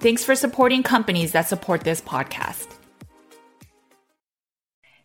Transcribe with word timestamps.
Thanks 0.00 0.22
for 0.24 0.36
supporting 0.36 0.84
companies 0.84 1.32
that 1.32 1.48
support 1.48 1.80
this 1.80 2.00
podcast. 2.00 2.68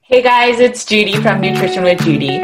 Hey 0.02 0.22
guys, 0.22 0.60
it's 0.60 0.86
Judy 0.86 1.20
from 1.20 1.42
Nutrition 1.42 1.84
with 1.84 2.00
Judy. 2.04 2.38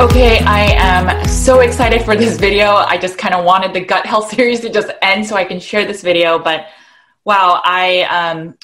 Okay, 0.00 0.40
I 0.40 0.74
am 0.76 1.28
so 1.28 1.60
excited 1.60 2.02
for 2.02 2.16
this 2.16 2.36
video. 2.36 2.74
I 2.74 2.98
just 2.98 3.16
kind 3.16 3.32
of 3.32 3.44
wanted 3.44 3.74
the 3.74 3.84
gut 3.84 4.06
health 4.06 4.30
series 4.34 4.58
to 4.62 4.70
just 4.70 4.90
end 5.02 5.24
so 5.24 5.36
I 5.36 5.44
can 5.44 5.60
share 5.60 5.84
this 5.84 6.02
video, 6.02 6.40
but 6.40 6.66
wow, 7.24 7.60
I 7.62 8.02
um, 8.10 8.58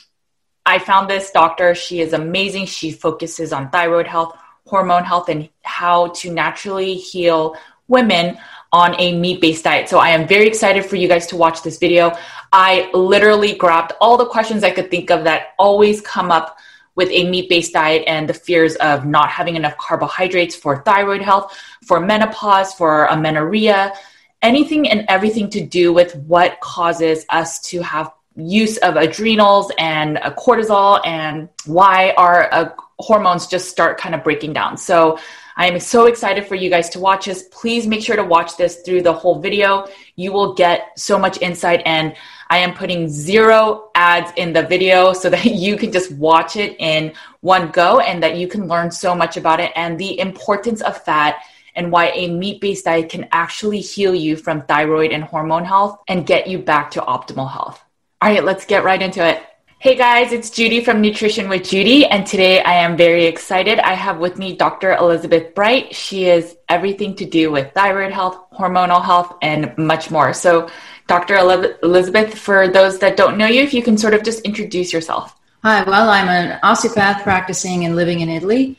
I 0.69 0.79
found 0.79 1.09
this 1.09 1.31
doctor. 1.31 1.75
She 1.75 2.03
is 2.03 2.13
amazing. 2.13 2.67
She 2.67 2.91
focuses 2.91 3.55
on 3.55 3.71
thyroid 3.71 4.07
health, 4.07 4.37
hormone 4.67 5.03
health, 5.03 5.31
and 5.31 5.49
how 5.63 6.09
to 6.09 6.31
naturally 6.31 6.95
heal 6.95 7.57
women 7.89 8.37
on 8.71 8.95
a 8.99 9.19
meat 9.19 9.41
based 9.41 9.65
diet. 9.65 9.89
So 9.89 9.99
I 9.99 10.11
am 10.11 10.29
very 10.29 10.47
excited 10.47 10.85
for 10.85 10.97
you 10.97 11.09
guys 11.09 11.27
to 11.29 11.39
watch 11.39 11.63
this 11.63 11.79
video. 11.79 12.15
I 12.53 12.91
literally 12.93 13.55
grabbed 13.55 13.95
all 13.99 14.19
the 14.19 14.27
questions 14.27 14.63
I 14.63 14.71
could 14.71 14.91
think 14.91 15.11
of 15.11 15.25
that 15.25 15.55
always 15.59 16.03
come 16.03 16.31
up 16.31 16.59
with 16.97 17.09
a 17.13 17.31
meat 17.31 17.49
based 17.49 17.73
diet 17.73 18.05
and 18.07 18.29
the 18.29 18.35
fears 18.35 18.77
of 18.77 19.07
not 19.07 19.31
having 19.31 19.57
enough 19.57 19.79
carbohydrates 19.79 20.55
for 20.55 20.83
thyroid 20.83 21.23
health, 21.23 21.57
for 21.87 21.99
menopause, 21.99 22.75
for 22.75 23.07
amenorrhea, 23.07 23.95
anything 24.43 24.87
and 24.91 25.07
everything 25.09 25.49
to 25.49 25.65
do 25.65 25.95
with 25.95 26.15
what 26.15 26.61
causes 26.61 27.25
us 27.31 27.59
to 27.61 27.81
have 27.81 28.13
use 28.39 28.77
of 28.79 28.97
adrenals 28.97 29.73
and 29.79 30.19
uh, 30.19 30.33
cortisol 30.35 31.05
and 31.05 31.49
why 31.67 32.13
our 32.17 32.53
uh, 32.55 32.71
hormones 33.01 33.47
just 33.47 33.69
start 33.69 33.99
kind 33.99 34.15
of 34.15 34.23
breaking 34.23 34.53
down. 34.53 34.77
So 34.77 35.19
I 35.57 35.67
am 35.67 35.81
so 35.81 36.07
excited 36.07 36.47
for 36.47 36.55
you 36.55 36.71
guys 36.71 36.89
to 36.91 37.01
watch 37.01 37.27
this. 37.27 37.49
Please 37.51 37.87
make 37.87 38.01
sure 38.01 38.15
to 38.15 38.23
watch 38.23 38.57
this 38.57 38.83
through 38.83 39.03
the 39.03 39.13
whole 39.13 39.41
video. 39.41 39.89
You 40.15 40.33
will 40.33 40.55
get 40.55 40.97
so 40.97 41.19
much 41.19 41.43
insight 41.43 41.83
and 41.85 42.15
I 42.49 42.59
am 42.59 42.75
putting 42.75 43.09
zero 43.09 43.91
ads 43.97 44.33
in 44.37 44.53
the 44.53 44.63
video 44.63 45.13
so 45.13 45.29
that 45.31 45.45
you 45.65 45.77
can 45.77 45.91
just 45.91 46.13
watch 46.13 46.55
it 46.55 46.77
in 46.79 47.13
one 47.41 47.71
go 47.73 47.99
and 47.99 48.23
that 48.23 48.37
you 48.37 48.47
can 48.47 48.69
learn 48.69 48.93
so 48.93 49.15
much 49.17 49.37
about 49.37 49.59
it 49.59 49.73
and 49.75 49.99
the 49.99 50.19
importance 50.21 50.81
of 50.81 51.03
fat 51.03 51.43
and 51.75 51.91
why 51.91 52.11
a 52.11 52.29
meat 52.31 52.61
based 52.61 52.85
diet 52.85 53.09
can 53.09 53.29
actually 53.33 53.81
heal 53.81 54.15
you 54.15 54.37
from 54.37 54.63
thyroid 54.63 55.11
and 55.11 55.25
hormone 55.25 55.65
health 55.65 55.99
and 56.09 56.27
get 56.27 56.47
you 56.47 56.59
back 56.59 56.93
to 56.93 57.01
optimal 57.01 57.51
health. 57.51 57.85
All 58.21 58.29
right, 58.29 58.43
let's 58.43 58.65
get 58.65 58.83
right 58.83 59.01
into 59.01 59.25
it. 59.25 59.41
Hey 59.79 59.95
guys, 59.95 60.33
it's 60.33 60.51
Judy 60.51 60.83
from 60.83 61.01
Nutrition 61.01 61.49
with 61.49 61.69
Judy, 61.69 62.05
and 62.05 62.27
today 62.27 62.61
I 62.61 62.73
am 62.73 62.97
very 62.97 63.27
excited. 63.27 63.79
I 63.79 63.95
have 63.95 64.19
with 64.19 64.39
me 64.39 64.57
Dr. 64.57 64.97
Elizabeth 64.97 65.55
Bright. 65.55 65.95
She 65.95 66.25
is 66.25 66.57
everything 66.69 67.15
to 67.15 67.25
do 67.25 67.53
with 67.53 67.73
thyroid 67.75 68.11
health, 68.11 68.37
hormonal 68.51 69.05
health, 69.05 69.37
and 69.41 69.73
much 69.79 70.11
more. 70.11 70.33
So, 70.33 70.69
Dr. 71.07 71.37
Elizabeth, 71.85 72.37
for 72.37 72.67
those 72.67 72.99
that 72.99 73.17
don't 73.17 73.39
know 73.39 73.47
you, 73.47 73.63
if 73.63 73.73
you 73.73 73.85
can 73.85 73.97
sort 73.97 74.15
of 74.15 74.25
just 74.25 74.41
introduce 74.41 74.93
yourself. 74.93 75.37
Hi, 75.63 75.85
well, 75.85 76.11
I'm 76.11 76.27
an 76.29 76.59
osteopath 76.65 77.23
practicing 77.23 77.85
and 77.85 77.95
living 77.95 78.19
in 78.19 78.29
Italy. 78.29 78.77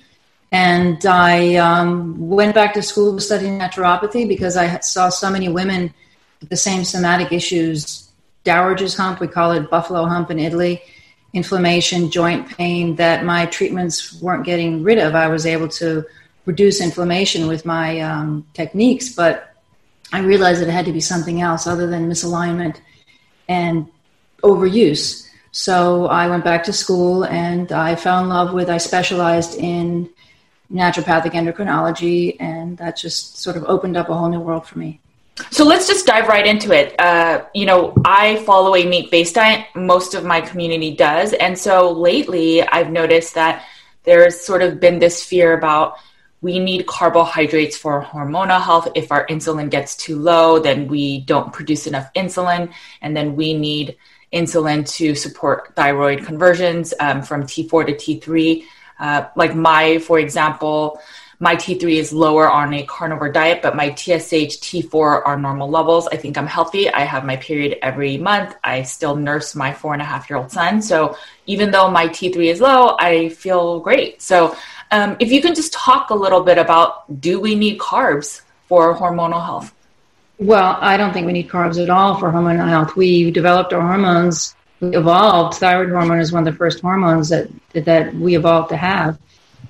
And 0.51 1.05
I 1.05 1.55
um, 1.55 2.27
went 2.27 2.55
back 2.55 2.73
to 2.73 2.81
school 2.81 3.15
to 3.15 3.21
study 3.21 3.45
naturopathy 3.45 4.27
because 4.27 4.57
I 4.57 4.79
saw 4.81 5.07
so 5.07 5.29
many 5.29 5.47
women 5.47 5.93
with 6.41 6.49
the 6.49 6.57
same 6.57 6.83
somatic 6.83 7.31
issues 7.31 8.08
dowager's 8.49 8.95
hump. 8.95 9.19
We 9.19 9.27
call 9.27 9.51
it 9.51 9.69
buffalo 9.69 10.05
hump 10.05 10.31
in 10.31 10.39
Italy. 10.39 10.81
Inflammation, 11.33 12.09
joint 12.09 12.49
pain 12.57 12.95
that 12.95 13.23
my 13.23 13.45
treatments 13.57 14.19
weren't 14.23 14.43
getting 14.43 14.81
rid 14.81 14.97
of. 14.97 15.13
I 15.13 15.27
was 15.27 15.45
able 15.45 15.67
to 15.81 16.03
reduce 16.45 16.81
inflammation 16.81 17.45
with 17.45 17.63
my 17.75 17.99
um, 17.99 18.29
techniques, 18.53 19.07
but 19.21 19.33
I 20.11 20.19
realized 20.21 20.61
that 20.61 20.67
it 20.67 20.77
had 20.79 20.85
to 20.85 20.97
be 20.99 21.05
something 21.13 21.41
else 21.41 21.67
other 21.67 21.85
than 21.85 22.09
misalignment 22.09 22.75
and 23.47 23.87
overuse. 24.41 25.27
So 25.51 26.07
I 26.07 26.27
went 26.27 26.43
back 26.43 26.63
to 26.63 26.73
school 26.73 27.25
and 27.25 27.71
I 27.71 27.95
fell 27.95 28.19
in 28.23 28.29
love 28.29 28.51
with, 28.51 28.67
I 28.69 28.79
specialized 28.79 29.59
in 29.59 30.09
naturopathic 30.73 31.33
endocrinology, 31.33 32.35
and 32.39 32.77
that 32.79 32.97
just 32.97 33.37
sort 33.37 33.57
of 33.57 33.63
opened 33.65 33.95
up 33.97 34.09
a 34.09 34.15
whole 34.15 34.29
new 34.29 34.39
world 34.39 34.65
for 34.65 34.79
me. 34.79 35.01
So 35.51 35.65
let's 35.65 35.87
just 35.87 36.05
dive 36.05 36.27
right 36.27 36.45
into 36.45 36.71
it. 36.71 36.99
Uh, 36.99 37.45
you 37.53 37.65
know, 37.65 37.93
I 38.05 38.43
follow 38.45 38.75
a 38.75 38.85
meat 38.85 39.09
based 39.11 39.35
diet. 39.35 39.65
Most 39.75 40.13
of 40.13 40.23
my 40.23 40.41
community 40.41 40.95
does. 40.95 41.33
And 41.33 41.57
so 41.57 41.91
lately, 41.91 42.61
I've 42.61 42.91
noticed 42.91 43.35
that 43.35 43.65
there's 44.03 44.39
sort 44.39 44.61
of 44.61 44.79
been 44.79 44.99
this 44.99 45.23
fear 45.23 45.57
about 45.57 45.97
we 46.41 46.59
need 46.59 46.87
carbohydrates 46.87 47.77
for 47.77 48.01
hormonal 48.01 48.61
health. 48.61 48.87
If 48.95 49.11
our 49.11 49.25
insulin 49.27 49.69
gets 49.69 49.95
too 49.95 50.17
low, 50.17 50.59
then 50.59 50.87
we 50.87 51.21
don't 51.21 51.51
produce 51.51 51.85
enough 51.85 52.11
insulin. 52.13 52.71
And 53.01 53.15
then 53.15 53.35
we 53.35 53.53
need 53.53 53.97
insulin 54.31 54.89
to 54.95 55.15
support 55.15 55.75
thyroid 55.75 56.25
conversions 56.25 56.93
um, 56.99 57.23
from 57.23 57.43
T4 57.43 57.87
to 57.87 57.93
T3. 57.93 58.63
Uh, 58.99 59.27
like 59.35 59.55
my, 59.55 59.99
for 59.99 60.19
example, 60.19 61.01
my 61.41 61.55
T3 61.55 61.93
is 61.93 62.11
lower 62.11 62.49
on 62.49 62.73
a 62.73 62.83
carnivore 62.83 63.31
diet, 63.31 63.61
but 63.61 63.73
my 63.73 63.95
TSH, 63.95 64.59
T4 64.59 65.25
are 65.25 65.39
normal 65.39 65.69
levels. 65.69 66.07
I 66.11 66.17
think 66.17 66.37
I'm 66.37 66.47
healthy. 66.47 66.89
I 66.89 67.01
have 67.01 67.23
my 67.23 67.37
period 67.37 67.77
every 67.81 68.17
month. 68.17 68.55
I 68.61 68.83
still 68.83 69.15
nurse 69.15 69.55
my 69.55 69.73
four 69.73 69.93
and 69.93 70.01
a 70.01 70.05
half 70.05 70.29
year 70.29 70.37
old 70.37 70.51
son. 70.51 70.81
So 70.81 71.15
even 71.45 71.71
though 71.71 71.89
my 71.89 72.09
T3 72.09 72.35
is 72.51 72.59
low, 72.59 72.97
I 72.99 73.29
feel 73.29 73.79
great. 73.79 74.21
So 74.21 74.53
um, 74.91 75.15
if 75.19 75.31
you 75.31 75.41
can 75.41 75.55
just 75.55 75.71
talk 75.71 76.09
a 76.09 76.15
little 76.15 76.41
bit 76.41 76.57
about 76.57 77.21
do 77.21 77.39
we 77.39 77.55
need 77.55 77.79
carbs 77.79 78.41
for 78.67 78.93
hormonal 78.93 79.43
health? 79.43 79.73
Well, 80.39 80.77
I 80.81 80.97
don't 80.97 81.13
think 81.13 81.25
we 81.25 81.33
need 81.33 81.47
carbs 81.47 81.81
at 81.81 81.89
all 81.89 82.17
for 82.17 82.31
hormonal 82.31 82.67
health. 82.67 82.97
We 82.97 83.31
developed 83.31 83.71
our 83.71 83.81
hormones, 83.81 84.55
we 84.81 84.95
evolved. 84.95 85.57
Thyroid 85.57 85.89
hormone 85.89 86.19
is 86.19 86.33
one 86.33 86.45
of 86.45 86.53
the 86.53 86.57
first 86.57 86.81
hormones 86.81 87.29
that 87.29 87.49
that 87.73 88.13
we 88.15 88.35
evolved 88.35 88.69
to 88.69 88.77
have, 88.77 89.19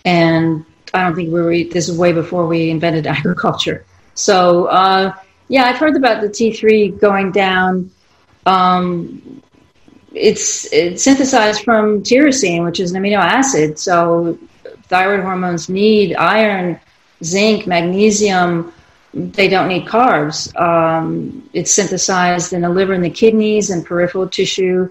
and 0.05 0.65
I 0.93 1.03
don't 1.03 1.15
think 1.15 1.31
we 1.31 1.41
were, 1.41 1.51
this 1.51 1.89
is 1.89 1.97
way 1.97 2.13
before 2.13 2.47
we 2.47 2.69
invented 2.69 3.07
agriculture. 3.07 3.85
So, 4.13 4.65
uh, 4.65 5.13
yeah, 5.47 5.65
I've 5.65 5.77
heard 5.77 5.95
about 5.95 6.21
the 6.21 6.29
T3 6.29 6.99
going 6.99 7.31
down. 7.31 7.91
Um, 8.45 9.41
it's, 10.13 10.71
it's 10.73 11.03
synthesized 11.03 11.63
from 11.63 12.03
tyrosine, 12.03 12.63
which 12.65 12.79
is 12.79 12.91
an 12.91 13.01
amino 13.01 13.19
acid. 13.19 13.79
So, 13.79 14.37
thyroid 14.83 15.21
hormones 15.21 15.69
need 15.69 16.15
iron, 16.15 16.79
zinc, 17.23 17.67
magnesium, 17.67 18.73
they 19.13 19.47
don't 19.47 19.67
need 19.67 19.85
carbs. 19.85 20.55
Um, 20.59 21.49
it's 21.53 21.71
synthesized 21.71 22.53
in 22.53 22.61
the 22.61 22.69
liver 22.69 22.93
and 22.93 23.03
the 23.03 23.09
kidneys 23.09 23.69
and 23.69 23.85
peripheral 23.85 24.27
tissue. 24.27 24.89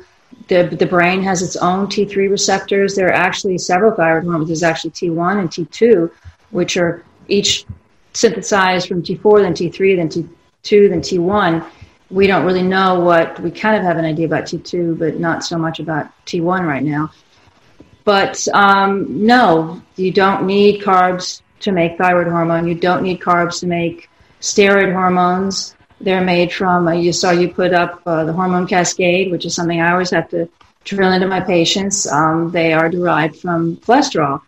The, 0.49 0.65
the 0.65 0.87
brain 0.87 1.23
has 1.23 1.43
its 1.43 1.57
own 1.57 1.87
T3 1.87 2.31
receptors. 2.31 2.95
There 2.95 3.09
are 3.09 3.13
actually 3.13 3.59
several 3.59 3.93
thyroid 3.93 4.25
hormones. 4.25 4.49
There's 4.49 4.63
actually 4.63 4.91
T1 4.93 5.39
and 5.39 5.51
T2, 5.51 6.11
which 6.51 6.77
are 6.77 7.05
each 7.29 7.67
synthesized 8.15 8.89
from 8.89 9.03
T4, 9.03 9.43
then 9.43 9.55
T3, 9.55 9.97
then 9.97 10.09
T2, 10.09 10.89
then 10.89 11.01
T1. 11.01 11.67
We 12.11 12.27
don't 12.27 12.47
really 12.47 12.63
know 12.63 13.01
what, 13.01 13.39
we 13.41 13.51
kind 13.51 13.77
of 13.77 13.83
have 13.83 13.99
an 13.99 14.05
idea 14.05 14.27
about 14.27 14.45
T2, 14.45 14.99
but 14.99 15.21
not 15.21 15.45
so 15.45 15.59
much 15.59 15.79
about 15.79 16.11
T1 16.25 16.67
right 16.67 16.83
now. 16.83 17.13
But 18.05 18.49
um, 18.55 19.27
no, 19.27 19.83
you 19.97 20.11
don't 20.11 20.47
need 20.47 20.81
carbs 20.81 21.43
to 21.61 21.73
make 21.73 21.99
thyroid 21.99 22.29
hormone. 22.29 22.67
You 22.67 22.75
don't 22.75 23.03
need 23.03 23.21
carbs 23.21 23.61
to 23.61 23.67
make 23.67 24.09
steroid 24.41 24.93
hormones. 24.93 25.75
They're 26.00 26.25
made 26.25 26.53
from, 26.53 26.87
uh, 26.87 26.93
you 26.93 27.12
saw 27.12 27.31
you 27.33 27.49
put 27.49 27.73
up 27.73 28.03
uh, 28.06 28.25
the 28.25 28.33
hormone 28.33 28.67
cascade, 28.67 29.31
which 29.31 29.45
is 29.45 29.55
something 29.55 29.81
I 29.81 29.93
always 29.93 30.11
have 30.11 30.29
to 30.31 30.49
drill 30.85 31.12
into 31.12 31.27
my 31.27 31.41
patients. 31.41 32.06
Um, 32.11 32.50
they 32.50 32.73
are 32.73 32.89
derived 32.89 33.37
from 33.37 33.77
cholesterol. 33.79 34.41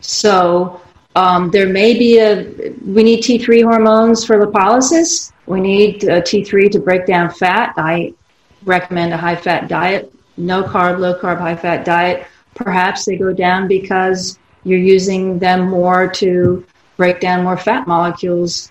So 0.00 0.80
um, 1.14 1.50
there 1.50 1.68
may 1.68 1.98
be 1.98 2.18
a, 2.18 2.44
we 2.84 3.02
need 3.02 3.22
T3 3.22 3.62
hormones 3.62 4.24
for 4.24 4.38
lipolysis. 4.38 5.32
We 5.46 5.60
need 5.60 6.04
uh, 6.08 6.20
T3 6.20 6.70
to 6.72 6.78
break 6.78 7.06
down 7.06 7.30
fat. 7.30 7.74
I 7.76 8.14
recommend 8.64 9.12
a 9.12 9.16
high 9.16 9.36
fat 9.36 9.68
diet, 9.68 10.12
no 10.36 10.62
carb, 10.62 10.98
low 10.98 11.18
carb, 11.18 11.38
high 11.38 11.56
fat 11.56 11.84
diet. 11.84 12.26
Perhaps 12.54 13.04
they 13.04 13.16
go 13.16 13.32
down 13.32 13.68
because 13.68 14.38
you're 14.64 14.78
using 14.78 15.38
them 15.38 15.68
more 15.68 16.08
to 16.08 16.64
break 16.96 17.20
down 17.20 17.44
more 17.44 17.56
fat 17.56 17.86
molecules 17.86 18.70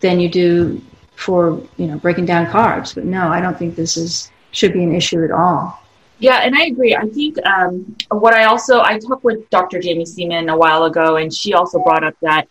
than 0.00 0.20
you 0.20 0.28
do 0.28 0.80
for 1.16 1.62
you 1.76 1.86
know 1.86 1.98
breaking 1.98 2.26
down 2.26 2.46
carbs. 2.46 2.94
But 2.94 3.04
no, 3.04 3.28
I 3.28 3.40
don't 3.40 3.58
think 3.58 3.76
this 3.76 3.96
is 3.96 4.30
should 4.50 4.72
be 4.72 4.82
an 4.82 4.94
issue 4.94 5.24
at 5.24 5.30
all. 5.30 5.80
Yeah, 6.18 6.40
and 6.42 6.54
I 6.54 6.64
agree. 6.66 6.94
I 6.94 7.06
think 7.08 7.44
um, 7.44 7.96
what 8.10 8.34
I 8.34 8.44
also 8.44 8.80
I 8.80 8.98
talked 8.98 9.24
with 9.24 9.48
Dr. 9.50 9.80
Jaime 9.82 10.04
Seeman 10.04 10.52
a 10.52 10.56
while 10.56 10.84
ago, 10.84 11.16
and 11.16 11.32
she 11.32 11.54
also 11.54 11.82
brought 11.82 12.04
up 12.04 12.14
that 12.22 12.48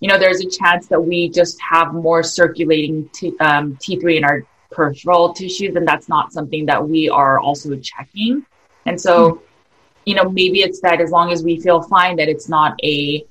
you 0.00 0.08
know 0.08 0.18
there's 0.18 0.40
a 0.40 0.48
chance 0.48 0.86
that 0.88 1.00
we 1.00 1.28
just 1.28 1.60
have 1.60 1.94
more 1.94 2.22
circulating 2.22 3.08
T, 3.12 3.34
um, 3.40 3.76
T3 3.76 4.16
in 4.16 4.24
our 4.24 4.44
peripheral 4.70 5.32
tissues, 5.32 5.76
and 5.76 5.86
that's 5.86 6.08
not 6.08 6.32
something 6.32 6.66
that 6.66 6.86
we 6.86 7.08
are 7.08 7.38
also 7.38 7.76
checking. 7.76 8.44
And 8.86 9.00
so, 9.00 9.30
mm-hmm. 9.30 9.44
you 10.04 10.14
know, 10.16 10.28
maybe 10.28 10.60
it's 10.60 10.80
that 10.80 11.00
as 11.00 11.10
long 11.10 11.32
as 11.32 11.42
we 11.42 11.60
feel 11.60 11.82
fine, 11.82 12.16
that 12.16 12.28
it's 12.28 12.48
not 12.48 12.78
a 12.82 13.24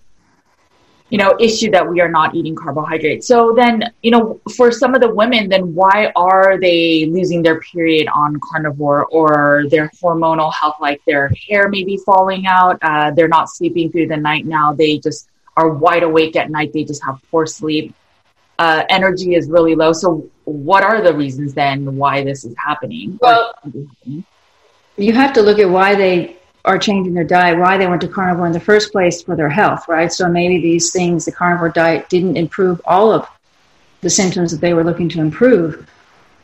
you 1.13 1.19
know 1.19 1.31
issue 1.39 1.69
that 1.69 1.87
we 1.87 2.01
are 2.01 2.09
not 2.09 2.33
eating 2.33 2.55
carbohydrates. 2.55 3.27
So 3.27 3.53
then 3.55 3.83
you 4.01 4.09
know 4.09 4.41
for 4.57 4.71
some 4.71 4.95
of 4.95 5.01
the 5.01 5.13
women 5.13 5.47
then 5.47 5.75
why 5.75 6.11
are 6.15 6.57
they 6.59 7.05
losing 7.05 7.43
their 7.43 7.59
period 7.61 8.07
on 8.07 8.39
carnivore 8.39 9.05
or 9.17 9.65
their 9.69 9.89
hormonal 10.01 10.51
health 10.51 10.77
like 10.81 11.01
their 11.05 11.29
hair 11.47 11.69
may 11.69 11.83
be 11.83 11.97
falling 11.97 12.47
out 12.47 12.79
uh, 12.81 13.11
they're 13.11 13.35
not 13.37 13.47
sleeping 13.47 13.91
through 13.91 14.07
the 14.07 14.17
night 14.17 14.47
now 14.47 14.73
they 14.73 14.97
just 14.97 15.29
are 15.55 15.69
wide 15.69 16.01
awake 16.01 16.35
at 16.35 16.49
night 16.49 16.73
they 16.73 16.83
just 16.83 17.03
have 17.03 17.21
poor 17.29 17.45
sleep 17.45 17.93
uh, 18.57 18.83
energy 18.89 19.35
is 19.35 19.47
really 19.49 19.75
low. 19.75 19.93
So 19.93 20.27
what 20.45 20.83
are 20.83 20.99
the 21.01 21.13
reasons 21.13 21.53
then 21.53 21.95
why 21.95 22.23
this 22.23 22.43
is 22.43 22.55
happening? 22.57 23.19
Well 23.21 23.53
you 24.97 25.13
have 25.13 25.33
to 25.33 25.43
look 25.43 25.59
at 25.59 25.69
why 25.69 25.93
they 25.93 26.37
are 26.65 26.77
changing 26.77 27.13
their 27.13 27.23
diet, 27.23 27.59
why 27.59 27.77
they 27.77 27.87
went 27.87 28.01
to 28.01 28.07
carnivore 28.07 28.47
in 28.47 28.53
the 28.53 28.59
first 28.59 28.91
place 28.91 29.21
for 29.21 29.35
their 29.35 29.49
health, 29.49 29.87
right? 29.87 30.11
So 30.11 30.29
maybe 30.29 30.61
these 30.61 30.91
things, 30.91 31.25
the 31.25 31.31
carnivore 31.31 31.69
diet 31.69 32.09
didn't 32.09 32.37
improve 32.37 32.81
all 32.85 33.11
of 33.11 33.27
the 34.01 34.09
symptoms 34.09 34.51
that 34.51 34.61
they 34.61 34.73
were 34.73 34.83
looking 34.83 35.09
to 35.09 35.19
improve. 35.19 35.89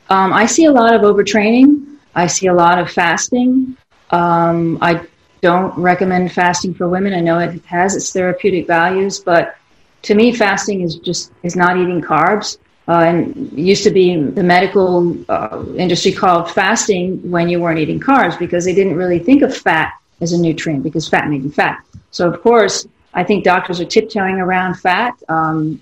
Um, 0.10 0.34
I 0.34 0.46
see 0.46 0.66
a 0.66 0.72
lot 0.72 0.94
of 0.94 1.02
overtraining. 1.02 1.98
I 2.16 2.28
see 2.28 2.48
a 2.48 2.54
lot 2.54 2.80
of 2.80 2.92
fasting. 2.92 3.78
Um, 4.10 4.78
I 4.82 5.06
don't 5.42 5.78
recommend 5.78 6.32
fasting 6.34 6.74
for 6.74 6.90
women. 6.90 7.14
I 7.14 7.22
know 7.22 7.40
it 7.40 7.64
has 7.66 7.96
its 7.96 8.12
therapeutic 8.12 8.68
values, 8.68 9.20
but 9.20 9.56
to 10.04 10.16
me, 10.16 10.34
fasting 10.34 10.82
is 10.82 10.96
just 10.96 11.32
is 11.44 11.56
not 11.56 11.78
eating 11.78 12.02
carbs. 12.02 12.58
Uh, 12.88 13.04
and 13.04 13.52
used 13.54 13.84
to 13.84 13.92
be 13.92 14.20
the 14.20 14.42
medical 14.42 15.16
uh, 15.30 15.64
industry 15.78 16.12
called 16.12 16.50
fasting 16.50 17.20
when 17.30 17.48
you 17.48 17.60
weren't 17.60 17.78
eating 17.78 18.00
carbs 18.00 18.38
because 18.40 18.66
they 18.66 18.74
didn't 18.74 18.96
really 18.96 19.20
think 19.20 19.44
of 19.44 19.56
fat 19.56 19.94
as 20.22 20.34
a 20.34 20.38
nutrient 20.38 20.84
because 20.84 21.08
fat 21.08 21.30
made 21.30 21.44
you 21.44 21.52
fat. 21.52 21.84
So, 22.12 22.32
of 22.32 22.42
course, 22.42 22.88
I 23.14 23.24
think 23.24 23.44
doctors 23.44 23.80
are 23.80 23.86
tiptoeing 23.86 24.36
around 24.36 24.76
fat. 24.76 25.22
Um, 25.30 25.82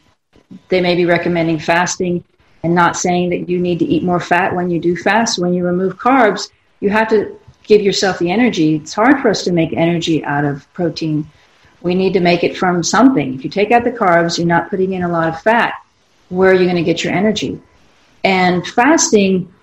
they 0.69 0.81
may 0.81 0.95
be 0.95 1.06
recommending 1.06 1.60
fasting 1.60 2.24
and 2.63 2.74
not 2.74 2.95
saying 2.95 3.30
that 3.30 3.50
you 3.50 3.60
need 3.60 3.80
to 3.80 3.86
eat 3.86 4.04
more 4.04 4.19
fat 4.19 4.56
when 4.56 4.69
you 4.69 4.80
do 4.80 4.95
fast. 4.95 5.39
When 5.39 5.54
you 5.54 5.66
remove 5.66 5.98
carbs, 5.98 6.50
you 6.80 6.89
have 6.89 7.10
to 7.10 7.38
give 7.63 7.81
yourself 7.81 8.19
the 8.19 8.31
energy. 8.31 8.75
It's 8.75 8.94
hard 8.94 9.22
for 9.22 9.30
us 9.30 9.44
to 9.44 9.51
make 9.51 9.74
energy 9.74 10.24
out 10.24 10.45
of 10.45 10.72
protein. 10.74 11.30
We 11.81 11.95
need 11.95 12.13
to 12.13 12.19
make 12.19 12.44
it 12.44 12.57
from 12.57 12.84
something. 12.84 13.36
If 13.36 13.44
you 13.44 13.50
take 13.50 13.72
out 13.72 13.84
the 13.84 13.92
carbs, 13.92 14.38
you're 14.38 14.48
not 14.48 14.69
putting 14.69 14.94
in 14.94 15.04
a 15.04 15.10
lot 15.10 15.28
of 15.28 15.42
fat. 15.42 15.74
Where 16.30 16.51
are 16.51 16.54
you 16.54 16.63
going 16.66 16.78
to 16.78 16.84
get 16.84 17.04
your 17.04 17.13
energy? 17.13 17.62
And 18.24 18.66
fasting, 18.66 19.54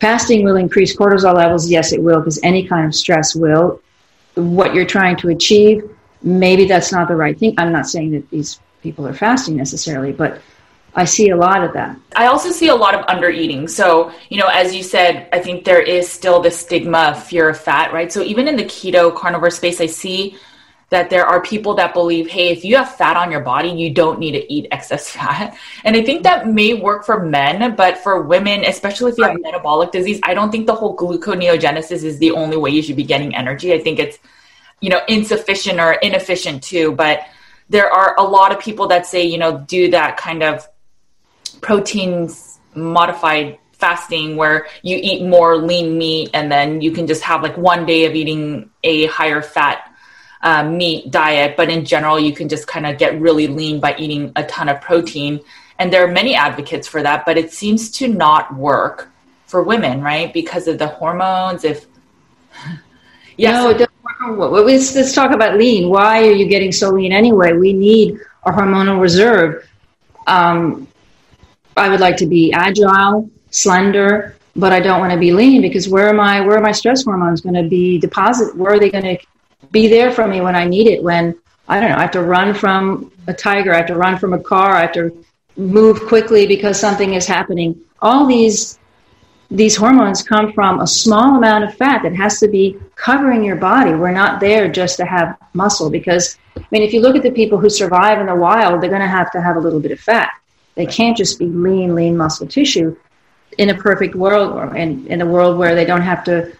fasting 0.00 0.44
will 0.44 0.56
increase 0.56 0.96
cortisol 0.96 1.34
levels. 1.34 1.68
Yes, 1.68 1.92
it 1.92 2.02
will, 2.02 2.20
because 2.20 2.38
any 2.42 2.66
kind 2.66 2.86
of 2.86 2.94
stress 2.94 3.34
will 3.34 3.80
what 4.34 4.74
you're 4.74 4.86
trying 4.86 5.16
to 5.16 5.28
achieve, 5.28 5.88
maybe 6.22 6.66
that's 6.66 6.92
not 6.92 7.08
the 7.08 7.16
right 7.16 7.38
thing. 7.38 7.54
I'm 7.58 7.72
not 7.72 7.86
saying 7.86 8.12
that 8.12 8.30
these 8.30 8.60
people 8.82 9.06
are 9.06 9.14
fasting 9.14 9.56
necessarily, 9.56 10.12
but 10.12 10.40
I 10.96 11.04
see 11.04 11.30
a 11.30 11.36
lot 11.36 11.64
of 11.64 11.72
that. 11.72 11.98
I 12.14 12.26
also 12.26 12.50
see 12.50 12.68
a 12.68 12.74
lot 12.74 12.94
of 12.94 13.04
under 13.08 13.28
eating. 13.28 13.66
So, 13.66 14.12
you 14.28 14.38
know, 14.38 14.46
as 14.46 14.74
you 14.74 14.82
said, 14.82 15.28
I 15.32 15.40
think 15.40 15.64
there 15.64 15.82
is 15.82 16.08
still 16.08 16.40
the 16.40 16.50
stigma 16.50 16.98
of 16.98 17.22
fear 17.22 17.48
of 17.48 17.58
fat, 17.58 17.92
right? 17.92 18.12
So, 18.12 18.22
even 18.22 18.46
in 18.46 18.56
the 18.56 18.64
keto 18.64 19.14
carnivore 19.14 19.50
space, 19.50 19.80
I 19.80 19.86
see 19.86 20.36
that 20.94 21.10
there 21.10 21.26
are 21.26 21.42
people 21.42 21.74
that 21.74 21.92
believe, 21.92 22.28
hey, 22.28 22.48
if 22.48 22.64
you 22.64 22.76
have 22.76 22.94
fat 22.94 23.16
on 23.16 23.30
your 23.30 23.40
body, 23.40 23.68
you 23.68 23.92
don't 23.92 24.18
need 24.18 24.32
to 24.32 24.52
eat 24.52 24.66
excess 24.70 25.10
fat. 25.10 25.56
And 25.84 25.96
I 25.96 26.02
think 26.02 26.22
that 26.22 26.48
may 26.48 26.74
work 26.74 27.04
for 27.04 27.24
men, 27.24 27.74
but 27.76 27.98
for 27.98 28.22
women, 28.22 28.64
especially 28.64 29.12
if 29.12 29.18
you 29.18 29.24
have 29.24 29.40
metabolic 29.40 29.90
disease, 29.92 30.20
I 30.22 30.34
don't 30.34 30.50
think 30.50 30.66
the 30.66 30.74
whole 30.74 30.96
gluconeogenesis 30.96 32.04
is 32.04 32.18
the 32.18 32.30
only 32.30 32.56
way 32.56 32.70
you 32.70 32.82
should 32.82 32.96
be 32.96 33.04
getting 33.04 33.34
energy. 33.34 33.74
I 33.74 33.80
think 33.80 33.98
it's, 33.98 34.18
you 34.80 34.88
know, 34.88 35.00
insufficient 35.08 35.80
or 35.80 35.92
inefficient 35.94 36.62
too. 36.62 36.92
But 36.92 37.26
there 37.68 37.90
are 37.92 38.14
a 38.18 38.22
lot 38.22 38.52
of 38.52 38.58
people 38.60 38.88
that 38.88 39.06
say, 39.06 39.24
you 39.24 39.38
know, 39.38 39.64
do 39.66 39.90
that 39.90 40.16
kind 40.16 40.42
of 40.42 40.66
proteins 41.60 42.58
modified 42.74 43.58
fasting 43.72 44.36
where 44.36 44.66
you 44.82 44.98
eat 45.02 45.22
more 45.26 45.56
lean 45.56 45.98
meat 45.98 46.30
and 46.32 46.50
then 46.50 46.80
you 46.80 46.90
can 46.90 47.06
just 47.06 47.22
have 47.22 47.42
like 47.42 47.56
one 47.56 47.84
day 47.84 48.06
of 48.06 48.14
eating 48.14 48.70
a 48.82 49.06
higher 49.06 49.42
fat 49.42 49.93
uh, 50.44 50.62
meat 50.62 51.10
diet, 51.10 51.56
but 51.56 51.70
in 51.70 51.84
general, 51.84 52.20
you 52.20 52.32
can 52.32 52.48
just 52.48 52.66
kind 52.66 52.86
of 52.86 52.98
get 52.98 53.18
really 53.18 53.48
lean 53.48 53.80
by 53.80 53.96
eating 53.98 54.30
a 54.36 54.44
ton 54.44 54.68
of 54.68 54.80
protein. 54.80 55.40
And 55.78 55.90
there 55.92 56.04
are 56.04 56.12
many 56.12 56.34
advocates 56.34 56.86
for 56.86 57.02
that, 57.02 57.24
but 57.24 57.38
it 57.38 57.52
seems 57.52 57.90
to 57.92 58.06
not 58.06 58.54
work 58.54 59.10
for 59.46 59.62
women, 59.62 60.02
right? 60.02 60.32
Because 60.32 60.68
of 60.68 60.78
the 60.78 60.86
hormones. 60.86 61.64
If 61.64 61.86
yeah, 63.38 63.52
no, 63.52 63.70
it 63.70 63.78
doesn't 63.78 64.38
work. 64.38 64.66
Let's, 64.66 64.94
let's 64.94 65.14
talk 65.14 65.32
about 65.32 65.56
lean. 65.56 65.88
Why 65.88 66.28
are 66.28 66.32
you 66.32 66.46
getting 66.46 66.72
so 66.72 66.90
lean 66.90 67.12
anyway? 67.12 67.54
We 67.54 67.72
need 67.72 68.20
a 68.44 68.52
hormonal 68.52 69.00
reserve. 69.00 69.66
Um, 70.26 70.86
I 71.76 71.88
would 71.88 72.00
like 72.00 72.18
to 72.18 72.26
be 72.26 72.52
agile, 72.52 73.30
slender, 73.50 74.36
but 74.54 74.72
I 74.74 74.80
don't 74.80 75.00
want 75.00 75.12
to 75.12 75.18
be 75.18 75.32
lean 75.32 75.62
because 75.62 75.88
where 75.88 76.08
are 76.08 76.14
my 76.14 76.42
where 76.42 76.58
are 76.58 76.62
my 76.62 76.72
stress 76.72 77.02
hormones 77.02 77.40
going 77.40 77.54
to 77.54 77.68
be 77.68 77.98
deposit? 77.98 78.54
Where 78.54 78.74
are 78.74 78.78
they 78.78 78.90
going 78.90 79.04
to 79.04 79.18
be 79.74 79.88
there 79.88 80.12
for 80.12 80.26
me 80.26 80.40
when 80.40 80.54
I 80.54 80.64
need 80.64 80.86
it. 80.86 81.02
When 81.02 81.36
I 81.68 81.80
don't 81.80 81.90
know, 81.90 81.96
I 81.96 82.02
have 82.02 82.12
to 82.12 82.22
run 82.22 82.54
from 82.54 83.12
a 83.26 83.34
tiger, 83.34 83.74
I 83.74 83.78
have 83.78 83.88
to 83.88 83.96
run 83.96 84.16
from 84.16 84.32
a 84.32 84.38
car, 84.38 84.76
I 84.76 84.82
have 84.82 84.92
to 84.92 85.24
move 85.56 86.06
quickly 86.06 86.46
because 86.46 86.80
something 86.80 87.12
is 87.14 87.26
happening. 87.26 87.78
All 88.00 88.24
these 88.24 88.78
these 89.50 89.76
hormones 89.76 90.22
come 90.22 90.52
from 90.52 90.80
a 90.80 90.86
small 90.86 91.36
amount 91.36 91.64
of 91.64 91.74
fat 91.74 92.02
that 92.02 92.14
has 92.16 92.40
to 92.40 92.48
be 92.48 92.76
covering 92.94 93.44
your 93.44 93.56
body. 93.56 93.92
We're 93.94 94.10
not 94.10 94.40
there 94.40 94.68
just 94.68 94.96
to 94.96 95.04
have 95.04 95.36
muscle 95.52 95.90
because 95.90 96.38
I 96.56 96.64
mean 96.70 96.82
if 96.82 96.92
you 96.94 97.00
look 97.00 97.16
at 97.16 97.22
the 97.22 97.30
people 97.30 97.58
who 97.58 97.68
survive 97.68 98.20
in 98.20 98.26
the 98.26 98.34
wild, 98.34 98.80
they're 98.80 98.96
going 98.96 99.08
to 99.10 99.16
have 99.20 99.30
to 99.32 99.42
have 99.42 99.56
a 99.56 99.60
little 99.60 99.80
bit 99.80 99.92
of 99.92 100.00
fat. 100.00 100.30
They 100.76 100.86
can't 100.86 101.16
just 101.16 101.38
be 101.38 101.46
lean, 101.46 101.94
lean 101.94 102.16
muscle 102.16 102.46
tissue 102.46 102.96
in 103.58 103.70
a 103.70 103.74
perfect 103.74 104.14
world 104.14 104.52
or 104.52 104.74
in, 104.76 105.06
in 105.06 105.20
a 105.20 105.26
world 105.26 105.58
where 105.58 105.74
they 105.74 105.84
don't 105.84 106.02
have 106.02 106.24
to 106.24 106.52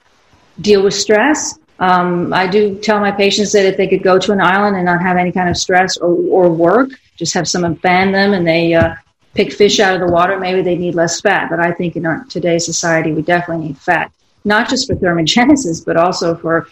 deal 0.61 0.83
with 0.83 0.95
stress 0.95 1.59
um, 1.79 2.33
I 2.33 2.47
do 2.47 2.79
tell 2.79 3.01
my 3.01 3.11
patients 3.11 3.53
that 3.53 3.67
if 3.67 3.77
they 3.77 3.89
could 3.89 4.03
go 4.03 4.19
to 4.19 4.33
an 4.33 4.41
island 4.41 4.77
and 4.77 4.85
not 4.85 5.03
have 5.03 5.17
any 5.17 5.33
kind 5.33 5.49
of 5.49 5.57
stress 5.57 5.97
or, 5.97 6.15
or 6.31 6.51
work, 6.51 6.91
just 7.17 7.35
have 7.35 7.49
someone 7.49 7.77
fan 7.77 8.13
them 8.13 8.33
and 8.33 8.47
they 8.47 8.75
uh, 8.75 8.95
pick 9.35 9.53
fish 9.53 9.81
out 9.81 9.95
of 9.95 10.07
the 10.07 10.13
water, 10.13 10.39
maybe 10.39 10.63
they 10.63 10.77
need 10.77 10.95
less 10.95 11.21
fat. 11.21 11.51
But 11.51 11.61
I 11.61 11.73
think 11.73 11.97
in 11.97 12.07
our 12.07 12.25
today's 12.25 12.65
society, 12.65 13.13
we 13.13 13.23
definitely 13.23 13.69
need 13.69 13.79
fat, 13.79 14.13
not 14.45 14.69
just 14.69 14.87
for 14.87 14.95
thermogenesis, 14.95 15.85
but 15.85 15.97
also 15.97 16.37
for 16.37 16.69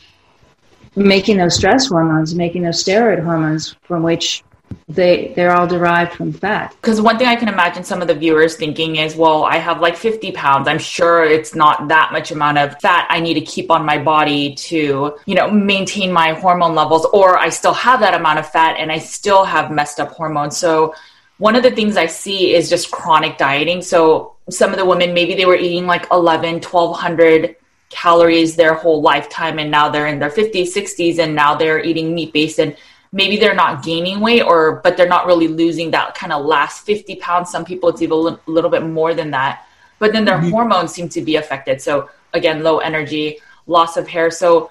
making 0.94 1.36
those 1.36 1.56
stress 1.56 1.86
hormones, 1.86 2.34
making 2.34 2.62
those 2.62 2.82
steroid 2.82 3.22
hormones 3.24 3.76
from 3.82 4.02
which 4.02 4.44
they 4.88 5.32
they're 5.34 5.52
all 5.52 5.66
derived 5.66 6.12
from 6.14 6.32
fat. 6.32 6.74
Because 6.80 7.00
one 7.00 7.18
thing 7.18 7.26
I 7.26 7.36
can 7.36 7.48
imagine 7.48 7.84
some 7.84 8.02
of 8.02 8.08
the 8.08 8.14
viewers 8.14 8.56
thinking 8.56 8.96
is, 8.96 9.16
well, 9.16 9.44
I 9.44 9.56
have 9.56 9.80
like 9.80 9.96
50 9.96 10.32
pounds. 10.32 10.68
I'm 10.68 10.78
sure 10.78 11.24
it's 11.24 11.54
not 11.54 11.88
that 11.88 12.12
much 12.12 12.30
amount 12.30 12.58
of 12.58 12.78
fat 12.80 13.06
I 13.10 13.20
need 13.20 13.34
to 13.34 13.40
keep 13.40 13.70
on 13.70 13.84
my 13.84 13.98
body 13.98 14.54
to, 14.54 15.16
you 15.26 15.34
know, 15.34 15.50
maintain 15.50 16.12
my 16.12 16.32
hormone 16.32 16.74
levels, 16.74 17.06
or 17.12 17.38
I 17.38 17.48
still 17.48 17.74
have 17.74 18.00
that 18.00 18.14
amount 18.14 18.38
of 18.38 18.48
fat 18.48 18.76
and 18.78 18.90
I 18.90 18.98
still 18.98 19.44
have 19.44 19.70
messed 19.70 20.00
up 20.00 20.10
hormones. 20.12 20.56
So 20.56 20.94
one 21.38 21.56
of 21.56 21.62
the 21.62 21.70
things 21.70 21.96
I 21.96 22.06
see 22.06 22.54
is 22.54 22.70
just 22.70 22.90
chronic 22.90 23.38
dieting. 23.38 23.82
So 23.82 24.34
some 24.50 24.70
of 24.70 24.78
the 24.78 24.84
women, 24.84 25.14
maybe 25.14 25.34
they 25.34 25.46
were 25.46 25.56
eating 25.56 25.86
like 25.86 26.06
11, 26.10 26.60
1200 26.62 27.56
calories 27.92 28.56
their 28.56 28.74
whole 28.74 29.02
lifetime 29.02 29.58
and 29.58 29.70
now 29.70 29.88
they're 29.88 30.06
in 30.06 30.18
their 30.18 30.30
50s 30.30 30.74
60s 30.74 31.18
and 31.18 31.34
now 31.34 31.54
they're 31.54 31.82
eating 31.84 32.14
meat 32.14 32.32
based 32.32 32.58
and 32.58 32.74
maybe 33.12 33.36
they're 33.36 33.54
not 33.54 33.84
gaining 33.84 34.20
weight 34.20 34.42
or 34.42 34.80
but 34.82 34.96
they're 34.96 35.08
not 35.08 35.26
really 35.26 35.48
losing 35.48 35.90
that 35.90 36.14
kind 36.14 36.32
of 36.32 36.44
last 36.44 36.84
50 36.86 37.16
pounds. 37.16 37.50
Some 37.50 37.64
people 37.64 37.90
it's 37.90 38.02
even 38.02 38.16
a 38.16 38.38
little 38.50 38.70
bit 38.70 38.84
more 38.84 39.14
than 39.14 39.30
that. 39.32 39.66
But 39.98 40.12
then 40.12 40.24
their 40.24 40.38
mm-hmm. 40.38 40.50
hormones 40.50 40.92
seem 40.92 41.08
to 41.10 41.20
be 41.20 41.36
affected. 41.36 41.80
So 41.80 42.08
again 42.32 42.62
low 42.62 42.78
energy 42.78 43.38
loss 43.66 43.96
of 43.96 44.08
hair. 44.08 44.30
So 44.30 44.70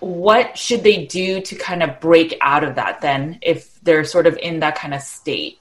what 0.00 0.56
should 0.56 0.82
they 0.82 1.06
do 1.06 1.40
to 1.40 1.54
kind 1.56 1.82
of 1.82 2.00
break 2.00 2.36
out 2.40 2.64
of 2.64 2.76
that 2.76 3.00
then 3.00 3.38
if 3.42 3.80
they're 3.82 4.04
sort 4.04 4.26
of 4.26 4.36
in 4.38 4.60
that 4.60 4.76
kind 4.76 4.94
of 4.94 5.02
state? 5.02 5.58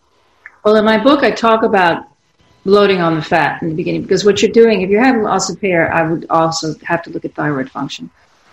Well 0.63 0.75
in 0.75 0.85
my 0.85 1.01
book 1.01 1.23
i 1.23 1.31
talk 1.31 1.63
about 1.63 2.07
loading 2.65 2.99
on 2.99 3.15
the 3.15 3.21
fat 3.21 3.61
in 3.61 3.69
the 3.69 3.75
beginning 3.75 4.01
because 4.01 4.25
what 4.25 4.41
you're 4.41 4.51
doing 4.51 4.81
if 4.81 4.89
you're 4.89 5.03
having 5.03 5.23
loss 5.23 5.49
of 5.49 5.61
hair 5.61 5.93
i 5.93 6.01
would 6.01 6.25
also 6.29 6.75
have 6.83 7.01
to 7.03 7.09
look 7.09 7.25
at 7.25 7.33
thyroid 7.35 7.69
function. 7.69 8.09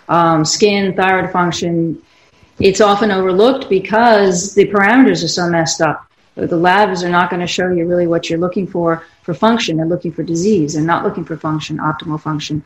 Um, 0.07 0.45
skin 0.45 0.95
thyroid 0.95 1.31
function 1.31 2.01
it's 2.59 2.81
often 2.81 3.11
overlooked 3.11 3.69
because 3.69 4.53
the 4.55 4.67
parameters 4.67 5.23
are 5.23 5.29
so 5.29 5.49
messed 5.49 5.81
up. 5.81 6.07
The 6.35 6.57
labs 6.57 7.03
are 7.03 7.09
not 7.09 7.29
going 7.29 7.39
to 7.39 7.47
show 7.47 7.71
you 7.71 7.85
really 7.85 8.07
what 8.07 8.29
you're 8.29 8.39
looking 8.39 8.67
for 8.67 9.03
for 9.23 9.33
function. 9.33 9.77
They're 9.77 9.85
looking 9.85 10.11
for 10.11 10.23
disease. 10.23 10.73
They're 10.73 10.83
not 10.83 11.03
looking 11.03 11.23
for 11.23 11.37
function, 11.37 11.77
optimal 11.77 12.19
function. 12.19 12.63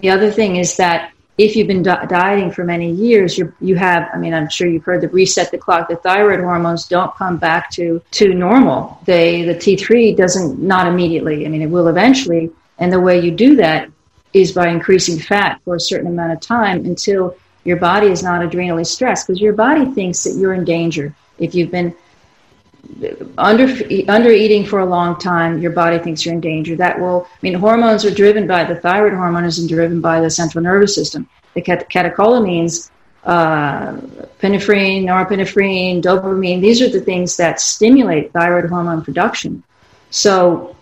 The 0.00 0.10
other 0.10 0.30
thing 0.30 0.56
is 0.56 0.76
that 0.76 1.12
if 1.36 1.56
you've 1.56 1.66
been 1.66 1.82
di- 1.82 2.06
dieting 2.06 2.50
for 2.50 2.64
many 2.64 2.90
years, 2.90 3.38
you 3.38 3.52
you 3.60 3.76
have. 3.76 4.08
I 4.12 4.18
mean, 4.18 4.34
I'm 4.34 4.48
sure 4.48 4.68
you've 4.68 4.84
heard 4.84 5.00
the 5.00 5.08
reset 5.08 5.50
the 5.50 5.58
clock. 5.58 5.88
The 5.88 5.96
thyroid 5.96 6.40
hormones 6.40 6.86
don't 6.86 7.14
come 7.14 7.36
back 7.38 7.70
to 7.72 8.02
to 8.12 8.34
normal. 8.34 9.00
They 9.04 9.42
the 9.42 9.54
T3 9.54 10.16
doesn't 10.16 10.58
not 10.58 10.86
immediately. 10.86 11.46
I 11.46 11.48
mean, 11.48 11.62
it 11.62 11.70
will 11.70 11.88
eventually. 11.88 12.50
And 12.78 12.92
the 12.92 13.00
way 13.00 13.20
you 13.20 13.30
do 13.30 13.56
that 13.56 13.90
is 14.32 14.52
by 14.52 14.68
increasing 14.68 15.18
fat 15.18 15.60
for 15.64 15.74
a 15.74 15.80
certain 15.80 16.06
amount 16.06 16.32
of 16.32 16.40
time 16.40 16.84
until 16.84 17.36
your 17.64 17.76
body 17.76 18.08
is 18.08 18.22
not 18.22 18.42
adrenally 18.42 18.84
stressed 18.84 19.26
because 19.26 19.40
your 19.40 19.52
body 19.52 19.86
thinks 19.92 20.24
that 20.24 20.34
you're 20.36 20.54
in 20.54 20.64
danger. 20.64 21.14
If 21.38 21.54
you've 21.54 21.70
been 21.70 21.94
under 23.36 23.66
under 24.08 24.30
eating 24.30 24.64
for 24.64 24.80
a 24.80 24.86
long 24.86 25.18
time, 25.18 25.60
your 25.60 25.70
body 25.72 25.98
thinks 25.98 26.24
you're 26.24 26.34
in 26.34 26.40
danger. 26.40 26.76
That 26.76 26.98
will 26.98 27.26
I 27.30 27.38
mean 27.42 27.54
hormones 27.54 28.04
are 28.04 28.10
driven 28.10 28.46
by 28.46 28.64
the 28.64 28.76
thyroid 28.76 29.12
hormone 29.12 29.44
is 29.44 29.66
driven 29.66 30.00
by 30.00 30.20
the 30.20 30.30
central 30.30 30.62
nervous 30.62 30.94
system. 30.94 31.28
The 31.54 31.62
catecholamines, 31.62 32.90
uh, 33.24 33.92
epinephrine, 34.40 35.04
norepinephrine, 35.04 36.02
dopamine. 36.02 36.60
These 36.60 36.80
are 36.80 36.88
the 36.88 37.00
things 37.00 37.36
that 37.36 37.60
stimulate 37.60 38.32
thyroid 38.32 38.70
hormone 38.70 39.02
production. 39.02 39.62
So, 40.10 40.76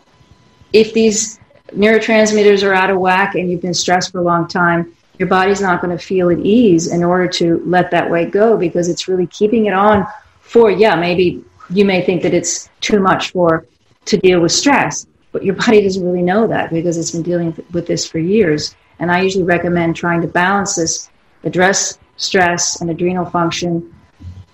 if 0.73 0.93
these 0.93 1.41
neurotransmitters 1.73 2.67
are 2.67 2.75
out 2.75 2.91
of 2.91 2.99
whack 2.99 3.35
and 3.35 3.51
you've 3.51 3.63
been 3.63 3.75
stressed 3.75 4.13
for 4.13 4.19
a 4.21 4.23
long 4.23 4.47
time, 4.47 4.95
your 5.19 5.29
body's 5.29 5.61
not 5.61 5.81
going 5.81 5.97
to 5.97 6.03
feel 6.03 6.31
at 6.31 6.39
ease 6.39 6.87
in 6.93 7.03
order 7.03 7.27
to 7.27 7.63
let 7.67 7.91
that 7.91 8.09
weight 8.09 8.31
go 8.31 8.57
because 8.57 8.89
it's 8.89 9.09
really 9.09 9.27
keeping 9.27 9.67
it 9.67 9.75
on 9.75 10.07
for 10.41 10.71
yeah 10.71 10.95
maybe 10.95 11.45
you 11.71 11.85
may 11.85 12.01
think 12.03 12.23
that 12.23 12.33
it's 12.33 12.71
too 12.81 13.01
much 13.01 13.33
for 13.33 13.67
to 14.05 14.17
deal 14.19 14.41
with 14.41 14.53
stress 14.53 15.07
but 15.33 15.45
your 15.45 15.55
body 15.67 15.83
doesn't 15.83 16.05
really 16.05 16.23
know 16.23 16.47
that 16.47 16.71
because 16.71 16.97
it's 16.97 17.11
been 17.11 17.23
dealing 17.23 17.55
with 17.73 17.87
this 17.87 18.07
for 18.07 18.19
years. 18.19 18.75
And 18.99 19.11
i 19.13 19.21
usually 19.21 19.45
recommend 19.45 19.97
trying 19.97 20.23
to 20.23 20.29
balance 20.29 20.77
this 20.77 21.11
address 21.45 21.99
stress 22.17 22.81
and 22.81 22.91
adrenal 22.91 23.25
function 23.25 23.95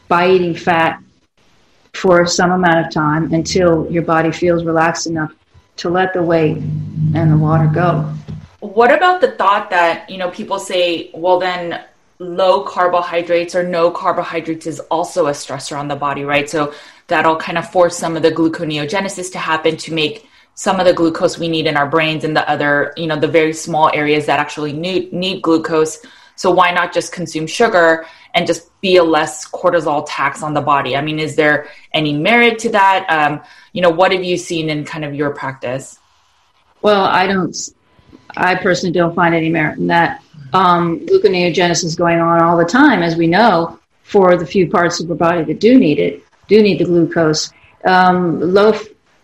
by 0.09 0.29
eating 0.29 0.55
fat 0.55 1.01
for 1.95 2.27
some 2.27 2.51
amount 2.51 2.87
of 2.87 2.93
time 2.93 3.33
until 3.33 3.91
your 3.91 4.03
body 4.03 4.31
feels 4.31 4.65
relaxed 4.65 5.07
enough 5.07 5.33
to 5.77 5.89
let 5.89 6.13
the 6.13 6.23
weight 6.23 6.59
and 6.59 7.33
the 7.33 7.37
water 7.37 7.71
go 7.73 8.13
what 8.65 8.93
about 8.93 9.21
the 9.21 9.33
thought 9.33 9.71
that, 9.71 10.09
you 10.09 10.17
know, 10.17 10.31
people 10.31 10.59
say, 10.59 11.11
well, 11.13 11.39
then 11.39 11.85
low 12.19 12.63
carbohydrates 12.63 13.55
or 13.55 13.63
no 13.63 13.91
carbohydrates 13.91 14.67
is 14.67 14.81
also 14.91 15.27
a 15.27 15.33
stressor 15.33 15.79
on 15.79 15.89
the 15.89 15.97
body, 15.97 16.25
right? 16.25 16.49
So 16.49 16.73
that'll 17.09 17.37
kind 17.37 17.59
of 17.59 17.71
force 17.71 17.97
some 17.97 18.17
of 18.17 18.23
the 18.23 18.31
gluconeogenesis 18.31 19.33
to 19.33 19.39
happen 19.39 19.77
to 19.77 19.93
make 19.93 20.29
some 20.55 20.79
of 20.81 20.87
the 20.87 20.93
glucose 20.93 21.39
we 21.39 21.49
need 21.49 21.67
in 21.67 21.77
our 21.77 21.89
brains 21.89 22.25
and 22.25 22.37
the 22.37 22.49
other, 22.49 22.95
you 22.97 23.07
know, 23.07 23.19
the 23.19 23.29
very 23.29 23.53
small 23.53 23.91
areas 23.93 24.27
that 24.27 24.39
actually 24.41 24.73
need, 24.73 25.13
need 25.13 25.43
glucose. 25.43 25.99
So 26.37 26.51
why 26.51 26.71
not 26.71 26.95
just 26.95 27.13
consume 27.13 27.47
sugar 27.47 28.07
and 28.35 28.47
just 28.47 28.71
be 28.81 28.97
a 28.97 29.05
less 29.05 29.49
cortisol 29.51 30.07
tax 30.09 30.43
on 30.43 30.55
the 30.55 30.61
body? 30.61 30.97
I 30.97 31.03
mean, 31.03 31.19
is 31.19 31.37
there 31.37 31.69
any 31.93 32.13
merit 32.13 32.59
to 32.61 32.71
that? 32.71 33.07
Um, 33.09 33.43
you 33.73 33.83
know, 33.83 33.91
what 33.91 34.13
have 34.13 34.25
you 34.25 34.37
seen 34.37 34.71
in 34.71 34.85
kind 34.85 35.05
of 35.05 35.15
your 35.15 35.31
practice? 35.31 35.99
Well, 36.83 37.05
I 37.05 37.27
don't 37.27 37.55
I 38.37 38.55
personally 38.57 38.93
don't 38.93 39.15
find 39.15 39.35
any 39.35 39.49
merit 39.49 39.79
in 39.79 39.87
that. 39.89 40.23
Um, 40.53 41.01
gluconeogenesis 41.07 41.85
is 41.85 41.97
going 41.97 42.21
on 42.21 42.41
all 42.41 42.57
the 42.57 42.65
time, 42.65 43.03
as 43.03 43.17
we 43.17 43.27
know, 43.27 43.79
for 44.03 44.37
the 44.37 44.47
few 44.47 44.71
parts 44.71 45.01
of 45.01 45.09
the 45.09 45.15
body 45.15 45.43
that 45.45 45.61
do 45.61 45.79
need 45.79 45.99
it, 45.99 46.23
do 46.49 46.63
need 46.63 46.79
the 46.79 46.85
glucose. 46.85 47.51
Um, 47.85 48.41
low, 48.41 48.79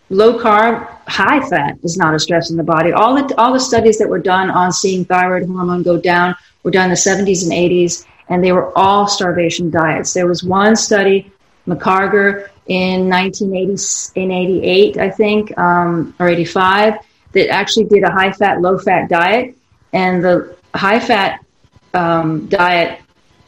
low 0.09 0.39
carb, 0.39 0.87
high 1.07 1.47
fat 1.47 1.77
is 1.83 1.97
not 1.97 2.13
a 2.13 2.19
stress 2.19 2.51
in 2.51 2.57
the 2.57 2.63
body. 2.63 2.91
All 2.91 3.15
the, 3.15 3.33
all 3.39 3.53
the 3.53 3.59
studies 3.59 3.97
that 3.99 4.09
were 4.09 4.19
done 4.19 4.49
on 4.49 4.71
seeing 4.71 5.05
thyroid 5.05 5.47
hormone 5.47 5.83
go 5.83 5.97
down 5.97 6.35
were 6.63 6.71
done 6.71 6.85
in 6.85 6.91
the 6.91 6.95
70s 6.95 7.43
and 7.43 7.51
80s, 7.51 8.05
and 8.29 8.43
they 8.43 8.51
were 8.51 8.77
all 8.77 9.07
starvation 9.07 9.69
diets. 9.69 10.13
There 10.13 10.27
was 10.27 10.43
one 10.43 10.75
study, 10.75 11.31
McCargar, 11.67 12.49
in 12.67 13.09
1988, 13.09 14.97
I 14.97 15.09
think, 15.09 15.57
um, 15.57 16.13
or 16.19 16.27
85 16.27 16.95
that 17.33 17.49
actually 17.49 17.85
did 17.85 18.03
a 18.03 18.11
high 18.11 18.31
fat, 18.31 18.61
low 18.61 18.77
fat 18.77 19.09
diet. 19.09 19.55
And 19.93 20.23
the 20.23 20.55
high 20.73 20.99
fat 20.99 21.45
um, 21.93 22.47
diet 22.47 23.01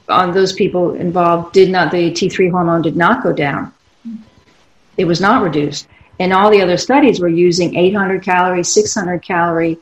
on 0.09 0.33
those 0.33 0.53
people 0.53 0.93
involved 0.95 1.53
did 1.53 1.69
not, 1.69 1.91
the 1.91 2.11
T3 2.11 2.51
hormone 2.51 2.81
did 2.81 2.95
not 2.95 3.23
go 3.23 3.33
down. 3.33 3.73
It 4.97 5.05
was 5.05 5.21
not 5.21 5.41
reduced. 5.41 5.87
And 6.19 6.33
all 6.33 6.51
the 6.51 6.61
other 6.61 6.77
studies 6.77 7.19
were 7.19 7.29
using 7.29 7.75
800 7.75 8.21
calorie, 8.21 8.63
600 8.63 9.21
calorie 9.21 9.77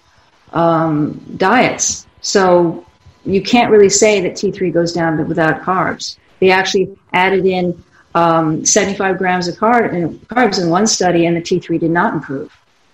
um, 0.53 1.13
diets. 1.37 2.07
So 2.21 2.85
you 3.25 3.41
can't 3.41 3.71
really 3.71 3.89
say 3.89 4.21
that 4.21 4.33
T3 4.33 4.71
goes 4.73 4.93
down 4.93 5.27
without 5.27 5.61
carbs. 5.61 6.17
They 6.39 6.51
actually 6.51 6.97
added 7.13 7.45
in 7.45 7.83
um, 8.15 8.65
75 8.65 9.17
grams 9.17 9.47
of 9.47 9.55
carbs 9.55 10.61
in 10.61 10.69
one 10.69 10.87
study, 10.87 11.25
and 11.25 11.35
the 11.35 11.41
T3 11.41 11.79
did 11.79 11.91
not 11.91 12.13
improve 12.13 12.51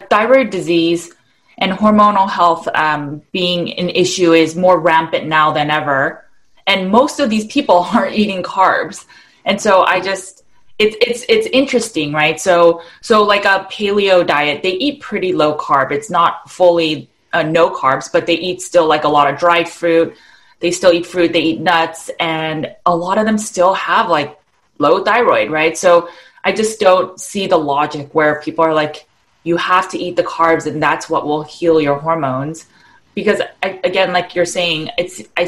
thyroid 0.09 0.49
disease 0.49 1.13
and 1.57 1.71
hormonal 1.71 2.29
health 2.29 2.67
um, 2.73 3.21
being 3.31 3.73
an 3.73 3.89
issue 3.89 4.33
is 4.33 4.55
more 4.55 4.79
rampant 4.79 5.27
now 5.27 5.51
than 5.51 5.71
ever. 5.71 6.25
And 6.67 6.91
most 6.91 7.19
of 7.19 7.29
these 7.29 7.45
people 7.47 7.75
are 7.93 8.07
eating 8.07 8.43
carbs. 8.43 9.05
And 9.45 9.59
so 9.59 9.83
I 9.83 9.99
just, 10.01 10.43
it's, 10.77 10.95
it's, 11.01 11.25
it's 11.27 11.47
interesting, 11.47 12.13
right? 12.13 12.39
So, 12.39 12.81
so 13.01 13.23
like 13.23 13.45
a 13.45 13.67
paleo 13.71 14.25
diet, 14.25 14.61
they 14.61 14.73
eat 14.73 15.01
pretty 15.01 15.33
low 15.33 15.57
carb. 15.57 15.91
It's 15.91 16.09
not 16.09 16.49
fully 16.51 17.09
uh, 17.33 17.43
no 17.43 17.71
carbs, 17.71 18.11
but 18.11 18.25
they 18.25 18.35
eat 18.35 18.61
still 18.61 18.87
like 18.87 19.03
a 19.03 19.09
lot 19.09 19.31
of 19.31 19.39
dried 19.39 19.67
fruit. 19.67 20.15
They 20.59 20.71
still 20.71 20.91
eat 20.91 21.05
fruit, 21.05 21.33
they 21.33 21.41
eat 21.41 21.61
nuts, 21.61 22.09
and 22.19 22.75
a 22.85 22.95
lot 22.95 23.19
of 23.19 23.25
them 23.25 23.37
still 23.37 23.75
have 23.75 24.09
like 24.09 24.39
low 24.79 25.03
thyroid, 25.03 25.51
right? 25.51 25.77
So 25.77 26.09
I 26.43 26.51
just 26.51 26.79
don't 26.79 27.19
see 27.19 27.47
the 27.47 27.57
logic 27.57 28.13
where 28.13 28.41
people 28.41 28.65
are 28.65 28.73
like, 28.73 29.06
you 29.47 29.57
have 29.57 29.89
to 29.89 29.97
eat 29.97 30.15
the 30.15 30.23
carbs 30.23 30.67
and 30.67 30.83
that's 30.83 31.09
what 31.09 31.25
will 31.25 31.43
heal 31.43 31.79
your 31.79 31.97
hormones. 31.97 32.65
Because 33.15 33.41
I, 33.63 33.79
again 33.83 34.13
like 34.13 34.35
you're 34.35 34.45
saying 34.45 34.91
it's 34.97 35.23
i 35.35 35.45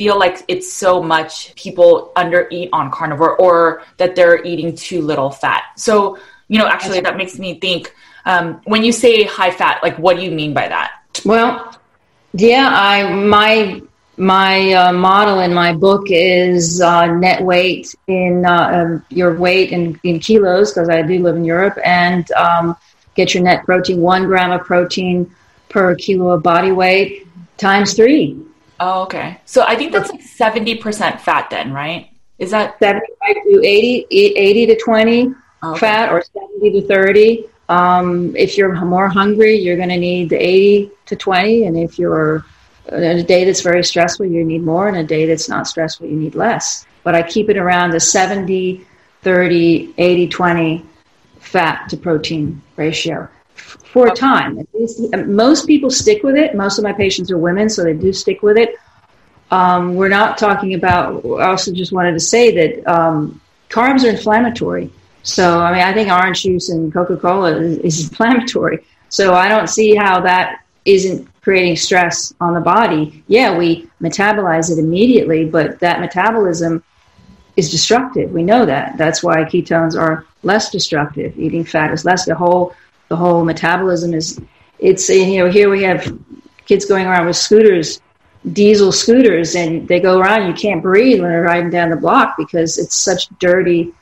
feel 0.00 0.18
like 0.18 0.42
it's 0.48 0.72
so 0.72 1.02
much 1.02 1.54
people 1.54 2.10
under 2.16 2.48
eat 2.50 2.70
on 2.72 2.90
carnivore 2.90 3.36
or 3.36 3.82
that 3.98 4.16
they're 4.16 4.42
eating 4.42 4.74
too 4.74 5.02
little 5.02 5.30
fat. 5.30 5.62
So 5.76 6.18
you 6.48 6.58
know 6.58 6.66
actually 6.66 7.00
that 7.00 7.16
makes 7.16 7.38
me 7.38 7.60
think 7.60 7.94
um, 8.24 8.60
when 8.64 8.82
you 8.84 8.92
say 8.92 9.24
high 9.24 9.50
fat 9.50 9.82
like 9.82 9.98
what 9.98 10.16
do 10.16 10.22
you 10.22 10.30
mean 10.30 10.54
by 10.54 10.66
that? 10.68 10.90
Well 11.24 11.76
yeah 12.34 12.68
i 12.72 13.12
my 13.12 13.82
my 14.16 14.72
uh, 14.72 14.92
model 14.92 15.40
in 15.40 15.54
my 15.54 15.72
book 15.72 16.04
is 16.08 16.80
uh, 16.80 17.06
net 17.06 17.42
weight 17.42 17.94
in 18.06 18.44
uh, 18.44 18.84
um, 18.84 19.04
your 19.08 19.34
weight 19.34 19.72
in, 19.72 19.98
in 20.04 20.20
kilos 20.20 20.72
because 20.72 20.88
I 20.88 21.02
do 21.02 21.18
live 21.18 21.36
in 21.36 21.44
Europe 21.44 21.78
and 21.84 22.30
um, 22.32 22.76
get 23.14 23.34
your 23.34 23.42
net 23.42 23.64
protein, 23.64 24.00
one 24.00 24.24
gram 24.24 24.50
of 24.50 24.62
protein 24.62 25.34
per 25.68 25.94
kilo 25.94 26.30
of 26.30 26.42
body 26.42 26.72
weight 26.72 27.26
times 27.56 27.94
three. 27.94 28.40
Oh, 28.80 29.02
okay. 29.02 29.40
So 29.44 29.62
I 29.62 29.76
think 29.76 29.92
that's 29.92 30.10
like 30.10 30.20
70% 30.20 31.20
fat 31.20 31.50
then, 31.50 31.72
right? 31.72 32.10
Is 32.38 32.50
that 32.50 32.78
75 32.80 33.36
to 33.44 33.62
80, 33.64 34.06
80 34.10 34.66
to 34.66 34.78
20 34.80 35.34
okay. 35.62 35.78
fat 35.78 36.12
or 36.12 36.22
70 36.22 36.80
to 36.80 36.86
30. 36.88 37.44
Um, 37.68 38.34
if 38.36 38.58
you're 38.58 38.74
more 38.84 39.08
hungry, 39.08 39.54
you're 39.54 39.76
going 39.76 39.88
to 39.88 39.98
need 39.98 40.30
the 40.30 40.36
80 40.36 40.90
to 41.06 41.16
20. 41.16 41.64
And 41.66 41.78
if 41.78 41.98
you're 41.98 42.44
in 42.90 43.02
a 43.02 43.22
day 43.22 43.44
that's 43.44 43.60
very 43.60 43.84
stressful, 43.84 44.26
you 44.26 44.44
need 44.44 44.62
more. 44.62 44.88
And 44.88 44.96
a 44.96 45.04
day 45.04 45.26
that's 45.26 45.48
not 45.48 45.68
stressful, 45.68 46.06
you 46.06 46.16
need 46.16 46.34
less. 46.34 46.84
But 47.04 47.14
I 47.14 47.22
keep 47.22 47.48
it 47.48 47.56
around 47.56 47.90
the 47.90 48.00
70, 48.00 48.84
30, 49.22 49.94
80, 49.96 50.28
20 50.28 50.86
fat 51.52 51.88
to 51.90 51.96
protein 51.96 52.62
ratio 52.76 53.28
for 53.92 54.06
a 54.06 54.14
time. 54.14 54.66
Most 55.26 55.66
people 55.66 55.90
stick 55.90 56.22
with 56.22 56.36
it. 56.36 56.54
Most 56.54 56.78
of 56.78 56.84
my 56.84 56.92
patients 56.92 57.30
are 57.30 57.38
women, 57.38 57.68
so 57.68 57.84
they 57.84 57.92
do 57.92 58.12
stick 58.12 58.42
with 58.42 58.56
it. 58.56 58.76
Um, 59.50 59.94
we're 59.96 60.08
not 60.08 60.38
talking 60.38 60.72
about, 60.72 61.24
I 61.24 61.50
also 61.50 61.72
just 61.72 61.92
wanted 61.92 62.12
to 62.12 62.20
say 62.20 62.54
that 62.54 62.90
um, 62.90 63.40
carbs 63.68 64.04
are 64.04 64.08
inflammatory. 64.08 64.90
So, 65.24 65.60
I 65.60 65.72
mean, 65.72 65.82
I 65.82 65.92
think 65.92 66.10
orange 66.10 66.42
juice 66.42 66.70
and 66.70 66.92
Coca 66.92 67.16
Cola 67.18 67.56
is, 67.56 67.78
is 67.78 68.00
inflammatory. 68.08 68.84
So, 69.10 69.34
I 69.34 69.48
don't 69.48 69.68
see 69.68 69.94
how 69.94 70.22
that 70.22 70.64
isn't 70.86 71.28
creating 71.42 71.76
stress 71.76 72.32
on 72.40 72.54
the 72.54 72.60
body. 72.60 73.22
Yeah, 73.28 73.56
we 73.56 73.90
metabolize 74.00 74.70
it 74.70 74.78
immediately, 74.78 75.44
but 75.44 75.80
that 75.80 76.00
metabolism 76.00 76.82
is 77.56 77.70
destructive. 77.70 78.30
We 78.32 78.42
know 78.42 78.64
that. 78.66 78.96
That's 78.96 79.22
why 79.22 79.44
ketones 79.44 79.98
are 79.98 80.26
less 80.42 80.70
destructive. 80.70 81.38
Eating 81.38 81.64
fat 81.64 81.92
is 81.92 82.04
less. 82.04 82.24
The 82.24 82.34
whole 82.34 82.74
the 83.08 83.16
whole 83.16 83.44
metabolism 83.44 84.14
is. 84.14 84.40
It's 84.78 85.08
you 85.08 85.38
know 85.38 85.50
here 85.50 85.70
we 85.70 85.82
have 85.84 86.18
kids 86.66 86.84
going 86.84 87.06
around 87.06 87.26
with 87.26 87.36
scooters, 87.36 88.00
diesel 88.52 88.90
scooters, 88.90 89.54
and 89.54 89.86
they 89.86 90.00
go 90.00 90.18
around. 90.18 90.48
You 90.48 90.54
can't 90.54 90.82
breathe 90.82 91.20
when 91.20 91.30
they're 91.30 91.42
riding 91.42 91.70
down 91.70 91.90
the 91.90 91.96
block 91.96 92.36
because 92.36 92.78
it's 92.78 92.96
such 92.96 93.28
dirty 93.38 93.92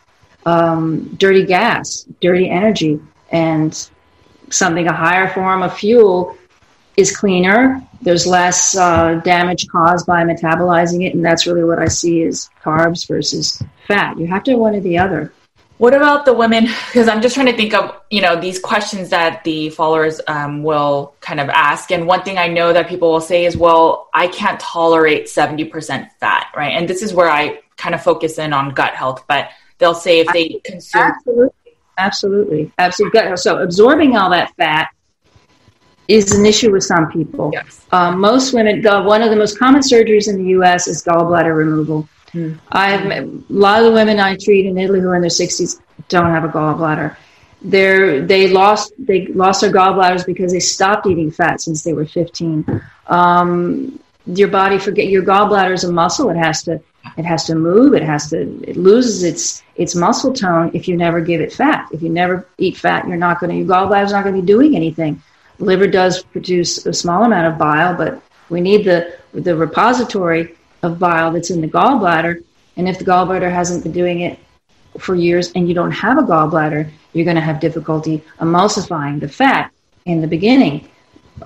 um, 0.47 1.14
dirty 1.16 1.45
gas, 1.45 2.07
dirty 2.21 2.49
energy, 2.49 3.00
and 3.30 3.90
something 4.50 4.87
a 4.87 4.92
higher 4.92 5.33
form 5.33 5.62
of 5.62 5.76
fuel 5.76 6.37
is 7.00 7.16
cleaner. 7.16 7.83
There's 8.02 8.26
less 8.26 8.76
uh, 8.76 9.14
damage 9.25 9.66
caused 9.69 10.07
by 10.07 10.23
metabolizing 10.25 11.07
it, 11.07 11.14
and 11.14 11.25
that's 11.25 11.47
really 11.47 11.64
what 11.64 11.78
I 11.78 11.87
see 11.87 12.23
is 12.23 12.49
carbs 12.62 13.09
versus 13.09 13.62
fat. 13.88 14.19
You 14.19 14.26
have 14.26 14.45
to 14.45 14.52
have 14.52 14.61
one 14.61 14.75
or 14.75 14.80
the 14.80 14.99
other. 14.99 15.33
What 15.78 15.95
about 15.95 16.26
the 16.26 16.35
women? 16.35 16.64
Because 16.64 17.09
I'm 17.09 17.23
just 17.23 17.35
trying 17.35 17.47
to 17.47 17.57
think 17.57 17.73
of 17.73 17.99
you 18.11 18.21
know 18.21 18.38
these 18.38 18.59
questions 18.59 19.09
that 19.11 19.42
the 19.45 19.71
followers 19.71 20.21
um, 20.26 20.62
will 20.62 21.14
kind 21.21 21.40
of 21.40 21.49
ask, 21.49 21.90
and 21.90 22.07
one 22.07 22.23
thing 22.23 22.38
I 22.38 22.49
know 22.49 22.73
that 22.73 22.88
people 22.88 23.11
will 23.11 23.21
say 23.21 23.47
is, 23.47 23.57
"Well, 23.57 24.09
I 24.12 24.28
can't 24.28 24.61
tolerate 24.61 25.25
70% 25.25 26.09
fat," 26.21 26.49
right? 26.54 26.73
And 26.73 26.87
this 26.87 27.02
is 27.02 27.14
where 27.14 27.30
I 27.30 27.61
kind 27.76 27.95
of 27.95 28.02
focus 28.02 28.38
in 28.38 28.52
on 28.52 28.71
gut 28.71 28.92
health, 28.92 29.25
but 29.26 29.49
they'll 29.78 29.95
say 29.95 30.21
if 30.21 30.28
they 30.35 30.61
consume 30.64 31.02
absolutely 31.02 31.50
absolutely 31.99 32.73
absolutely 32.78 33.37
so 33.37 33.59
absorbing 33.59 34.16
all 34.16 34.30
that 34.30 34.54
fat 34.57 34.90
is 36.11 36.33
an 36.33 36.45
issue 36.45 36.71
with 36.73 36.85
some 36.85 37.11
people 37.11 37.50
yes. 37.52 37.87
um, 37.93 38.21
most 38.21 38.52
women 38.52 38.83
one 39.05 39.23
of 39.23 39.31
the 39.31 39.37
most 39.37 39.59
common 39.59 39.81
surgeries 39.81 40.29
in 40.29 40.37
the 40.43 40.50
us 40.50 40.87
is 40.87 41.02
gallbladder 41.05 41.57
removal 41.57 42.09
mm. 42.33 42.59
i've 42.73 43.05
a 43.11 43.23
lot 43.49 43.81
of 43.81 43.87
the 43.87 43.93
women 43.93 44.19
i 44.19 44.37
treat 44.37 44.67
in 44.67 44.76
italy 44.76 45.00
who 45.00 45.09
are 45.09 45.17
in 45.17 45.23
their 45.23 45.31
60s 45.31 45.81
don't 46.09 46.31
have 46.31 46.45
a 46.45 46.49
gallbladder 46.49 47.17
they're, 47.62 48.25
they 48.25 48.49
lost 48.49 48.93
they 48.99 49.26
lost 49.29 49.61
their 49.61 49.73
gallbladders 49.73 50.25
because 50.25 50.50
they 50.50 50.61
stopped 50.61 51.07
eating 51.07 51.31
fat 51.31 51.61
since 51.61 51.83
they 51.83 51.93
were 51.93 52.07
15 52.07 52.83
um, 53.07 54.00
your 54.26 54.49
body 54.49 54.79
forget 54.79 55.07
your 55.09 55.23
gallbladder 55.23 55.73
is 55.73 55.85
a 55.85 55.93
muscle 55.93 56.31
it 56.31 56.37
has 56.37 56.62
to 56.62 56.81
it 57.17 57.25
has 57.25 57.45
to 57.47 57.55
move. 57.55 57.95
It 57.95 58.02
has 58.02 58.31
to. 58.31 58.40
It 58.62 58.76
loses 58.76 59.23
its 59.23 59.62
its 59.76 59.95
muscle 59.95 60.33
tone 60.33 60.71
if 60.75 60.87
you 60.87 60.97
never 60.97 61.21
give 61.21 61.40
it 61.40 61.52
fat. 61.52 61.88
If 61.93 62.02
you 62.02 62.11
never 62.11 62.47
eat 62.59 62.76
fat, 62.76 63.07
you're 63.09 63.17
not 63.17 63.40
going 63.40 63.50
to. 63.50 63.57
Your 63.57 63.67
gallbladder's 63.67 64.12
not 64.12 64.25
going 64.25 64.35
to 64.35 64.40
be 64.40 64.47
doing 64.47 64.76
anything. 64.76 65.23
Liver 65.61 65.87
does 65.87 66.23
produce 66.23 66.87
a 66.87 66.93
small 66.93 67.25
amount 67.25 67.52
of 67.52 67.59
bile, 67.59 67.95
but 67.97 68.23
we 68.49 68.61
need 68.61 68.85
the 68.85 69.17
the 69.33 69.57
repository 69.57 70.57
of 70.83 70.99
bile 70.99 71.33
that's 71.33 71.51
in 71.51 71.61
the 71.61 71.68
gallbladder. 71.68 72.42
And 72.77 72.88
if 72.88 72.99
the 72.99 73.05
gallbladder 73.05 73.51
hasn't 73.51 73.83
been 73.85 73.92
doing 73.92 74.20
it 74.20 74.38
for 74.99 75.14
years, 75.14 75.53
and 75.53 75.68
you 75.68 75.75
don't 75.75 75.90
have 75.92 76.18
a 76.18 76.23
gallbladder, 76.23 76.90
you're 77.12 77.25
going 77.25 77.37
to 77.37 77.42
have 77.42 77.61
difficulty 77.61 78.25
emulsifying 78.40 79.20
the 79.20 79.29
fat 79.29 79.70
in 80.07 80.20
the 80.20 80.27
beginning. 80.27 80.88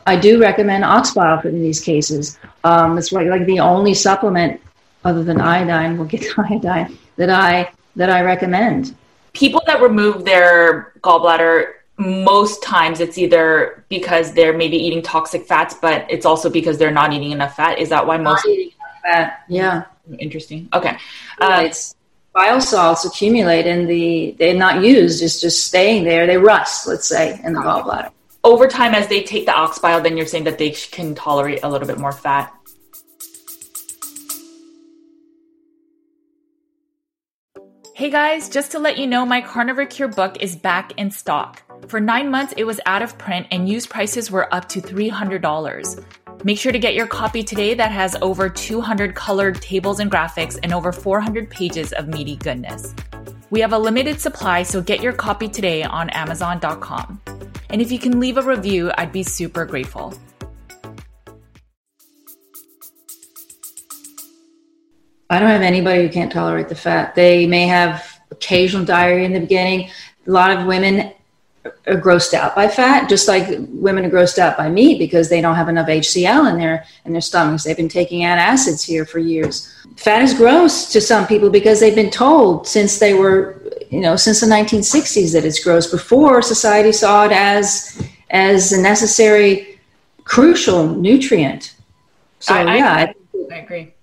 I 0.07 0.17
do 0.17 0.41
recommend 0.41 0.85
ox 0.85 1.13
bile 1.13 1.41
for 1.41 1.51
these 1.51 1.81
cases. 1.81 2.39
Um, 2.65 2.97
it's 2.99 3.13
like, 3.13 3.29
like 3.29 3.47
the 3.47 3.61
only 3.61 3.95
supplement 3.95 4.61
other 5.05 5.23
than 5.23 5.41
iodine, 5.41 5.99
we'll 5.99 6.09
get 6.09 6.27
iodine, 6.39 6.97
that 7.17 7.31
I 7.31 7.71
that 7.97 8.11
I 8.11 8.23
recommend. 8.23 8.97
People 9.33 9.63
that 9.67 9.83
remove 9.83 10.25
their 10.25 10.93
gallbladder, 11.01 11.75
most 11.97 12.63
times 12.63 13.01
it's 13.01 13.19
either 13.19 13.85
because 13.89 14.33
they're 14.33 14.57
maybe 14.57 14.77
eating 14.77 15.03
toxic 15.03 15.47
fats, 15.47 15.75
but 15.75 16.07
it's 16.11 16.27
also 16.27 16.51
because 16.51 16.79
they're 16.79 16.91
not 16.91 17.13
eating 17.13 17.31
enough 17.31 17.57
fat. 17.57 17.79
Is 17.79 17.89
that 17.91 18.07
why 18.07 18.17
most 18.17 18.45
not 18.45 18.53
eating 18.53 18.73
enough 18.79 19.01
fat? 19.03 19.45
Yeah. 19.49 19.85
Interesting. 20.19 20.69
Okay. 20.73 20.97
Uh, 21.41 21.63
it's 21.67 21.95
bile 22.35 22.61
salts 22.61 23.05
accumulate 23.05 23.67
in 23.67 23.87
the 23.87 24.35
they're 24.39 24.55
not 24.55 24.83
used, 24.83 25.23
it's 25.23 25.41
just 25.41 25.67
staying 25.67 26.05
there. 26.05 26.27
They 26.27 26.37
rust, 26.37 26.87
let's 26.87 27.07
say, 27.09 27.41
in 27.45 27.53
the 27.53 27.61
gallbladder. 27.61 28.11
Over 28.43 28.67
time, 28.67 28.95
as 28.95 29.09
they 29.09 29.23
take 29.23 29.47
the 29.47 29.55
ox 29.55 29.79
bile, 29.79 30.03
then 30.03 30.19
you're 30.19 30.27
saying 30.27 30.45
that 30.45 30.59
they 30.59 30.71
can 30.71 31.15
tolerate 31.15 31.61
a 31.63 31.71
little 31.71 31.87
bit 31.87 31.99
more 31.99 32.13
fat. 32.13 32.53
Hey 37.95 38.11
guys, 38.11 38.49
just 38.49 38.73
to 38.73 38.81
let 38.81 38.99
you 38.99 39.07
know, 39.07 39.25
my 39.25 39.41
Carnivore 39.41 39.87
Cure 39.87 40.09
book 40.09 40.43
is 40.43 40.57
back 40.57 40.93
in 40.99 41.13
stock. 41.13 41.63
For 41.89 42.01
nine 42.01 42.31
months, 42.31 42.55
it 42.57 42.65
was 42.65 42.81
out 42.87 43.03
of 43.03 43.17
print 43.19 43.47
and 43.51 43.69
used 43.69 43.91
prices 43.91 44.31
were 44.31 44.53
up 44.55 44.69
to 44.71 44.81
$300. 44.81 46.05
Make 46.45 46.59
sure 46.59 46.73
to 46.73 46.79
get 46.79 46.95
your 46.95 47.07
copy 47.07 47.43
today 47.43 47.75
that 47.75 47.91
has 47.91 48.17
over 48.21 48.49
200 48.49 49.15
colored 49.15 49.63
tables 49.63 50.01
and 50.01 50.11
graphics 50.11 50.59
and 50.63 50.73
over 50.73 50.93
400 50.93 51.49
pages 51.49 51.93
of 51.93 52.09
meaty 52.09 52.37
goodness. 52.37 52.95
We 53.51 53.61
have 53.61 53.73
a 53.73 53.79
limited 53.79 54.21
supply, 54.21 54.63
so 54.63 54.83
get 54.83 55.01
your 55.01 55.13
copy 55.13 55.49
today 55.49 55.85
on 55.85 56.11
Amazon.com. 56.11 57.21
And 57.71 57.81
if 57.81 57.93
you 57.93 57.99
can 57.99 58.21
leave 58.21 58.37
a 58.37 58.43
review, 58.43 58.91
I'd 58.99 59.13
be 59.13 59.23
super 59.23 59.65
grateful. 59.65 60.15
I 65.31 65.39
don't 65.39 65.49
have 65.49 65.63
anybody 65.63 66.03
who 66.03 66.09
can't 66.09 66.31
tolerate 66.31 66.69
the 66.69 66.75
fat. 66.75 67.15
They 67.15 67.47
may 67.47 67.67
have 67.67 68.21
occasional 68.31 68.85
diarrhea 68.85 69.25
in 69.25 69.33
the 69.33 69.41
beginning. 69.41 69.91
A 70.27 70.31
lot 70.31 70.51
of 70.51 70.67
women 70.67 71.13
are 71.65 72.01
grossed 72.01 72.35
out 72.35 72.55
by 72.55 72.69
fat, 72.69 73.09
just 73.09 73.27
like 73.27 73.47
women 73.71 74.05
are 74.05 74.11
grossed 74.11 74.39
out 74.39 74.57
by 74.57 74.69
meat 74.69 74.99
because 74.99 75.29
they 75.29 75.41
don't 75.41 75.55
have 75.55 75.69
enough 75.69 75.89
HCl 75.89 76.51
in 76.51 76.59
their 76.59 76.85
in 77.05 77.13
their 77.13 77.21
stomachs. 77.21 77.65
They've 77.65 77.77
been 77.77 77.89
taking 77.89 78.23
antacids 78.23 78.85
here 78.85 79.07
for 79.07 79.19
years. 79.19 79.73
Fat 79.97 80.23
is 80.23 80.35
gross 80.35 80.93
to 80.93 81.01
some 81.01 81.27
people 81.27 81.51
because 81.51 81.81
they've 81.81 81.95
been 81.95 82.11
told 82.11 82.67
since 82.67 82.99
they 82.99 83.15
were, 83.15 83.63
you 83.91 84.01
know, 84.01 84.17
since 84.17 84.41
the 84.41 84.47
1960s 84.47 85.33
that 85.33 85.45
it's 85.45 85.63
gross. 85.63 85.91
Before 85.91 86.43
society 86.43 86.93
saw 86.93 87.25
it 87.25 87.33
as 87.33 88.03
as 88.31 88.73
a 88.73 88.81
necessary, 88.81 89.81
crucial 90.25 90.89
nutrient. 90.89 91.75
So 92.41 92.55
I, 92.55 92.77
yeah, 92.77 92.93
I, 92.93 93.15
I 93.53 93.57
agree. 93.59 93.95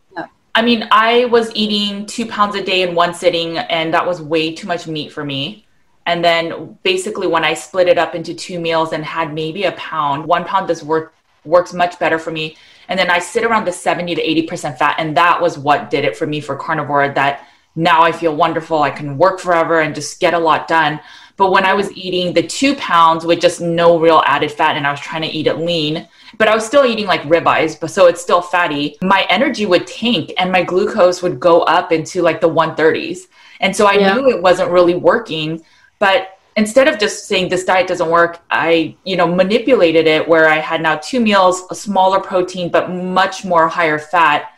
I 0.54 0.62
mean, 0.62 0.88
I 0.92 1.26
was 1.26 1.50
eating 1.56 2.06
two 2.06 2.26
pounds 2.26 2.56
a 2.56 2.64
day 2.64 2.82
in 2.82 2.94
one 2.94 3.14
sitting, 3.14 3.58
and 3.58 3.94
that 3.94 4.06
was 4.06 4.22
way 4.22 4.54
too 4.54 4.68
much 4.68 4.86
meat 4.86 5.12
for 5.12 5.24
me. 5.24 5.66
And 6.06 6.24
then 6.24 6.78
basically, 6.84 7.28
when 7.28 7.44
I 7.44 7.54
split 7.54 7.88
it 7.88 7.98
up 7.98 8.16
into 8.16 8.34
two 8.34 8.60
meals 8.60 8.92
and 8.94 9.06
had 9.06 9.34
maybe 9.34 9.64
a 9.64 9.72
pound, 9.74 10.26
one 10.26 10.46
pound 10.46 10.68
does 10.68 10.84
work 10.84 11.14
works 11.44 11.74
much 11.74 11.98
better 12.00 12.20
for 12.20 12.32
me. 12.32 12.56
And 12.88 13.00
then 13.00 13.10
I 13.10 13.20
sit 13.20 13.44
around 13.44 13.66
the 13.66 13.72
70 13.72 14.16
to 14.16 14.22
80% 14.22 14.78
fat. 14.78 14.96
And 15.00 15.18
that 15.18 15.42
was 15.42 15.58
what 15.58 15.90
did 15.90 16.06
it 16.06 16.16
for 16.16 16.28
me 16.28 16.40
for 16.40 16.56
carnivore 16.56 17.10
that 17.10 17.48
now 17.76 18.02
I 18.02 18.12
feel 18.12 18.36
wonderful. 18.36 18.84
I 18.84 18.90
can 18.90 19.18
work 19.18 19.40
forever 19.40 19.80
and 19.80 19.96
just 19.96 20.20
get 20.20 20.34
a 20.34 20.40
lot 20.40 20.68
done. 20.68 21.00
But 21.38 21.52
when 21.52 21.66
I 21.66 21.74
was 21.74 21.92
eating 21.94 22.34
the 22.34 22.44
two 22.44 22.76
pounds 22.76 23.26
with 23.26 23.40
just 23.40 23.62
no 23.62 23.98
real 23.98 24.22
added 24.26 24.52
fat 24.52 24.76
and 24.76 24.86
I 24.86 24.92
was 24.92 25.00
trying 25.00 25.22
to 25.24 25.28
eat 25.28 25.48
it 25.48 25.58
lean, 25.58 26.08
but 26.38 26.48
I 26.48 26.54
was 26.54 26.66
still 26.66 26.86
eating 26.86 27.08
like 27.08 27.24
ribeyes, 27.24 27.80
but 27.80 27.90
so 27.90 28.08
it's 28.08 28.22
still 28.22 28.42
fatty. 28.42 28.98
My 29.02 29.26
energy 29.30 29.66
would 29.66 29.88
tank 29.88 30.34
and 30.38 30.52
my 30.52 30.64
glucose 30.64 31.24
would 31.24 31.40
go 31.40 31.62
up 31.62 31.92
into 31.92 32.22
like 32.22 32.42
the 32.42 32.50
130s. 32.50 33.28
And 33.60 33.76
so 33.76 33.86
I 33.86 33.94
yeah. 33.94 34.14
knew 34.14 34.30
it 34.30 34.42
wasn't 34.42 34.72
really 34.72 34.96
working. 34.96 35.64
But 36.02 36.40
instead 36.58 36.88
of 36.88 36.98
just 36.98 37.28
saying 37.28 37.50
this 37.50 37.64
diet 37.64 37.88
doesn't 37.88 38.10
work, 38.10 38.42
I, 38.50 38.96
you 39.06 39.16
know, 39.16 39.28
manipulated 39.28 40.08
it 40.08 40.28
where 40.28 40.50
I 40.50 40.58
had 40.58 40.82
now 40.82 40.98
two 40.98 41.20
meals, 41.20 41.64
a 41.70 41.76
smaller 41.76 42.20
protein, 42.20 42.72
but 42.72 42.90
much 42.90 43.46
more 43.46 43.68
higher 43.68 44.00
fat. 44.00 44.52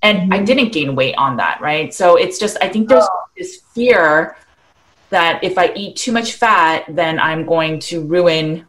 And 0.00 0.18
mm-hmm. 0.18 0.32
I 0.32 0.42
didn't 0.42 0.72
gain 0.72 0.96
weight 0.96 1.14
on 1.16 1.36
that, 1.36 1.60
right? 1.60 1.92
So 1.92 2.16
it's 2.16 2.38
just, 2.38 2.56
I 2.62 2.68
think 2.70 2.88
there's 2.88 3.04
oh. 3.04 3.24
this 3.36 3.60
fear 3.74 4.38
that 5.10 5.44
if 5.44 5.58
I 5.58 5.70
eat 5.74 5.96
too 5.96 6.12
much 6.12 6.32
fat, 6.32 6.86
then 6.88 7.20
I'm 7.20 7.44
going 7.44 7.78
to 7.90 8.00
ruin 8.06 8.66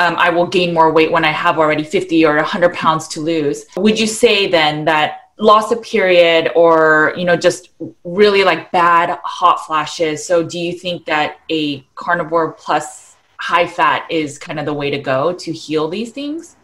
um, 0.00 0.16
I 0.16 0.30
will 0.30 0.46
gain 0.46 0.72
more 0.72 0.90
weight 0.90 1.12
when 1.12 1.26
I 1.26 1.30
have 1.30 1.58
already 1.58 1.84
50 1.84 2.24
or 2.24 2.36
100 2.36 2.72
pounds 2.72 3.06
to 3.08 3.20
lose. 3.20 3.66
Would 3.76 4.00
you 4.00 4.06
say 4.06 4.48
then 4.48 4.86
that 4.86 5.19
loss 5.40 5.72
of 5.72 5.82
period 5.82 6.52
or 6.54 7.14
you 7.16 7.24
know 7.24 7.34
just 7.34 7.70
really 8.04 8.44
like 8.44 8.70
bad 8.70 9.18
hot 9.24 9.66
flashes. 9.66 10.24
So 10.24 10.42
do 10.42 10.58
you 10.58 10.72
think 10.72 11.06
that 11.06 11.38
a 11.50 11.80
carnivore 11.94 12.52
plus 12.52 13.16
high 13.38 13.66
fat 13.66 14.06
is 14.10 14.38
kind 14.38 14.60
of 14.60 14.66
the 14.66 14.74
way 14.74 14.90
to 14.90 14.98
go 14.98 15.32
to 15.32 15.52
heal 15.52 15.88
these 15.88 16.12
things? 16.12 16.56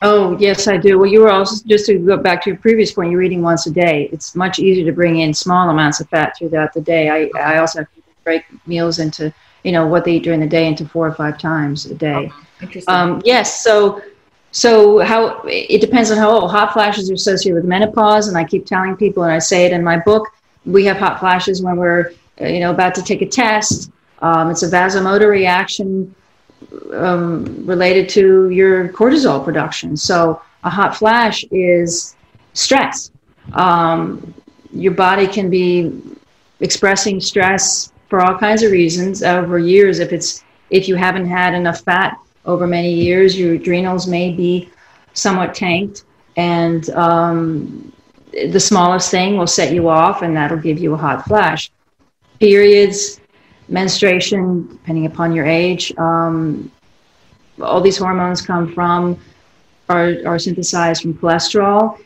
Oh 0.00 0.36
yes 0.38 0.66
i 0.66 0.76
do. 0.76 0.98
Well 0.98 1.10
you 1.10 1.20
were 1.20 1.30
also 1.30 1.64
just 1.66 1.86
to 1.86 1.98
go 1.98 2.16
back 2.16 2.42
to 2.44 2.50
your 2.50 2.58
previous 2.58 2.92
point 2.92 3.12
you're 3.12 3.22
eating 3.22 3.42
once 3.42 3.66
a 3.66 3.70
day. 3.70 4.08
It's 4.12 4.34
much 4.34 4.58
easier 4.58 4.84
to 4.86 4.92
bring 4.92 5.20
in 5.20 5.32
small 5.34 5.68
amounts 5.68 6.00
of 6.00 6.08
fat 6.08 6.34
throughout 6.38 6.72
the 6.72 6.80
day. 6.80 7.10
I, 7.10 7.30
I 7.38 7.58
also 7.58 7.86
break 8.24 8.44
meals 8.66 8.98
into 8.98 9.32
you 9.62 9.72
know 9.72 9.86
what 9.86 10.04
they 10.04 10.14
eat 10.16 10.24
during 10.24 10.40
the 10.40 10.46
day 10.46 10.66
into 10.66 10.86
four 10.86 11.06
or 11.06 11.14
five 11.14 11.38
times 11.38 11.86
a 11.86 11.94
day. 11.94 12.32
Oh, 12.62 12.82
um, 12.88 13.20
yes 13.24 13.62
so 13.62 14.00
so 14.52 14.98
how 14.98 15.40
it 15.46 15.80
depends 15.80 16.10
on 16.10 16.18
how 16.18 16.30
old. 16.30 16.50
Hot 16.50 16.74
flashes 16.74 17.10
are 17.10 17.14
associated 17.14 17.54
with 17.54 17.64
menopause, 17.64 18.28
and 18.28 18.36
I 18.36 18.44
keep 18.44 18.66
telling 18.66 18.96
people, 18.96 19.22
and 19.24 19.32
I 19.32 19.38
say 19.38 19.64
it 19.64 19.72
in 19.72 19.82
my 19.82 19.98
book. 19.98 20.28
We 20.66 20.84
have 20.84 20.98
hot 20.98 21.18
flashes 21.18 21.62
when 21.62 21.76
we're, 21.76 22.12
uh, 22.40 22.46
you 22.46 22.60
know, 22.60 22.70
about 22.70 22.94
to 22.96 23.02
take 23.02 23.22
a 23.22 23.26
test. 23.26 23.90
Um, 24.20 24.50
it's 24.50 24.62
a 24.62 24.68
vasomotor 24.68 25.28
reaction 25.28 26.14
um, 26.92 27.66
related 27.66 28.10
to 28.10 28.50
your 28.50 28.88
cortisol 28.90 29.42
production. 29.42 29.96
So 29.96 30.42
a 30.64 30.70
hot 30.70 30.94
flash 30.96 31.44
is 31.50 32.14
stress. 32.52 33.10
Um, 33.54 34.34
your 34.70 34.92
body 34.92 35.26
can 35.26 35.48
be 35.48 35.98
expressing 36.60 37.20
stress 37.20 37.90
for 38.08 38.20
all 38.20 38.38
kinds 38.38 38.62
of 38.62 38.70
reasons 38.70 39.22
over 39.22 39.58
years. 39.58 39.98
If 39.98 40.12
it's 40.12 40.44
if 40.68 40.88
you 40.88 40.94
haven't 40.94 41.26
had 41.26 41.54
enough 41.54 41.80
fat 41.80 42.18
over 42.44 42.66
many 42.66 42.92
years. 42.92 43.38
Your 43.38 43.54
adrenals 43.54 44.06
may 44.06 44.32
be 44.32 44.70
somewhat 45.14 45.54
tanked, 45.54 46.04
and 46.36 46.88
um, 46.90 47.92
the 48.32 48.60
smallest 48.60 49.10
thing 49.10 49.36
will 49.36 49.46
set 49.46 49.72
you 49.72 49.88
off, 49.88 50.22
and 50.22 50.36
that'll 50.36 50.58
give 50.58 50.78
you 50.78 50.94
a 50.94 50.96
hot 50.96 51.24
flash. 51.24 51.70
Periods, 52.40 53.20
menstruation, 53.68 54.68
depending 54.68 55.06
upon 55.06 55.32
your 55.32 55.46
age, 55.46 55.96
um, 55.98 56.70
all 57.60 57.80
these 57.80 57.98
hormones 57.98 58.40
come 58.40 58.72
from 58.72 59.18
are, 59.88 60.16
are 60.26 60.38
synthesized 60.38 61.02
from 61.02 61.14
cholesterol 61.14 61.98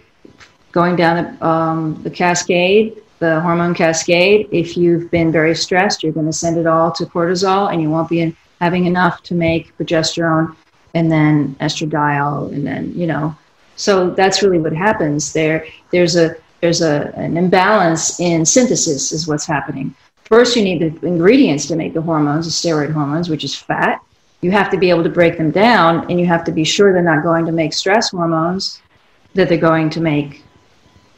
going 0.73 0.97
down 0.97 1.17
the, 1.39 1.47
um, 1.47 2.03
the 2.03 2.11
cascade 2.11 3.01
the 3.19 3.41
hormone 3.41 3.75
cascade 3.75 4.49
if 4.53 4.77
you've 4.77 5.11
been 5.11 5.33
very 5.33 5.55
stressed 5.55 6.03
you're 6.03 6.13
going 6.13 6.27
to 6.27 6.33
send 6.33 6.59
it 6.59 6.67
all 6.67 6.91
to 6.93 7.05
cortisol 7.07 7.73
and 7.73 7.81
you 7.81 7.89
won't 7.89 8.09
be 8.09 8.21
in 8.21 8.37
having 8.61 8.87
enough 8.87 9.23
to 9.25 9.35
make 9.35 9.77
progesterone 9.79 10.57
and 10.95 11.13
then 11.13 11.55
estradiol 11.61 12.53
and 12.53 12.67
then 12.67 12.93
you 12.95 13.07
know. 13.07 13.37
So 13.77 14.11
that's 14.11 14.43
really 14.43 14.59
what 14.59 14.73
happens. 14.73 15.33
There 15.33 15.67
there's 15.91 16.17
a 16.17 16.37
there's 16.61 16.83
a 16.83 17.13
an 17.17 17.37
imbalance 17.37 18.19
in 18.21 18.47
synthesis 18.47 19.13
is 19.13 19.29
what's 19.29 19.47
happening. 19.47 19.95
First 20.25 20.57
you 20.57 20.65
need 20.65 20.81
the 20.81 21.07
ingredients 21.07 21.67
to 21.67 21.77
make 21.77 21.95
the 21.95 22.03
hormones 22.03 22.47
the 22.47 22.53
steroid 22.53 22.93
hormones 22.93 23.29
which 23.29 23.45
is 23.45 23.55
fat. 23.55 24.01
You 24.41 24.51
have 24.51 24.71
to 24.71 24.79
be 24.79 24.91
able 24.91 25.03
to 25.03 25.11
break 25.11 25.39
them 25.39 25.51
down 25.51 26.11
and 26.11 26.19
you 26.21 26.27
have 26.27 26.45
to 26.45 26.53
be 26.53 26.65
sure 26.65 26.93
they're 26.93 27.03
not 27.03 27.23
going 27.23 27.47
to 27.47 27.53
make 27.53 27.73
stress 27.73 28.11
hormones 28.11 28.81
that 29.35 29.49
they're 29.49 29.59
going 29.59 29.91
to 29.91 30.01
make 30.01 30.43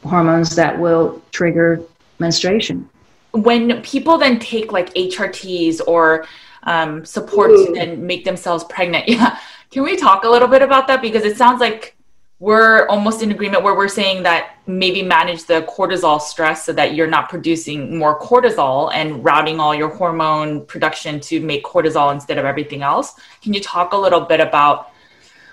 hormones 0.03 0.55
that 0.55 0.77
will 0.77 1.21
trigger 1.31 1.81
menstruation. 2.19 2.89
When 3.31 3.81
people 3.81 4.17
then 4.17 4.39
take 4.39 4.71
like 4.71 4.93
hrts 4.93 5.81
or 5.87 6.25
um, 6.63 7.05
support 7.05 7.51
Ooh. 7.51 7.67
to 7.67 7.73
then 7.73 8.05
make 8.05 8.25
themselves 8.25 8.63
pregnant. 8.65 9.07
Yeah. 9.09 9.39
Can 9.71 9.83
we 9.83 9.95
talk 9.95 10.23
a 10.23 10.29
little 10.29 10.47
bit 10.47 10.63
about 10.63 10.87
that? 10.87 10.99
Because 10.99 11.23
it 11.23 11.37
sounds 11.37 11.59
like 11.61 11.95
we're 12.39 12.87
almost 12.87 13.21
in 13.21 13.31
agreement 13.31 13.63
where 13.63 13.75
we're 13.75 13.89
saying 13.89 14.23
that 14.23 14.55
maybe 14.65 15.03
manage 15.03 15.43
the 15.43 15.61
cortisol 15.63 16.21
stress 16.21 16.65
so 16.65 16.71
that 16.71 16.95
you're 16.95 17.07
not 17.07 17.27
producing 17.27 17.97
more 17.97 18.17
cortisol 18.19 18.91
and 18.93 19.23
routing 19.23 19.59
all 19.59 19.75
your 19.75 19.89
hormone 19.89 20.65
production 20.65 21.19
to 21.19 21.41
make 21.41 21.65
cortisol 21.65 22.13
instead 22.13 22.37
of 22.37 22.45
everything 22.45 22.81
else. 22.81 23.13
Can 23.41 23.53
you 23.53 23.61
talk 23.61 23.91
a 23.91 23.97
little 23.97 24.21
bit 24.21 24.39
about 24.39 24.91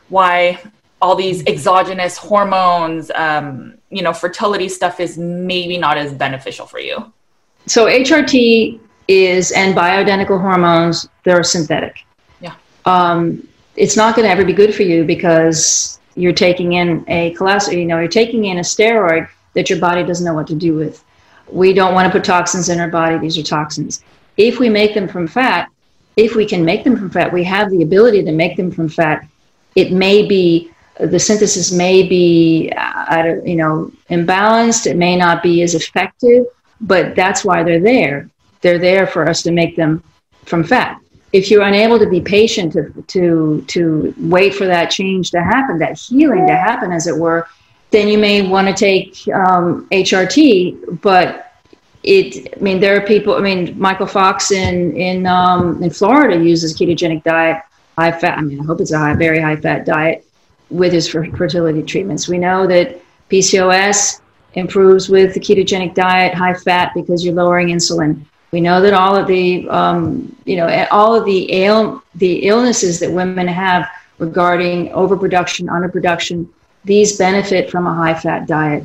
why 0.09 0.62
all 1.03 1.16
these 1.16 1.45
exogenous 1.47 2.16
hormones, 2.16 3.11
um, 3.16 3.77
you 3.90 4.03
know, 4.03 4.12
fertility 4.12 4.69
stuff 4.69 5.01
is 5.01 5.19
maybe 5.19 5.77
not 5.77 5.99
as 5.99 6.14
beneficial 6.14 6.66
for 6.66 6.79
you? 6.79 7.12
So 7.66 7.87
HRT 7.87 8.81
is 9.09 9.53
and 9.53 9.77
bioidentical 9.77 10.40
hormones 10.40 11.09
they're 11.25 11.42
synthetic. 11.42 12.05
Yeah. 12.40 12.55
Um, 12.85 13.47
it's 13.77 13.97
not 13.97 14.16
going 14.16 14.27
to 14.27 14.33
ever 14.33 14.45
be 14.45 14.53
good 14.53 14.75
for 14.75 14.83
you 14.83 15.05
because 15.05 16.01
you're 16.14 16.33
taking 16.33 16.75
in 16.75 17.05
a 17.09 17.35
cholesterol 17.35 17.79
you 17.79 17.85
know 17.85 17.99
you're 17.99 18.09
taking 18.09 18.47
in 18.47 18.59
a 18.59 18.62
steroid 18.62 19.29
that 19.55 19.71
your 19.71 19.79
body 19.79 20.03
doesn't 20.03 20.25
know 20.25 20.35
what 20.35 20.47
to 20.49 20.55
do 20.55 20.75
with. 20.75 21.05
We 21.49 21.73
don't 21.73 21.95
want 21.95 22.07
to 22.07 22.19
put 22.19 22.25
toxins 22.25 22.69
in 22.69 22.81
our 22.81 22.88
body 22.88 23.19
these 23.19 23.38
are 23.38 23.42
toxins. 23.42 24.03
If 24.37 24.59
we 24.59 24.69
make 24.69 24.95
them 24.95 25.09
from 25.09 25.27
fat 25.27 25.71
if 26.16 26.35
we 26.35 26.47
can 26.47 26.64
make 26.64 26.83
them 26.83 26.97
from 26.97 27.11
fat 27.11 27.33
we 27.33 27.45
have 27.45 27.71
the 27.71 27.83
ability 27.83 28.25
to 28.25 28.33
make 28.33 28.57
them 28.57 28.71
from 28.71 28.88
fat. 28.88 29.27
It 29.75 29.92
may 29.92 30.27
be 30.27 30.71
the 30.99 31.19
synthesis 31.19 31.73
may 31.73 32.09
be 32.09 32.73
uh, 32.77 33.35
you 33.45 33.57
know 33.57 33.92
imbalanced 34.11 34.87
it 34.87 34.97
may 34.97 35.16
not 35.16 35.42
be 35.42 35.62
as 35.62 35.75
effective 35.75 36.47
but 36.81 37.14
that's 37.14 37.45
why 37.45 37.62
they're 37.62 37.81
there 37.81 38.31
they're 38.61 38.79
there 38.79 39.07
for 39.07 39.29
us 39.29 39.42
to 39.42 39.51
make 39.51 39.77
them 39.77 40.03
from 40.45 40.64
fat. 40.64 41.01
If 41.33 41.51
you're 41.51 41.64
unable 41.64 41.99
to 41.99 42.09
be 42.09 42.21
patient 42.21 42.73
to, 42.75 43.05
to, 43.09 43.64
to 43.66 44.14
wait 44.19 44.55
for 44.55 44.66
that 44.66 44.90
change 44.90 45.31
to 45.33 45.42
happen, 45.42 45.79
that 45.79 45.99
healing 45.99 46.47
to 46.47 46.57
happen, 46.57 46.92
as 46.92 47.07
it 47.07 47.16
were, 47.16 47.49
then 47.90 48.09
you 48.09 48.19
may 48.19 48.47
want 48.47 48.69
to 48.69 48.75
take 48.75 49.16
um, 49.35 49.87
HRT. 49.90 51.01
But 51.03 51.53
it, 52.03 52.55
I 52.57 52.61
mean, 52.61 52.81
there 52.81 52.97
are 52.97 53.05
people. 53.05 53.35
I 53.35 53.40
mean, 53.40 53.79
Michael 53.79 54.07
Fox 54.07 54.53
in 54.53 54.97
in 54.97 55.27
um, 55.27 55.83
in 55.83 55.90
Florida 55.90 56.42
uses 56.42 56.77
ketogenic 56.77 57.25
diet, 57.25 57.62
high 57.99 58.12
fat. 58.12 58.38
I 58.38 58.42
mean, 58.42 58.61
I 58.61 58.64
hope 58.64 58.81
it's 58.81 58.92
a 58.92 58.99
high, 58.99 59.14
very 59.14 59.40
high 59.40 59.57
fat 59.57 59.85
diet 59.85 60.25
with 60.71 60.92
his 60.92 61.09
fertility 61.09 61.83
treatments. 61.83 62.29
We 62.29 62.38
know 62.38 62.66
that 62.66 63.01
PCOS 63.31 64.21
improves 64.55 65.09
with 65.09 65.35
the 65.35 65.40
ketogenic 65.40 65.95
diet, 65.95 66.35
high 66.35 66.55
fat, 66.55 66.92
because 66.95 67.25
you're 67.25 67.35
lowering 67.35 67.69
insulin. 67.69 68.25
We 68.57 68.62
know 68.62 68.81
that 68.81 68.95
all 68.95 69.14
of 69.14 69.27
the, 69.27 69.69
um, 69.69 70.35
you 70.47 70.57
know, 70.57 70.87
all 70.90 71.14
of 71.14 71.27
the 71.27 71.53
ail- 71.53 72.03
the 72.14 72.47
illnesses 72.47 72.99
that 73.01 73.12
women 73.12 73.47
have 73.47 73.87
regarding 74.19 74.90
overproduction, 74.95 75.66
underproduction, 75.66 76.49
these 76.83 77.19
benefit 77.19 77.71
from 77.71 77.87
a 77.87 77.92
high 77.92 78.14
fat 78.14 78.47
diet. 78.47 78.83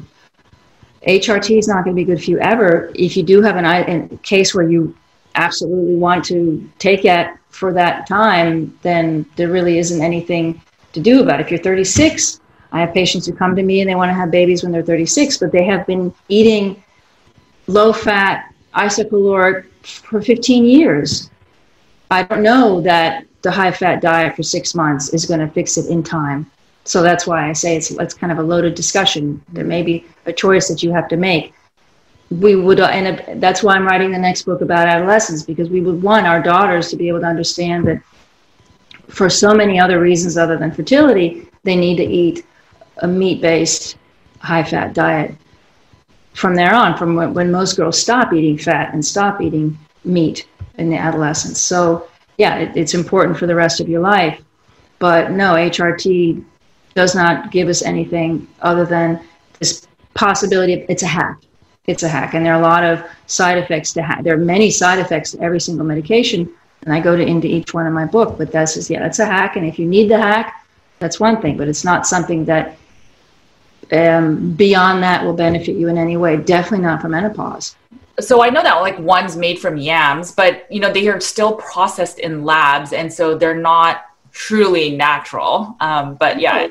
HRT 1.07 1.57
is 1.57 1.69
not 1.69 1.85
going 1.85 1.95
to 1.95 2.01
be 2.01 2.03
good 2.03 2.21
for 2.21 2.31
you 2.31 2.39
ever. 2.39 2.91
If 2.95 3.15
you 3.15 3.23
do 3.23 3.41
have 3.41 3.55
an 3.55 3.63
a 3.65 4.17
case 4.17 4.53
where 4.53 4.69
you 4.69 4.93
absolutely 5.35 5.95
want 5.95 6.25
to 6.25 6.69
take 6.77 7.05
it 7.05 7.29
for 7.47 7.71
that 7.71 8.05
time, 8.07 8.77
then 8.81 9.25
there 9.37 9.47
really 9.47 9.77
isn't 9.77 10.01
anything 10.01 10.61
to 10.91 10.99
do 10.99 11.21
about 11.21 11.39
it. 11.39 11.45
If 11.45 11.51
you're 11.51 11.61
36, 11.61 12.41
I 12.73 12.81
have 12.81 12.93
patients 12.93 13.25
who 13.25 13.31
come 13.31 13.55
to 13.55 13.63
me 13.63 13.79
and 13.79 13.89
they 13.89 13.95
want 13.95 14.09
to 14.09 14.15
have 14.15 14.31
babies 14.31 14.63
when 14.63 14.73
they're 14.73 14.83
36, 14.83 15.37
but 15.37 15.53
they 15.53 15.63
have 15.63 15.87
been 15.87 16.13
eating 16.27 16.83
low 17.67 17.93
fat, 17.93 18.50
isocaloric 18.75 19.65
for 19.83 20.21
15 20.21 20.65
years. 20.65 21.29
I 22.09 22.23
don't 22.23 22.43
know 22.43 22.81
that 22.81 23.25
the 23.41 23.51
high 23.51 23.71
fat 23.71 24.01
diet 24.01 24.35
for 24.35 24.43
six 24.43 24.75
months 24.75 25.09
is 25.09 25.25
going 25.25 25.39
to 25.39 25.47
fix 25.47 25.77
it 25.77 25.87
in 25.87 26.03
time. 26.03 26.49
So 26.83 27.01
that's 27.01 27.27
why 27.27 27.49
I 27.49 27.53
say 27.53 27.77
it's, 27.77 27.91
it's 27.91 28.13
kind 28.13 28.31
of 28.31 28.39
a 28.39 28.43
loaded 28.43 28.75
discussion. 28.75 29.41
There 29.49 29.65
may 29.65 29.83
be 29.83 30.05
a 30.25 30.33
choice 30.33 30.67
that 30.67 30.83
you 30.83 30.91
have 30.91 31.07
to 31.09 31.17
make. 31.17 31.53
We 32.29 32.55
would, 32.55 32.79
and 32.79 33.41
that's 33.41 33.61
why 33.61 33.75
I'm 33.75 33.85
writing 33.85 34.11
the 34.11 34.17
next 34.17 34.43
book 34.43 34.61
about 34.61 34.87
adolescence 34.87 35.43
because 35.43 35.69
we 35.69 35.81
would 35.81 36.01
want 36.01 36.25
our 36.25 36.41
daughters 36.41 36.89
to 36.89 36.95
be 36.95 37.07
able 37.07 37.19
to 37.19 37.25
understand 37.25 37.87
that 37.87 38.01
for 39.09 39.29
so 39.29 39.53
many 39.53 39.79
other 39.79 39.99
reasons 39.99 40.37
other 40.37 40.57
than 40.57 40.71
fertility, 40.71 41.47
they 41.63 41.75
need 41.75 41.97
to 41.97 42.03
eat 42.03 42.45
a 42.97 43.07
meat 43.07 43.41
based 43.41 43.97
high 44.39 44.63
fat 44.63 44.93
diet 44.93 45.35
from 46.33 46.55
there 46.55 46.73
on, 46.73 46.97
from 46.97 47.15
when, 47.15 47.33
when 47.33 47.51
most 47.51 47.75
girls 47.77 47.99
stop 47.99 48.33
eating 48.33 48.57
fat 48.57 48.93
and 48.93 49.03
stop 49.03 49.41
eating 49.41 49.77
meat 50.03 50.47
in 50.77 50.89
the 50.89 50.97
adolescence. 50.97 51.59
So, 51.59 52.07
yeah, 52.37 52.57
it, 52.57 52.75
it's 52.75 52.93
important 52.93 53.37
for 53.37 53.47
the 53.47 53.55
rest 53.55 53.79
of 53.79 53.89
your 53.89 54.01
life. 54.01 54.41
But 54.99 55.31
no, 55.31 55.53
HRT 55.53 56.43
does 56.93 57.15
not 57.15 57.51
give 57.51 57.67
us 57.67 57.81
anything 57.81 58.47
other 58.61 58.85
than 58.85 59.19
this 59.59 59.87
possibility 60.13 60.73
of 60.73 60.89
it's 60.89 61.03
a 61.03 61.07
hack. 61.07 61.39
It's 61.87 62.03
a 62.03 62.09
hack. 62.09 62.33
And 62.33 62.45
there 62.45 62.53
are 62.53 62.59
a 62.59 62.63
lot 62.63 62.83
of 62.83 63.03
side 63.25 63.57
effects 63.57 63.93
to 63.93 64.03
hack. 64.03 64.23
There 64.23 64.35
are 64.35 64.37
many 64.37 64.69
side 64.69 64.99
effects 64.99 65.31
to 65.31 65.41
every 65.41 65.59
single 65.59 65.85
medication. 65.85 66.49
And 66.83 66.93
I 66.93 66.99
go 66.99 67.15
to, 67.15 67.23
into 67.23 67.47
each 67.47 67.73
one 67.73 67.87
in 67.87 67.93
my 67.93 68.05
book, 68.05 68.37
but 68.37 68.51
that's 68.51 68.75
just, 68.75 68.89
yeah, 68.89 69.05
it's 69.05 69.19
a 69.19 69.25
hack. 69.25 69.55
And 69.55 69.65
if 69.65 69.77
you 69.79 69.87
need 69.87 70.09
the 70.09 70.17
hack, 70.17 70.65
that's 70.99 71.19
one 71.19 71.41
thing, 71.41 71.57
but 71.57 71.67
it's 71.67 71.83
not 71.83 72.05
something 72.05 72.45
that 72.45 72.77
um, 73.91 74.51
beyond 74.53 75.03
that 75.03 75.23
will 75.23 75.33
benefit 75.33 75.75
you 75.75 75.87
in 75.87 75.97
any 75.97 76.17
way. 76.17 76.37
Definitely 76.37 76.85
not 76.85 77.01
for 77.01 77.09
menopause. 77.09 77.75
So 78.19 78.43
I 78.43 78.49
know 78.49 78.61
that 78.61 78.75
like 78.81 78.99
one's 78.99 79.35
made 79.35 79.59
from 79.59 79.77
yams, 79.77 80.31
but 80.31 80.67
you 80.71 80.79
know 80.79 80.91
they 80.91 81.07
are 81.07 81.19
still 81.19 81.55
processed 81.55 82.19
in 82.19 82.43
labs, 82.43 82.93
and 82.93 83.11
so 83.11 83.37
they're 83.37 83.55
not 83.55 84.05
truly 84.31 84.95
natural. 84.95 85.75
Um, 85.79 86.15
but 86.15 86.39
yeah, 86.39 86.67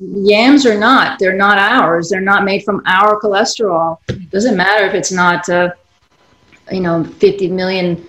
Yams 0.00 0.66
are 0.66 0.78
not. 0.78 1.18
They're 1.18 1.36
not 1.36 1.58
ours. 1.58 2.08
They're 2.08 2.20
not 2.20 2.44
made 2.44 2.64
from 2.64 2.82
our 2.86 3.20
cholesterol. 3.20 3.98
It 4.08 4.30
doesn't 4.30 4.56
matter 4.56 4.86
if 4.86 4.94
it's 4.94 5.12
not, 5.12 5.48
uh, 5.48 5.70
you 6.70 6.80
know, 6.80 7.04
50 7.04 7.48
million 7.50 8.04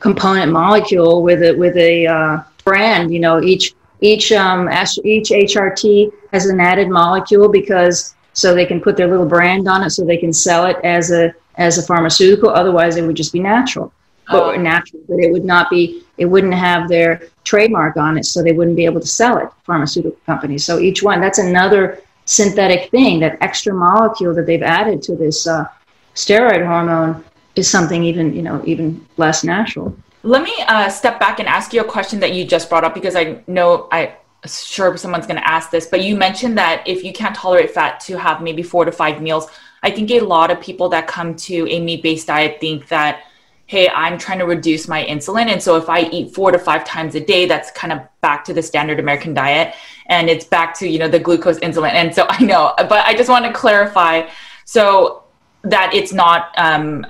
component 0.00 0.52
molecule 0.52 1.22
with 1.22 1.42
a 1.42 1.54
with 1.54 1.76
a 1.76 2.06
uh, 2.06 2.42
brand. 2.64 3.12
You 3.12 3.20
know, 3.20 3.40
each 3.40 3.74
each 4.00 4.32
um, 4.32 4.68
each 5.04 5.30
HRT 5.30 6.12
has 6.32 6.46
an 6.46 6.60
added 6.60 6.88
molecule 6.88 7.48
because 7.48 8.14
so 8.32 8.54
they 8.54 8.66
can 8.66 8.80
put 8.80 8.96
their 8.96 9.08
little 9.08 9.26
brand 9.26 9.66
on 9.68 9.82
it, 9.82 9.90
so 9.90 10.04
they 10.04 10.16
can 10.16 10.32
sell 10.32 10.66
it 10.66 10.76
as 10.84 11.10
a 11.10 11.34
as 11.56 11.78
a 11.78 11.82
pharmaceutical. 11.82 12.50
Otherwise, 12.50 12.96
it 12.96 13.02
would 13.02 13.16
just 13.16 13.32
be 13.32 13.40
natural, 13.40 13.92
but 14.30 14.54
oh. 14.54 14.56
natural. 14.56 15.02
But 15.08 15.18
it 15.18 15.32
would 15.32 15.44
not 15.44 15.70
be. 15.70 16.04
It 16.18 16.26
wouldn't 16.26 16.54
have 16.54 16.88
their 16.88 17.22
trademark 17.44 17.96
on 17.96 18.16
it, 18.18 18.24
so 18.24 18.42
they 18.42 18.52
wouldn't 18.52 18.76
be 18.76 18.84
able 18.84 19.00
to 19.00 19.06
sell 19.06 19.38
it. 19.38 19.48
Pharmaceutical 19.64 20.18
companies. 20.24 20.64
So 20.64 20.78
each 20.78 21.02
one. 21.02 21.20
That's 21.20 21.38
another 21.38 22.00
synthetic 22.26 22.90
thing. 22.90 23.18
That 23.20 23.38
extra 23.40 23.74
molecule 23.74 24.34
that 24.34 24.46
they've 24.46 24.62
added 24.62 25.02
to 25.02 25.16
this 25.16 25.46
uh, 25.46 25.66
steroid 26.14 26.64
hormone 26.64 27.24
is 27.56 27.68
something 27.68 28.04
even 28.04 28.34
you 28.34 28.42
know 28.42 28.62
even 28.64 29.04
less 29.16 29.42
natural. 29.42 29.96
Let 30.22 30.42
me 30.42 30.54
uh, 30.66 30.88
step 30.88 31.18
back 31.18 31.38
and 31.38 31.48
ask 31.48 31.72
you 31.72 31.80
a 31.80 31.84
question 31.84 32.20
that 32.20 32.32
you 32.32 32.44
just 32.44 32.68
brought 32.68 32.84
up 32.84 32.94
because 32.94 33.16
I 33.16 33.42
know 33.46 33.88
I 33.90 34.16
sure 34.46 34.96
someone's 34.96 35.26
going 35.26 35.40
to 35.40 35.48
ask 35.48 35.70
this, 35.70 35.86
but 35.86 36.02
you 36.02 36.16
mentioned 36.16 36.56
that 36.58 36.86
if 36.86 37.02
you 37.02 37.12
can't 37.12 37.34
tolerate 37.34 37.70
fat, 37.70 38.00
to 38.00 38.18
have 38.18 38.42
maybe 38.42 38.62
four 38.62 38.84
to 38.84 38.92
five 38.92 39.20
meals. 39.20 39.48
I 39.82 39.90
think 39.90 40.10
a 40.10 40.20
lot 40.20 40.50
of 40.50 40.60
people 40.60 40.88
that 40.90 41.06
come 41.06 41.36
to 41.36 41.68
a 41.68 41.80
meat 41.80 42.02
based 42.02 42.26
diet 42.26 42.60
think 42.60 42.88
that, 42.88 43.24
hey, 43.66 43.88
I'm 43.88 44.18
trying 44.18 44.38
to 44.38 44.46
reduce 44.46 44.88
my 44.88 45.04
insulin. 45.04 45.46
And 45.46 45.62
so 45.62 45.76
if 45.76 45.88
I 45.88 46.02
eat 46.02 46.34
four 46.34 46.50
to 46.50 46.58
five 46.58 46.84
times 46.84 47.14
a 47.14 47.20
day, 47.20 47.46
that's 47.46 47.70
kind 47.72 47.92
of 47.92 48.00
back 48.20 48.44
to 48.46 48.54
the 48.54 48.62
standard 48.62 48.98
American 48.98 49.34
diet. 49.34 49.74
And 50.06 50.28
it's 50.28 50.44
back 50.44 50.74
to, 50.78 50.88
you 50.88 50.98
know, 50.98 51.08
the 51.08 51.18
glucose 51.18 51.58
insulin. 51.60 51.92
And 51.92 52.14
so 52.14 52.26
I 52.28 52.42
know, 52.42 52.74
but 52.76 53.04
I 53.06 53.14
just 53.14 53.28
want 53.28 53.44
to 53.44 53.52
clarify. 53.52 54.28
So 54.64 55.24
that 55.64 55.92
it's 55.92 56.12
not 56.12 56.54
um, 56.56 57.04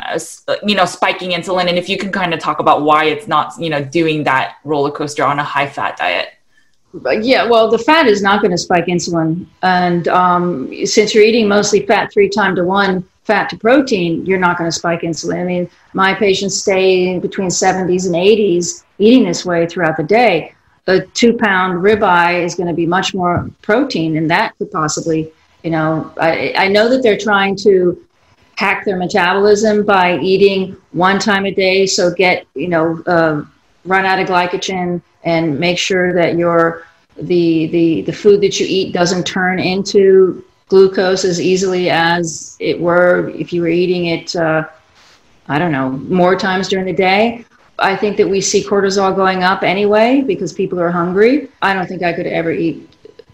you 0.64 0.74
know 0.74 0.86
spiking 0.86 1.30
insulin 1.30 1.68
and 1.68 1.76
if 1.76 1.86
you 1.86 1.98
can 1.98 2.10
kind 2.10 2.32
of 2.32 2.40
talk 2.40 2.60
about 2.60 2.80
why 2.82 3.04
it's 3.04 3.28
not 3.28 3.52
you 3.58 3.68
know 3.68 3.84
doing 3.84 4.24
that 4.24 4.56
roller 4.64 4.90
coaster 4.90 5.22
on 5.22 5.38
a 5.38 5.44
high 5.44 5.68
fat 5.68 5.98
diet 5.98 6.37
yeah 7.20 7.44
well 7.44 7.70
the 7.70 7.78
fat 7.78 8.06
is 8.06 8.22
not 8.22 8.40
going 8.40 8.50
to 8.50 8.58
spike 8.58 8.86
insulin. 8.86 9.46
And 9.62 10.08
um, 10.08 10.72
since 10.86 11.14
you're 11.14 11.24
eating 11.24 11.48
mostly 11.48 11.86
fat 11.86 12.12
three 12.12 12.28
times 12.28 12.56
to 12.56 12.64
one 12.64 13.06
fat 13.24 13.50
to 13.50 13.56
protein 13.56 14.24
you're 14.24 14.38
not 14.38 14.58
going 14.58 14.70
to 14.70 14.76
spike 14.76 15.02
insulin. 15.02 15.40
I 15.40 15.44
mean 15.44 15.70
my 15.92 16.14
patients 16.14 16.56
stay 16.56 17.18
between 17.18 17.48
70s 17.48 18.06
and 18.06 18.14
80s 18.14 18.84
eating 18.98 19.24
this 19.24 19.44
way 19.44 19.66
throughout 19.66 19.96
the 19.96 20.02
day. 20.02 20.54
A 20.86 21.00
two 21.00 21.36
pound 21.36 21.82
ribeye 21.82 22.42
is 22.42 22.54
going 22.54 22.68
to 22.68 22.74
be 22.74 22.86
much 22.86 23.14
more 23.14 23.50
protein 23.62 24.16
and 24.16 24.30
that 24.30 24.56
could 24.58 24.70
possibly 24.70 25.32
you 25.62 25.70
know. 25.70 26.12
I, 26.18 26.54
I 26.56 26.68
know 26.68 26.88
that 26.88 27.02
they're 27.02 27.18
trying 27.18 27.56
to 27.56 28.02
hack 28.56 28.84
their 28.84 28.96
metabolism 28.96 29.84
by 29.84 30.18
eating 30.18 30.76
one 30.92 31.18
time 31.18 31.46
a 31.46 31.54
day. 31.54 31.86
So 31.86 32.12
get, 32.12 32.46
you 32.54 32.68
know, 32.68 33.00
uh, 33.06 33.44
run 33.84 34.04
out 34.04 34.18
of 34.18 34.26
glycogen 34.26 35.00
and 35.28 35.58
make 35.60 35.78
sure 35.78 36.12
that 36.14 36.36
your 36.36 36.86
the, 37.16 37.66
the, 37.66 38.02
the 38.02 38.12
food 38.12 38.40
that 38.42 38.60
you 38.60 38.66
eat 38.68 38.92
doesn't 38.92 39.24
turn 39.26 39.58
into 39.58 40.44
glucose 40.68 41.24
as 41.24 41.40
easily 41.40 41.90
as 41.90 42.56
it 42.60 42.80
were 42.80 43.30
if 43.30 43.52
you 43.52 43.60
were 43.62 43.68
eating 43.68 44.06
it, 44.06 44.36
uh, 44.36 44.68
I 45.48 45.58
don't 45.58 45.72
know, 45.72 45.90
more 45.90 46.36
times 46.36 46.68
during 46.68 46.86
the 46.86 46.92
day. 46.92 47.44
I 47.80 47.96
think 47.96 48.16
that 48.16 48.28
we 48.28 48.40
see 48.40 48.62
cortisol 48.62 49.14
going 49.14 49.42
up 49.42 49.62
anyway 49.62 50.22
because 50.26 50.52
people 50.52 50.80
are 50.80 50.90
hungry. 50.90 51.48
I 51.62 51.74
don't 51.74 51.86
think 51.86 52.02
I 52.02 52.12
could 52.12 52.26
ever 52.26 52.50
eat 52.50 52.88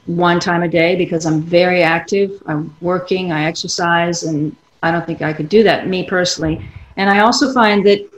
one 0.07 0.39
time 0.39 0.63
a 0.63 0.69
day 0.69 0.97
because 0.97 1.27
I'm 1.27 1.41
very 1.43 1.83
active. 1.83 2.43
I'm 2.47 2.75
working, 2.81 3.33
I 3.33 3.45
exercise, 3.45 4.23
and 4.23 4.55
I 4.83 4.91
don't 4.91 5.07
think 5.07 5.23
I 5.23 5.33
could 5.33 5.49
do 5.49 5.63
that, 5.63 5.89
me 5.89 6.07
personally. 6.07 6.69
And 6.97 7.09
I 7.09 7.21
also 7.21 7.53
find 7.53 7.85
that 7.87 8.09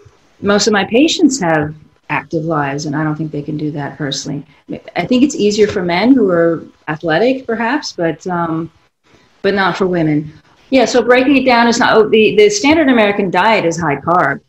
most 0.40 0.66
of 0.66 0.72
my 0.72 0.84
patients 0.84 1.40
have 1.40 1.74
active 2.08 2.44
lives, 2.44 2.86
and 2.86 2.94
I 2.94 3.04
don't 3.04 3.16
think 3.16 3.32
they 3.32 3.42
can 3.42 3.56
do 3.56 3.70
that 3.72 3.98
personally. 3.98 4.44
I 4.94 5.06
think 5.06 5.22
it's 5.22 5.34
easier 5.34 5.66
for 5.66 5.82
men 5.82 6.12
who 6.12 6.30
are 6.30 6.64
athletic, 6.88 7.46
perhaps, 7.46 7.92
but 7.92 8.26
um, 8.26 8.70
but 9.42 9.54
not 9.54 9.76
for 9.76 9.86
women. 9.86 10.32
Yeah, 10.70 10.84
so 10.84 11.02
breaking 11.02 11.36
it 11.36 11.44
down 11.44 11.68
is 11.68 11.78
not 11.78 11.96
oh, 11.96 12.08
the 12.08 12.36
the 12.36 12.50
standard 12.50 12.88
American 12.88 13.30
diet 13.30 13.64
is 13.64 13.80
high 13.80 13.96
carb 13.96 14.40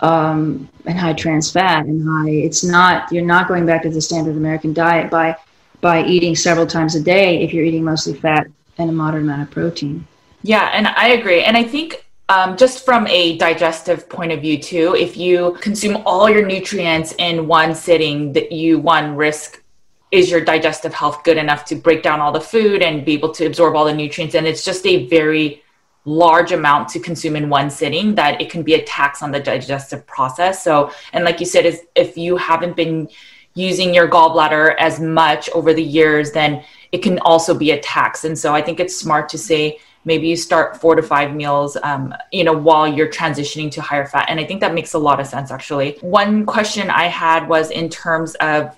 um, 0.00 0.68
and 0.86 0.98
high 0.98 1.12
trans 1.12 1.50
fat 1.50 1.86
and 1.86 2.06
high. 2.06 2.30
It's 2.30 2.64
not 2.64 3.10
you're 3.12 3.24
not 3.24 3.48
going 3.48 3.66
back 3.66 3.82
to 3.82 3.90
the 3.90 4.00
standard 4.00 4.36
American 4.36 4.72
diet 4.72 5.10
by 5.10 5.36
by 5.80 6.04
eating 6.04 6.36
several 6.36 6.66
times 6.66 6.94
a 6.94 7.02
day 7.02 7.42
if 7.42 7.52
you're 7.52 7.64
eating 7.64 7.84
mostly 7.84 8.14
fat 8.14 8.46
and 8.78 8.90
a 8.90 8.92
moderate 8.92 9.24
amount 9.24 9.42
of 9.42 9.50
protein. 9.50 10.06
Yeah, 10.42 10.70
and 10.72 10.88
I 10.88 11.08
agree. 11.08 11.42
And 11.42 11.56
I 11.56 11.64
think 11.64 12.06
um, 12.30 12.56
just 12.56 12.84
from 12.84 13.08
a 13.08 13.36
digestive 13.38 14.08
point 14.08 14.30
of 14.30 14.40
view 14.40 14.56
too, 14.56 14.94
if 14.94 15.16
you 15.16 15.58
consume 15.60 16.00
all 16.06 16.30
your 16.30 16.46
nutrients 16.46 17.12
in 17.18 17.48
one 17.48 17.74
sitting, 17.74 18.32
that 18.34 18.52
you 18.52 18.78
one 18.78 19.16
risk 19.16 19.64
is 20.12 20.30
your 20.30 20.40
digestive 20.40 20.94
health 20.94 21.24
good 21.24 21.36
enough 21.36 21.64
to 21.64 21.74
break 21.74 22.04
down 22.04 22.20
all 22.20 22.30
the 22.30 22.40
food 22.40 22.82
and 22.82 23.04
be 23.04 23.14
able 23.14 23.32
to 23.32 23.46
absorb 23.46 23.74
all 23.74 23.84
the 23.84 23.92
nutrients. 23.92 24.36
And 24.36 24.46
it's 24.46 24.64
just 24.64 24.86
a 24.86 25.08
very 25.08 25.64
large 26.04 26.52
amount 26.52 26.88
to 26.90 27.00
consume 27.00 27.34
in 27.34 27.48
one 27.48 27.68
sitting 27.68 28.14
that 28.14 28.40
it 28.40 28.48
can 28.48 28.62
be 28.62 28.74
a 28.74 28.82
tax 28.84 29.24
on 29.24 29.32
the 29.32 29.40
digestive 29.40 30.06
process. 30.06 30.62
So, 30.62 30.92
and 31.12 31.24
like 31.24 31.40
you 31.40 31.46
said, 31.46 31.66
is 31.66 31.82
if 31.96 32.16
you 32.16 32.36
haven't 32.36 32.76
been 32.76 33.08
using 33.54 33.92
your 33.92 34.08
gallbladder 34.08 34.76
as 34.78 35.00
much 35.00 35.50
over 35.50 35.74
the 35.74 35.82
years, 35.82 36.30
then 36.30 36.62
it 36.92 36.98
can 36.98 37.18
also 37.20 37.58
be 37.58 37.72
a 37.72 37.80
tax. 37.80 38.24
And 38.24 38.38
so 38.38 38.54
I 38.54 38.62
think 38.62 38.78
it's 38.78 38.96
smart 38.96 39.28
to 39.30 39.38
say, 39.38 39.80
maybe 40.04 40.28
you 40.28 40.36
start 40.36 40.80
four 40.80 40.94
to 40.94 41.02
five 41.02 41.34
meals 41.34 41.76
um, 41.82 42.14
you 42.32 42.44
know 42.44 42.52
while 42.52 42.86
you're 42.86 43.08
transitioning 43.08 43.70
to 43.70 43.80
higher 43.80 44.06
fat. 44.06 44.26
And 44.28 44.40
i 44.40 44.44
think 44.44 44.60
that 44.60 44.74
makes 44.74 44.94
a 44.94 44.98
lot 44.98 45.20
of 45.20 45.26
sense 45.26 45.50
actually. 45.50 45.98
One 46.00 46.46
question 46.46 46.90
i 46.90 47.04
had 47.04 47.48
was 47.48 47.70
in 47.70 47.88
terms 47.88 48.34
of 48.36 48.76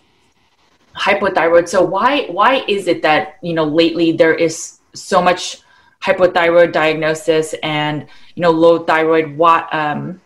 hypothyroid. 0.95 1.69
So 1.69 1.83
why 1.83 2.27
why 2.27 2.65
is 2.69 2.87
it 2.87 3.03
that 3.03 3.37
you 3.43 3.55
know 3.55 3.65
lately 3.65 4.13
there 4.13 4.35
is 4.35 4.79
so 4.95 5.23
much 5.23 5.59
hypothyroid 6.03 6.73
diagnosis 6.73 7.55
and 7.63 8.07
you 8.35 8.43
know 8.43 8.51
low 8.51 8.81
thyroid? 8.85 9.37
What 9.37 9.73
um, 9.75 10.21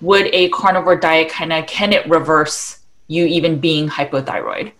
would 0.00 0.26
a 0.32 0.48
carnivore 0.50 0.96
diet 0.96 1.28
kind 1.28 1.52
of 1.52 1.66
can 1.66 1.92
it 1.92 2.08
reverse 2.08 2.80
you 3.08 3.26
even 3.26 3.58
being 3.58 3.88
hypothyroid? 3.88 4.72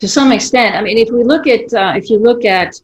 To 0.00 0.08
some 0.08 0.32
extent. 0.32 0.74
I 0.74 0.82
mean 0.82 0.98
if 0.98 1.10
we 1.10 1.24
look 1.24 1.46
at 1.46 1.72
uh, 1.72 1.94
if 1.96 2.10
you 2.10 2.18
look 2.18 2.44
at 2.44 2.80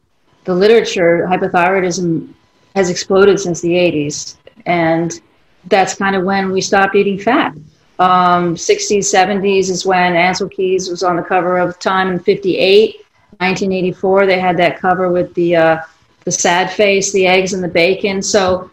the 0.46 0.54
literature, 0.54 1.26
hypothyroidism 1.28 2.32
has 2.74 2.88
exploded 2.88 3.38
since 3.38 3.60
the 3.60 3.70
80s. 3.70 4.36
And 4.64 5.20
that's 5.66 5.94
kind 5.94 6.16
of 6.16 6.24
when 6.24 6.52
we 6.52 6.60
stopped 6.60 6.94
eating 6.94 7.18
fat. 7.18 7.52
Um, 7.98 8.54
60s, 8.54 8.98
70s 8.98 9.70
is 9.70 9.84
when 9.84 10.14
Ancel 10.14 10.50
Keys 10.50 10.88
was 10.88 11.02
on 11.02 11.16
the 11.16 11.22
cover 11.22 11.58
of 11.58 11.78
Time 11.78 12.08
in 12.08 12.18
58. 12.18 12.96
1984, 13.38 14.26
they 14.26 14.38
had 14.38 14.56
that 14.56 14.78
cover 14.78 15.10
with 15.10 15.34
the, 15.34 15.56
uh, 15.56 15.78
the 16.24 16.30
sad 16.30 16.70
face, 16.70 17.12
the 17.12 17.26
eggs, 17.26 17.52
and 17.52 17.62
the 17.62 17.68
bacon. 17.68 18.22
So 18.22 18.70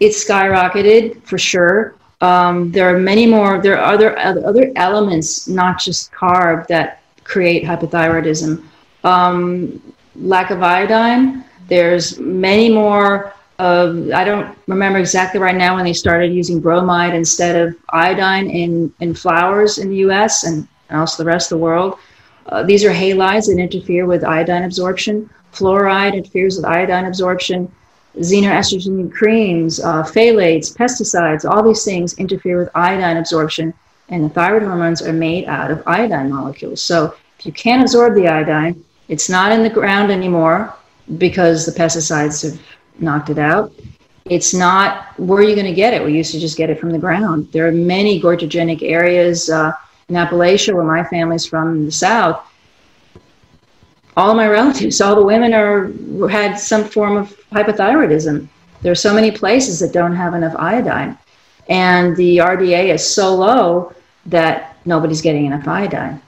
it 0.00 0.10
skyrocketed 0.10 1.22
for 1.24 1.38
sure. 1.38 1.94
Um, 2.20 2.70
there 2.72 2.94
are 2.94 2.98
many 2.98 3.26
more, 3.26 3.60
there 3.60 3.78
are 3.78 3.94
other, 3.94 4.18
other 4.18 4.72
elements, 4.76 5.48
not 5.48 5.80
just 5.80 6.12
carb, 6.12 6.66
that 6.68 7.02
create 7.24 7.64
hypothyroidism. 7.64 8.64
Um, 9.04 9.80
lack 10.16 10.50
of 10.50 10.62
iodine. 10.62 11.44
There's 11.68 12.18
many 12.18 12.70
more 12.70 13.32
of, 13.58 14.10
I 14.10 14.24
don't 14.24 14.56
remember 14.66 14.98
exactly 14.98 15.40
right 15.40 15.54
now 15.54 15.76
when 15.76 15.84
they 15.84 15.92
started 15.92 16.32
using 16.32 16.60
bromide 16.60 17.14
instead 17.14 17.56
of 17.56 17.76
iodine 17.90 18.50
in, 18.50 18.92
in 19.00 19.14
flours 19.14 19.78
in 19.78 19.88
the 19.90 19.96
US 20.08 20.44
and 20.44 20.66
also 20.90 21.22
the 21.22 21.28
rest 21.28 21.52
of 21.52 21.58
the 21.58 21.62
world. 21.62 21.98
Uh, 22.46 22.62
these 22.62 22.84
are 22.84 22.92
halides 22.92 23.46
that 23.46 23.58
interfere 23.58 24.06
with 24.06 24.24
iodine 24.24 24.64
absorption. 24.64 25.30
Fluoride 25.52 26.14
interferes 26.14 26.56
with 26.56 26.64
iodine 26.64 27.06
absorption. 27.06 27.70
Xenoestrogen 28.18 29.10
creams, 29.10 29.80
uh, 29.80 30.02
phthalates, 30.02 30.76
pesticides, 30.76 31.48
all 31.48 31.62
these 31.62 31.84
things 31.84 32.14
interfere 32.18 32.58
with 32.58 32.68
iodine 32.74 33.16
absorption. 33.16 33.72
And 34.08 34.24
the 34.24 34.28
thyroid 34.28 34.62
hormones 34.62 35.00
are 35.00 35.12
made 35.12 35.46
out 35.46 35.70
of 35.70 35.82
iodine 35.86 36.30
molecules. 36.30 36.82
So 36.82 37.14
if 37.38 37.46
you 37.46 37.52
can't 37.52 37.80
absorb 37.80 38.14
the 38.14 38.28
iodine, 38.28 38.84
it's 39.12 39.28
not 39.28 39.52
in 39.52 39.62
the 39.62 39.68
ground 39.68 40.10
anymore 40.10 40.74
because 41.18 41.66
the 41.66 41.72
pesticides 41.72 42.42
have 42.42 42.58
knocked 42.98 43.28
it 43.28 43.38
out. 43.38 43.70
It's 44.24 44.54
not 44.54 45.08
where 45.18 45.40
are 45.40 45.42
you 45.42 45.54
going 45.54 45.66
to 45.66 45.74
get 45.74 45.92
it? 45.92 46.02
We 46.02 46.14
used 46.14 46.32
to 46.32 46.40
just 46.40 46.56
get 46.56 46.70
it 46.70 46.80
from 46.80 46.92
the 46.92 46.98
ground. 46.98 47.48
There 47.52 47.68
are 47.68 47.72
many 47.72 48.22
goitrogenic 48.22 48.80
areas 48.82 49.50
uh, 49.50 49.72
in 50.08 50.14
Appalachia, 50.14 50.72
where 50.74 50.84
my 50.84 51.04
family's 51.04 51.44
from 51.44 51.74
in 51.74 51.84
the 51.84 51.92
south. 51.92 52.40
All 54.16 54.34
my 54.34 54.48
relatives, 54.48 55.02
all 55.02 55.14
the 55.14 55.26
women 55.34 55.52
are 55.52 55.92
had 56.28 56.58
some 56.58 56.84
form 56.84 57.18
of 57.18 57.36
hypothyroidism. 57.50 58.48
There 58.80 58.92
are 58.92 59.02
so 59.08 59.12
many 59.12 59.30
places 59.30 59.78
that 59.80 59.92
don't 59.92 60.16
have 60.16 60.32
enough 60.32 60.56
iodine, 60.58 61.18
and 61.68 62.16
the 62.16 62.38
RDA 62.38 62.94
is 62.94 63.06
so 63.06 63.34
low 63.34 63.94
that 64.24 64.78
nobody's 64.86 65.20
getting 65.20 65.44
enough 65.44 65.68
iodine 65.68 66.22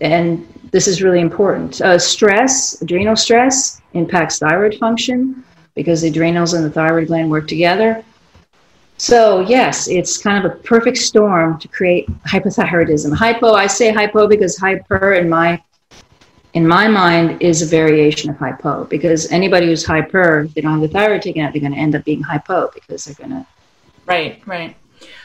and 0.00 0.46
this 0.70 0.88
is 0.88 1.02
really 1.02 1.20
important. 1.20 1.80
Uh, 1.80 1.98
stress, 1.98 2.80
adrenal 2.82 3.16
stress, 3.16 3.80
impacts 3.94 4.38
thyroid 4.38 4.74
function 4.76 5.44
because 5.74 6.02
the 6.02 6.08
adrenals 6.08 6.54
and 6.54 6.64
the 6.64 6.70
thyroid 6.70 7.08
gland 7.08 7.30
work 7.30 7.46
together. 7.46 8.04
So, 8.98 9.40
yes, 9.40 9.88
it's 9.88 10.16
kind 10.16 10.42
of 10.42 10.50
a 10.50 10.54
perfect 10.56 10.96
storm 10.96 11.58
to 11.60 11.68
create 11.68 12.08
hypothyroidism. 12.24 13.14
Hypo, 13.14 13.52
I 13.52 13.66
say 13.66 13.92
hypo 13.92 14.26
because 14.26 14.56
hyper 14.56 15.14
in 15.14 15.28
my 15.28 15.62
in 16.54 16.66
my 16.66 16.88
mind 16.88 17.42
is 17.42 17.60
a 17.60 17.66
variation 17.66 18.30
of 18.30 18.38
hypo 18.38 18.84
because 18.84 19.30
anybody 19.30 19.66
who's 19.66 19.84
hyper, 19.84 20.48
they 20.54 20.62
don't 20.62 20.72
have 20.72 20.80
the 20.80 20.88
thyroid 20.88 21.20
taken 21.20 21.42
out, 21.42 21.52
they're 21.52 21.60
going 21.60 21.74
to 21.74 21.78
end 21.78 21.94
up 21.94 22.02
being 22.04 22.22
hypo 22.22 22.70
because 22.72 23.04
they're 23.04 23.14
going 23.14 23.28
to. 23.28 23.46
Right, 24.06 24.40
right. 24.46 24.74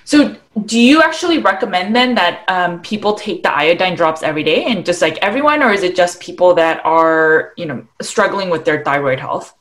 So, 0.04 0.36
do 0.66 0.80
you 0.80 1.02
actually 1.02 1.38
recommend 1.38 1.96
then 1.96 2.16
that 2.16 2.44
um, 2.48 2.82
people 2.82 3.14
take 3.14 3.44
the 3.44 3.52
iodine 3.52 3.96
drops 3.96 4.24
every 4.24 4.44
day 4.44 4.66
and 4.66 4.86
just 4.86 5.02
like 5.02 5.18
everyone, 5.20 5.64
or 5.64 5.72
is 5.72 5.84
it 5.84 5.96
just 5.96 6.20
people 6.20 6.54
that 6.56 6.84
are, 6.86 7.54
you 7.56 7.66
know, 7.66 7.86
struggling 8.02 8.50
with 8.50 8.66
their 8.66 8.84
thyroid 8.84 9.20
health? 9.20 9.54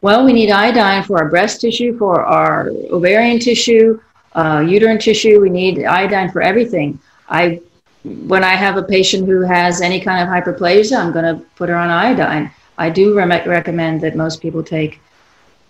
Well, 0.00 0.24
we 0.24 0.32
need 0.32 0.50
iodine 0.50 1.04
for 1.04 1.18
our 1.18 1.28
breast 1.28 1.60
tissue, 1.60 1.96
for 1.96 2.22
our 2.22 2.68
ovarian 2.90 3.38
tissue, 3.38 4.00
uh, 4.34 4.64
uterine 4.66 4.98
tissue. 4.98 5.40
We 5.40 5.50
need 5.50 5.84
iodine 5.84 6.30
for 6.30 6.42
everything. 6.42 6.98
I, 7.28 7.60
when 8.04 8.42
I 8.44 8.54
have 8.54 8.76
a 8.76 8.82
patient 8.82 9.28
who 9.28 9.42
has 9.42 9.80
any 9.80 10.00
kind 10.00 10.22
of 10.22 10.28
hyperplasia, 10.28 10.98
I'm 10.98 11.12
going 11.12 11.24
to 11.24 11.44
put 11.56 11.68
her 11.68 11.76
on 11.76 11.88
iodine. 11.88 12.50
I 12.78 12.90
do 12.90 13.16
re- 13.16 13.46
recommend 13.46 14.00
that 14.00 14.16
most 14.16 14.40
people 14.40 14.62
take 14.62 15.00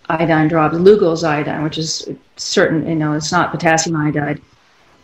iodine 0.09 0.47
drops, 0.47 0.75
Lugol's 0.75 1.23
iodine, 1.23 1.63
which 1.63 1.77
is 1.77 2.09
certain, 2.35 2.87
you 2.87 2.95
know, 2.95 3.13
it's 3.13 3.31
not 3.31 3.51
potassium 3.51 3.95
iodide. 3.95 4.41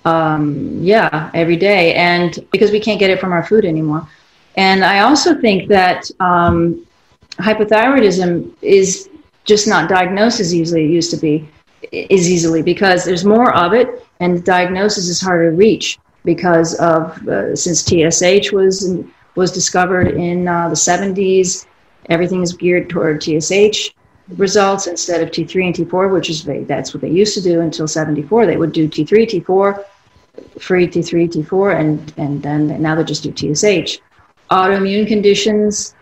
Um, 0.06 0.80
yeah, 0.82 1.30
every 1.34 1.58
day, 1.58 1.94
and 1.96 2.48
because 2.52 2.72
we 2.72 2.80
can't 2.80 3.00
get 3.00 3.10
it 3.10 3.20
from 3.20 3.34
our 3.34 3.46
food 3.46 3.66
anymore. 3.66 4.08
And 4.56 4.84
I 4.84 5.02
also 5.02 5.40
think 5.40 5.68
that 5.70 6.10
um, 6.20 6.86
hypothyroidism 7.34 8.54
is 8.62 9.10
just 9.44 9.68
not 9.68 9.90
diagnosed 9.90 10.40
as 10.40 10.54
easily 10.54 10.86
as 10.86 10.90
it 10.90 10.94
used 10.94 11.12
to 11.12 11.18
be, 11.18 11.50
is 11.92 12.30
easily 12.30 12.62
because 12.62 13.04
there's 13.04 13.26
more 13.26 13.54
of 13.54 13.74
it, 13.74 14.06
and 14.22 14.44
diagnosis 14.46 15.08
is 15.08 15.20
harder 15.20 15.52
to 15.52 15.58
reach 15.58 16.00
because 16.24 16.76
of 16.76 17.28
uh, 17.28 17.56
since 17.56 17.84
TSH 17.84 18.52
was 18.52 18.98
was 19.36 19.52
discovered 19.52 20.08
in 20.08 20.48
uh, 20.48 20.68
the 20.68 20.76
70s, 20.76 21.66
everything 22.10 22.42
is 22.42 22.54
geared 22.54 22.90
toward 22.90 23.22
TSH 23.24 23.92
results 24.38 24.88
instead 24.88 25.22
of 25.22 25.30
T3 25.30 25.66
and 25.66 25.76
T4, 25.76 26.12
which 26.12 26.30
is 26.30 26.44
that's 26.68 26.94
what 26.94 27.02
they 27.02 27.10
used 27.10 27.34
to 27.36 27.42
do 27.42 27.62
until 27.62 27.88
74. 27.88 28.46
They 28.46 28.58
would 28.58 28.72
do 28.72 28.88
T3, 28.88 29.44
T4, 29.44 29.86
free 30.60 30.88
T3, 30.88 31.30
T4, 31.30 31.80
and 31.80 32.14
and 32.18 32.44
then 32.44 32.82
now 32.82 32.96
they 32.96 33.04
just 33.04 33.24
do 33.24 33.32
TSH. 33.32 34.00
Autoimmune 34.52 35.08
conditions 35.08 35.96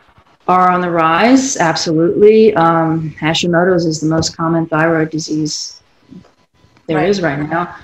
are 0.47 0.71
on 0.71 0.81
the 0.81 0.89
rise, 0.89 1.57
absolutely. 1.57 2.55
Um, 2.55 3.11
Hashimoto's 3.19 3.85
is 3.85 3.99
the 3.99 4.07
most 4.07 4.35
common 4.35 4.65
thyroid 4.65 5.09
disease 5.09 5.81
there 6.87 6.97
right. 6.97 7.09
is 7.09 7.21
right 7.21 7.37
now. 7.37 7.75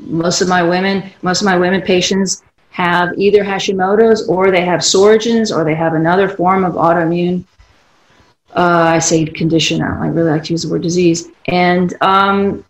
Most 0.00 0.40
of 0.40 0.48
my 0.48 0.62
women, 0.62 1.10
most 1.20 1.42
of 1.42 1.44
my 1.44 1.58
women 1.58 1.82
patients 1.82 2.42
have 2.70 3.10
either 3.18 3.44
Hashimoto's 3.44 4.26
or 4.28 4.50
they 4.50 4.64
have 4.64 4.80
Sjögren's 4.80 5.52
or 5.52 5.64
they 5.64 5.74
have 5.74 5.92
another 5.92 6.28
form 6.28 6.64
of 6.64 6.74
autoimmune 6.74 7.44
uh, 8.56 8.94
I 8.94 8.98
say 8.98 9.24
condition. 9.24 9.82
I 9.82 10.08
really 10.08 10.30
like 10.30 10.44
to 10.44 10.52
use 10.52 10.62
the 10.62 10.70
word 10.70 10.82
disease. 10.82 11.28
And 11.46 11.94
um, 12.02 12.64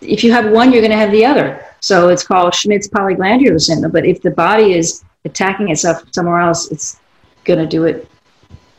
if 0.00 0.22
you 0.22 0.32
have 0.32 0.50
one, 0.52 0.72
you're 0.72 0.82
going 0.82 0.92
to 0.92 0.96
have 0.96 1.10
the 1.10 1.24
other. 1.24 1.64
So 1.80 2.08
it's 2.08 2.24
called 2.24 2.54
Schmidt's 2.54 2.88
polyglandular 2.88 3.60
syndrome. 3.60 3.92
But 3.92 4.06
if 4.06 4.22
the 4.22 4.30
body 4.30 4.74
is 4.74 5.04
attacking 5.24 5.70
itself 5.70 6.02
somewhere 6.12 6.40
else, 6.40 6.70
it's 6.70 7.00
going 7.44 7.58
to 7.58 7.66
do 7.66 7.84
it 7.84 8.08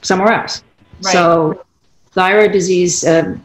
somewhere 0.01 0.33
else. 0.33 0.63
Right. 1.01 1.13
So 1.13 1.65
thyroid 2.11 2.51
disease, 2.51 3.03
uh, 3.03 3.37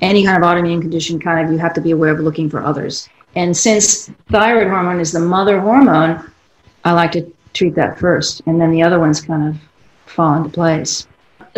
any 0.00 0.24
kind 0.24 0.42
of 0.42 0.48
autoimmune 0.48 0.80
condition, 0.80 1.18
kind 1.18 1.44
of 1.44 1.52
you 1.52 1.58
have 1.58 1.74
to 1.74 1.80
be 1.80 1.92
aware 1.92 2.12
of 2.12 2.20
looking 2.20 2.50
for 2.50 2.64
others. 2.64 3.08
And 3.34 3.56
since 3.56 4.10
thyroid 4.30 4.68
hormone 4.68 5.00
is 5.00 5.12
the 5.12 5.20
mother 5.20 5.60
hormone, 5.60 6.30
I 6.84 6.92
like 6.92 7.12
to 7.12 7.30
treat 7.52 7.74
that 7.74 7.98
first, 7.98 8.42
and 8.46 8.60
then 8.60 8.70
the 8.70 8.82
other 8.82 8.98
ones 8.98 9.20
kind 9.20 9.48
of 9.48 9.56
fall 10.06 10.34
into 10.34 10.50
place. 10.50 11.06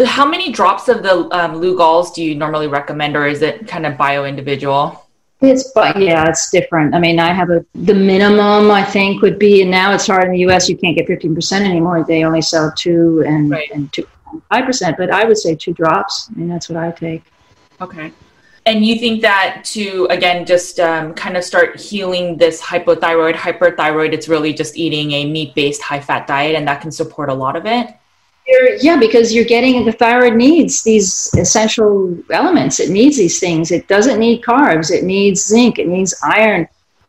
How 0.07 0.29
many 0.29 0.53
drops 0.53 0.89
of 0.89 1.03
the 1.03 1.15
um, 1.37 1.61
Lugol's 1.61 2.13
do 2.13 2.23
you 2.23 2.35
normally 2.35 2.67
recommend, 2.69 3.17
or 3.17 3.27
is 3.27 3.43
it 3.43 3.67
kind 3.67 3.85
of 3.87 3.97
bio 3.97 4.25
individual? 4.25 5.05
It's 5.41 5.71
but 5.73 6.01
yeah, 6.01 6.29
it's 6.29 6.51
different. 6.51 6.95
I 6.95 6.99
mean, 6.99 7.21
I 7.21 7.33
have 7.33 7.51
a 7.51 7.65
the 7.75 7.95
minimum 7.95 8.71
I 8.71 8.85
think 8.85 9.23
would 9.23 9.39
be, 9.39 9.63
and 9.63 9.71
now 9.71 9.93
it's 9.93 10.07
hard 10.07 10.25
in 10.25 10.33
the 10.33 10.41
U.S. 10.41 10.69
You 10.69 10.77
can't 10.77 10.97
get 10.97 11.07
fifteen 11.07 11.35
percent 11.35 11.65
anymore. 11.65 12.05
They 12.05 12.25
only 12.25 12.43
sell 12.43 12.73
two 12.77 13.23
and 13.27 13.51
right. 13.51 13.71
and 13.71 13.93
two 13.93 14.07
five 14.51 14.65
percent. 14.65 14.97
But 14.97 15.11
I 15.11 15.25
would 15.25 15.39
say 15.39 15.55
two 15.55 15.73
drops. 15.73 16.29
I 16.29 16.39
mean, 16.39 16.49
that's 16.49 16.69
what 16.69 16.77
I 16.77 16.91
take. 16.91 17.23
Okay. 17.81 18.13
And 18.67 18.85
you 18.85 18.99
think 18.99 19.23
that 19.23 19.63
to 19.67 20.07
again 20.11 20.45
just 20.45 20.81
um, 20.81 21.15
kind 21.15 21.37
of 21.37 21.45
start 21.45 21.81
healing 21.81 22.37
this 22.37 22.61
hypothyroid, 22.61 23.35
hyperthyroid, 23.35 24.13
it's 24.13 24.29
really 24.29 24.53
just 24.53 24.77
eating 24.77 25.13
a 25.13 25.25
meat-based, 25.25 25.81
high-fat 25.81 26.27
diet, 26.27 26.57
and 26.57 26.67
that 26.67 26.81
can 26.81 26.91
support 26.91 27.31
a 27.31 27.35
lot 27.35 27.57
of 27.57 27.65
it. 27.65 27.87
You're, 28.49 28.77
yeah, 28.77 28.97
because 28.97 29.35
you're 29.35 29.45
getting 29.45 29.85
the 29.85 29.93
thyroid 29.93 30.35
needs 30.35 30.83
these 30.83 31.31
essential 31.37 32.17
elements. 32.31 32.81
It 32.81 32.89
needs 32.89 33.19
these 33.19 33.39
things. 33.39 33.71
It 33.71 33.87
doesn't 33.89 34.19
need 34.19 34.43
carbs. 34.43 34.91
It 34.91 35.05
needs 35.05 35.45
zinc. 35.45 35.79
It 35.79 35.87
needs 35.87 36.15
iron. 36.23 36.67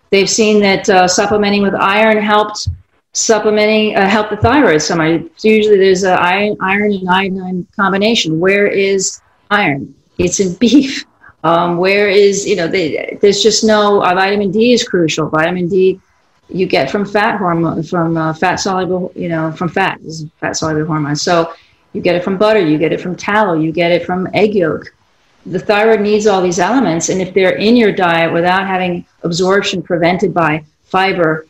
They've 0.10 0.30
seen 0.30 0.60
that 0.62 0.90
uh, 0.90 1.08
supplementing 1.08 1.62
with 1.62 1.76
iron 1.76 2.18
helped 2.22 2.68
supplementing 3.14 3.96
uh, 3.96 4.08
help 4.08 4.30
the 4.30 4.38
thyroid 4.38 4.82
so. 4.82 4.96
Usually 5.42 5.78
there's 5.78 6.04
a 6.04 6.14
iron, 6.14 6.58
iron 6.62 6.94
and 6.94 7.10
iodine 7.10 7.68
combination. 7.76 8.40
Where 8.40 8.68
is 8.68 9.22
iron? 9.50 9.94
It's 10.18 10.40
in 10.40 10.54
beef. 10.60 11.06
Um, 11.46 11.78
where 11.78 12.10
is 12.10 12.46
you 12.46 12.58
know 12.58 12.68
they, 12.68 13.18
there's 13.22 13.42
just 13.42 13.64
no 13.64 14.04
uh, 14.04 14.14
vitamin 14.14 14.52
D 14.52 14.74
is 14.74 14.84
crucial. 14.84 15.30
Vitamin 15.30 15.70
D 15.70 16.02
you 16.50 16.66
get 16.66 16.90
from 16.90 17.06
fat 17.06 17.38
hormone, 17.38 17.84
from 17.84 18.18
uh, 18.18 18.34
fat 18.34 18.56
soluble, 18.56 19.12
you 19.16 19.30
know, 19.30 19.52
from 19.52 19.70
fat, 19.70 20.00
is 20.02 20.26
fat 20.40 20.56
soluble 20.56 20.86
hormone. 20.86 21.16
So 21.16 21.54
you 21.94 22.02
get 22.02 22.16
it 22.16 22.24
from 22.24 22.38
butter, 22.38 22.60
you 22.60 22.78
get 22.78 22.92
it 22.92 23.02
from 23.02 23.16
tallow, 23.16 23.54
you 23.54 23.72
get 23.72 23.92
it 23.92 24.06
from 24.06 24.28
egg 24.34 24.56
yolk. 24.56 24.94
The 25.46 25.60
thyroid 25.60 26.02
needs 26.02 26.28
all 26.28 26.42
these 26.42 26.60
elements, 26.60 27.10
and 27.10 27.22
if 27.22 27.34
they're 27.34 27.56
in 27.56 27.76
your 27.76 27.92
diet 27.92 28.34
without 28.34 28.68
having 28.68 29.06
absorption 29.24 29.82
prevented 29.82 30.34
by 30.34 30.64
fiber, 30.84 31.48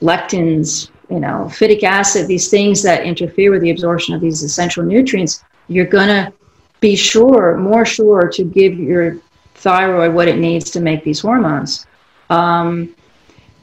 lectins, 0.00 0.90
you 1.08 1.20
know, 1.20 1.46
phytic 1.48 1.82
acid, 1.82 2.26
these 2.26 2.50
things 2.50 2.82
that 2.82 3.04
interfere 3.04 3.50
with 3.50 3.62
the 3.62 3.70
absorption 3.70 4.14
of 4.14 4.20
these 4.20 4.42
essential 4.42 4.84
nutrients, 4.84 5.44
you're 5.68 5.86
going 5.86 6.08
to 6.08 6.32
be 6.80 6.96
sure, 6.96 7.56
more 7.56 7.84
sure, 7.84 8.28
to 8.28 8.44
give 8.44 8.78
your 8.78 9.16
thyroid 9.54 10.14
what 10.14 10.28
it 10.28 10.38
needs 10.38 10.70
to 10.70 10.80
make 10.80 11.04
these 11.04 11.20
hormones. 11.20 11.86
Um, 12.28 12.94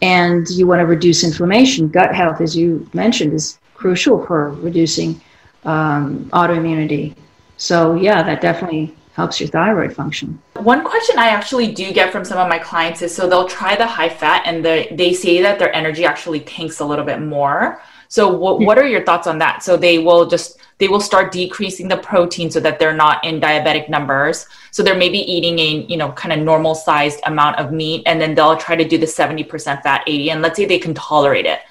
and 0.01 0.47
you 0.49 0.67
want 0.67 0.79
to 0.79 0.85
reduce 0.85 1.23
inflammation. 1.23 1.89
Gut 1.89 2.13
health, 2.13 2.41
as 2.41 2.55
you 2.55 2.87
mentioned, 2.93 3.33
is 3.33 3.59
crucial 3.73 4.25
for 4.25 4.51
reducing 4.51 5.19
um, 5.65 6.25
autoimmunity. 6.31 7.15
So, 7.57 7.95
yeah, 7.95 8.21
that 8.23 8.41
definitely 8.41 8.95
helps 9.13 9.39
your 9.39 9.49
thyroid 9.49 9.95
function. 9.95 10.39
One 10.57 10.83
question 10.83 11.17
I 11.17 11.29
actually 11.29 11.71
do 11.73 11.91
get 11.91 12.11
from 12.11 12.23
some 12.23 12.37
of 12.37 12.47
my 12.47 12.59
clients 12.59 13.01
is 13.01 13.13
so 13.13 13.27
they'll 13.27 13.47
try 13.47 13.75
the 13.75 13.87
high 13.87 14.09
fat 14.09 14.43
and 14.45 14.63
the, 14.63 14.87
they 14.91 15.11
say 15.13 15.41
that 15.41 15.57
their 15.57 15.75
energy 15.75 16.05
actually 16.05 16.41
tanks 16.41 16.79
a 16.79 16.85
little 16.85 17.05
bit 17.05 17.19
more. 17.19 17.81
So, 18.09 18.29
what, 18.29 18.59
what 18.59 18.77
are 18.77 18.87
your 18.87 19.03
thoughts 19.03 19.27
on 19.27 19.37
that? 19.39 19.63
So, 19.63 19.77
they 19.77 19.99
will 19.99 20.25
just 20.25 20.59
they 20.79 20.87
will 20.87 21.01
start 21.01 21.31
decreasing 21.31 21.87
the 21.87 21.97
protein 21.97 22.51
so 22.51 22.59
that 22.59 22.77
they're 22.77 22.93
not 22.93 23.23
in 23.25 23.41
diabetic 23.41 23.89
numbers. 23.89 24.45
So 24.71 24.83
they're 24.83 24.97
maybe 24.97 25.19
eating 25.19 25.57
a, 25.59 25.85
you 25.87 25.97
know, 25.97 26.11
kind 26.11 26.33
of 26.33 26.39
normal 26.45 26.75
sized 26.75 27.19
amount 27.25 27.57
of 27.57 27.71
meat 27.71 28.03
and 28.05 28.21
then 28.21 28.35
they'll 28.35 28.57
try 28.57 28.75
to 28.75 28.87
do 28.87 28.97
the 28.97 29.05
70% 29.05 29.81
fat 29.81 30.03
80 30.05 30.31
and 30.31 30.41
let's 30.41 30.55
say 30.55 30.65
they 30.65 30.77
can 30.77 30.93
tolerate 30.93 31.45
it. 31.45 31.61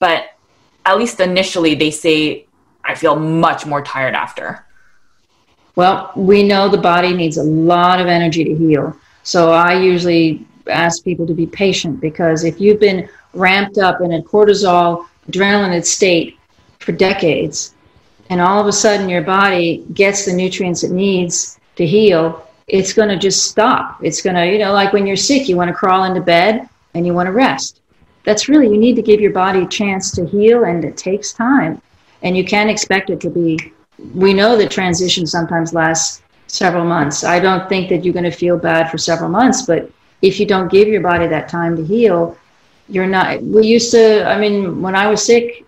But 0.00 0.34
at 0.84 0.98
least 0.98 1.20
initially 1.20 1.74
they 1.74 1.90
say 1.90 2.46
I 2.84 2.94
feel 2.94 3.16
much 3.16 3.66
more 3.66 3.82
tired 3.82 4.14
after. 4.14 4.64
Well, 5.76 6.10
we 6.16 6.42
know 6.42 6.68
the 6.68 6.78
body 6.78 7.14
needs 7.14 7.36
a 7.36 7.42
lot 7.42 8.00
of 8.00 8.08
energy 8.08 8.42
to 8.42 8.54
heal. 8.56 8.96
So 9.22 9.52
I 9.52 9.74
usually 9.74 10.44
ask 10.68 11.04
people 11.04 11.26
to 11.26 11.34
be 11.34 11.46
patient 11.46 12.00
because 12.00 12.42
if 12.42 12.60
you've 12.60 12.80
been 12.80 13.08
ramped 13.34 13.78
up 13.78 14.00
in 14.00 14.14
a 14.14 14.22
cortisol 14.22 15.06
adrenaline 15.30 15.84
state 15.84 16.38
for 16.78 16.92
decades, 16.92 17.74
and 18.30 18.40
all 18.40 18.60
of 18.60 18.66
a 18.66 18.72
sudden 18.72 19.08
your 19.08 19.22
body 19.22 19.84
gets 19.94 20.24
the 20.26 20.32
nutrients 20.32 20.84
it 20.84 20.90
needs 20.90 21.58
to 21.76 21.86
heal, 21.86 22.46
it's 22.66 22.92
going 22.92 23.08
to 23.08 23.16
just 23.16 23.46
stop. 23.46 23.98
It's 24.02 24.20
going 24.20 24.36
to, 24.36 24.46
you 24.46 24.58
know, 24.58 24.72
like 24.72 24.92
when 24.92 25.06
you're 25.06 25.16
sick, 25.16 25.48
you 25.48 25.56
want 25.56 25.68
to 25.68 25.74
crawl 25.74 26.04
into 26.04 26.20
bed 26.20 26.68
and 26.94 27.06
you 27.06 27.14
want 27.14 27.26
to 27.26 27.32
rest. 27.32 27.80
That's 28.24 28.48
really, 28.48 28.68
you 28.68 28.76
need 28.76 28.96
to 28.96 29.02
give 29.02 29.20
your 29.20 29.32
body 29.32 29.60
a 29.60 29.68
chance 29.68 30.10
to 30.12 30.26
heal, 30.26 30.64
and 30.64 30.84
it 30.84 30.96
takes 30.96 31.32
time. 31.32 31.80
And 32.22 32.36
you 32.36 32.44
can't 32.44 32.68
expect 32.68 33.10
it 33.10 33.20
to 33.22 33.30
be, 33.30 33.72
we 34.14 34.34
know 34.34 34.56
that 34.56 34.70
transition 34.70 35.26
sometimes 35.26 35.72
lasts 35.72 36.22
several 36.46 36.84
months. 36.84 37.24
I 37.24 37.38
don't 37.38 37.68
think 37.68 37.88
that 37.88 38.04
you're 38.04 38.12
going 38.12 38.24
to 38.24 38.30
feel 38.30 38.58
bad 38.58 38.90
for 38.90 38.98
several 38.98 39.30
months, 39.30 39.62
but 39.62 39.90
if 40.20 40.38
you 40.38 40.46
don't 40.46 40.70
give 40.70 40.88
your 40.88 41.00
body 41.00 41.26
that 41.26 41.48
time 41.48 41.76
to 41.76 41.84
heal, 41.84 42.36
you're 42.88 43.06
not. 43.06 43.42
We 43.42 43.66
used 43.66 43.90
to, 43.92 44.24
I 44.26 44.38
mean, 44.38 44.82
when 44.82 44.94
I 44.94 45.08
was 45.08 45.24
sick, 45.24 45.64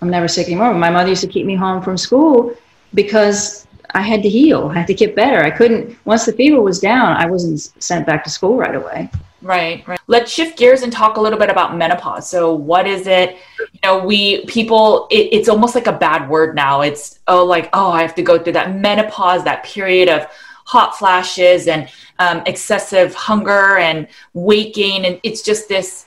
I'm 0.00 0.10
never 0.10 0.28
sick 0.28 0.46
anymore. 0.46 0.74
My 0.74 0.90
mother 0.90 1.08
used 1.08 1.22
to 1.22 1.28
keep 1.28 1.46
me 1.46 1.54
home 1.54 1.82
from 1.82 1.96
school 1.96 2.54
because 2.94 3.66
I 3.94 4.00
had 4.00 4.22
to 4.22 4.28
heal. 4.28 4.68
I 4.68 4.78
had 4.78 4.86
to 4.88 4.94
get 4.94 5.14
better. 5.14 5.42
I 5.42 5.50
couldn't, 5.50 5.96
once 6.04 6.26
the 6.26 6.32
fever 6.32 6.60
was 6.60 6.80
down, 6.80 7.16
I 7.16 7.26
wasn't 7.26 7.60
sent 7.82 8.06
back 8.06 8.24
to 8.24 8.30
school 8.30 8.56
right 8.56 8.74
away. 8.74 9.10
Right, 9.40 9.86
right. 9.86 10.00
Let's 10.06 10.32
shift 10.32 10.56
gears 10.56 10.82
and 10.82 10.92
talk 10.92 11.18
a 11.18 11.20
little 11.20 11.38
bit 11.38 11.50
about 11.50 11.76
menopause. 11.76 12.28
So, 12.28 12.54
what 12.54 12.86
is 12.86 13.06
it? 13.06 13.36
You 13.58 13.80
know, 13.82 13.98
we 14.02 14.46
people, 14.46 15.06
it, 15.10 15.28
it's 15.32 15.50
almost 15.50 15.74
like 15.74 15.86
a 15.86 15.92
bad 15.92 16.30
word 16.30 16.54
now. 16.54 16.80
It's, 16.80 17.20
oh, 17.28 17.44
like, 17.44 17.68
oh, 17.74 17.90
I 17.90 18.00
have 18.00 18.14
to 18.14 18.22
go 18.22 18.38
through 18.38 18.54
that 18.54 18.74
menopause, 18.74 19.44
that 19.44 19.62
period 19.62 20.08
of 20.08 20.26
hot 20.64 20.96
flashes 20.98 21.68
and 21.68 21.90
um, 22.18 22.42
excessive 22.46 23.14
hunger 23.14 23.76
and 23.76 24.08
weight 24.32 24.74
gain. 24.74 25.04
And 25.04 25.20
it's 25.22 25.42
just 25.42 25.68
this, 25.68 26.06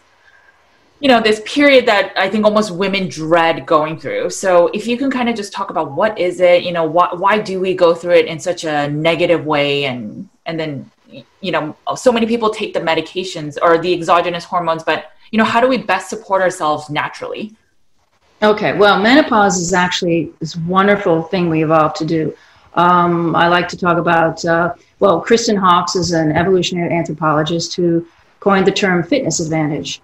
you 1.00 1.08
know, 1.08 1.22
this 1.22 1.42
period 1.46 1.86
that 1.86 2.14
I 2.18 2.30
think 2.30 2.44
almost 2.44 2.72
women 2.72 3.08
dread 3.08 3.66
going 3.66 4.00
through. 4.00 4.32
So, 4.32 4.68
if 4.68 4.88
you 4.88 4.98
can 4.98 5.12
kind 5.12 5.30
of 5.30 5.36
just 5.36 5.54
talk 5.54 5.70
about 5.70 5.92
what 5.92 6.18
is 6.18 6.40
it, 6.40 6.64
you 6.64 6.72
know, 6.72 6.86
why, 6.86 7.10
why 7.14 7.40
do 7.40 7.60
we 7.60 7.76
go 7.76 7.94
through 7.94 8.16
it 8.16 8.26
in 8.26 8.40
such 8.40 8.64
a 8.64 8.90
negative 8.90 9.46
way 9.46 9.86
and, 9.86 10.28
and 10.46 10.60
then 10.60 10.90
you 11.42 11.52
know 11.52 11.76
so 11.96 12.12
many 12.12 12.26
people 12.26 12.50
take 12.50 12.74
the 12.74 12.80
medications 12.80 13.58
or 13.62 13.78
the 13.78 13.94
exogenous 13.94 14.44
hormones 14.44 14.84
but 14.84 15.12
you 15.32 15.38
know 15.38 15.44
how 15.44 15.62
do 15.62 15.68
we 15.68 15.78
best 15.78 16.10
support 16.10 16.42
ourselves 16.42 16.90
naturally? 16.90 17.56
Okay 18.42 18.78
well 18.78 19.00
menopause 19.02 19.58
is 19.58 19.74
actually 19.74 20.32
this 20.40 20.56
wonderful 20.56 21.24
thing 21.24 21.50
we 21.50 21.64
evolved 21.64 21.96
to 21.98 22.06
do. 22.06 22.36
Um, 22.74 23.36
i 23.36 23.48
like 23.48 23.68
to 23.70 23.78
talk 23.78 23.98
about 23.98 24.44
uh, 24.46 24.74
well 25.00 25.22
kristen 25.22 25.56
hawkes 25.56 25.96
is 25.96 26.12
an 26.12 26.32
evolutionary 26.32 26.94
anthropologist 26.94 27.76
who 27.76 28.06
coined 28.40 28.68
the 28.68 28.72
term 28.72 29.04
fitness 29.04 29.40
advantage 29.40 30.02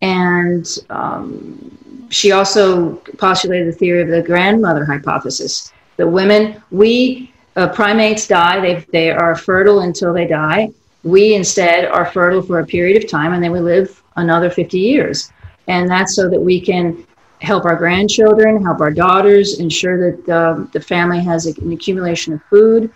and 0.00 0.78
um, 0.90 2.06
she 2.10 2.32
also 2.32 2.96
postulated 3.18 3.68
the 3.68 3.76
theory 3.76 4.02
of 4.02 4.08
the 4.08 4.22
grandmother 4.22 4.84
hypothesis 4.84 5.72
The 5.96 6.06
women 6.06 6.62
we 6.70 7.32
uh, 7.56 7.68
primates 7.68 8.28
die, 8.28 8.60
they, 8.60 8.86
they 8.92 9.10
are 9.10 9.34
fertile 9.34 9.80
until 9.80 10.12
they 10.12 10.26
die. 10.26 10.70
We 11.02 11.34
instead 11.34 11.86
are 11.86 12.06
fertile 12.06 12.42
for 12.42 12.60
a 12.60 12.66
period 12.66 13.02
of 13.02 13.10
time 13.10 13.32
and 13.32 13.42
then 13.42 13.52
we 13.52 13.60
live 13.60 14.02
another 14.16 14.50
50 14.50 14.78
years. 14.78 15.32
And 15.66 15.90
that's 15.90 16.14
so 16.14 16.28
that 16.30 16.40
we 16.40 16.60
can 16.60 17.04
help 17.40 17.64
our 17.64 17.76
grandchildren, 17.76 18.62
help 18.62 18.80
our 18.80 18.90
daughters, 18.92 19.58
ensure 19.58 20.10
that 20.10 20.28
uh, 20.28 20.64
the 20.72 20.80
family 20.80 21.20
has 21.20 21.46
an 21.46 21.72
accumulation 21.72 22.32
of 22.34 22.42
food. 22.44 22.92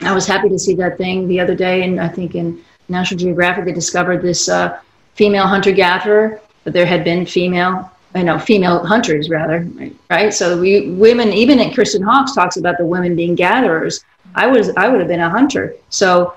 I 0.00 0.12
was 0.12 0.26
happy 0.26 0.48
to 0.48 0.58
see 0.58 0.74
that 0.76 0.98
thing 0.98 1.28
the 1.28 1.40
other 1.40 1.54
day, 1.54 1.82
and 1.82 2.00
I 2.00 2.08
think 2.08 2.34
in 2.34 2.62
National 2.88 3.18
Geographic 3.18 3.64
they 3.64 3.72
discovered 3.72 4.22
this 4.22 4.48
uh, 4.48 4.78
female 5.14 5.46
hunter 5.46 5.72
gatherer, 5.72 6.40
but 6.64 6.72
there 6.72 6.86
had 6.86 7.04
been 7.04 7.26
female 7.26 7.90
you 8.14 8.22
know, 8.22 8.38
female 8.38 8.84
hunters 8.84 9.28
rather, 9.28 9.68
right? 10.08 10.32
So 10.32 10.60
we 10.60 10.90
women, 10.90 11.32
even 11.32 11.58
in 11.58 11.72
Kristen 11.74 12.02
Hawkes 12.02 12.34
talks 12.34 12.56
about 12.56 12.78
the 12.78 12.86
women 12.86 13.16
being 13.16 13.34
gatherers. 13.34 14.04
I 14.34 14.46
was 14.46 14.70
I 14.76 14.88
would 14.88 15.00
have 15.00 15.08
been 15.08 15.20
a 15.20 15.30
hunter. 15.30 15.74
So 15.90 16.34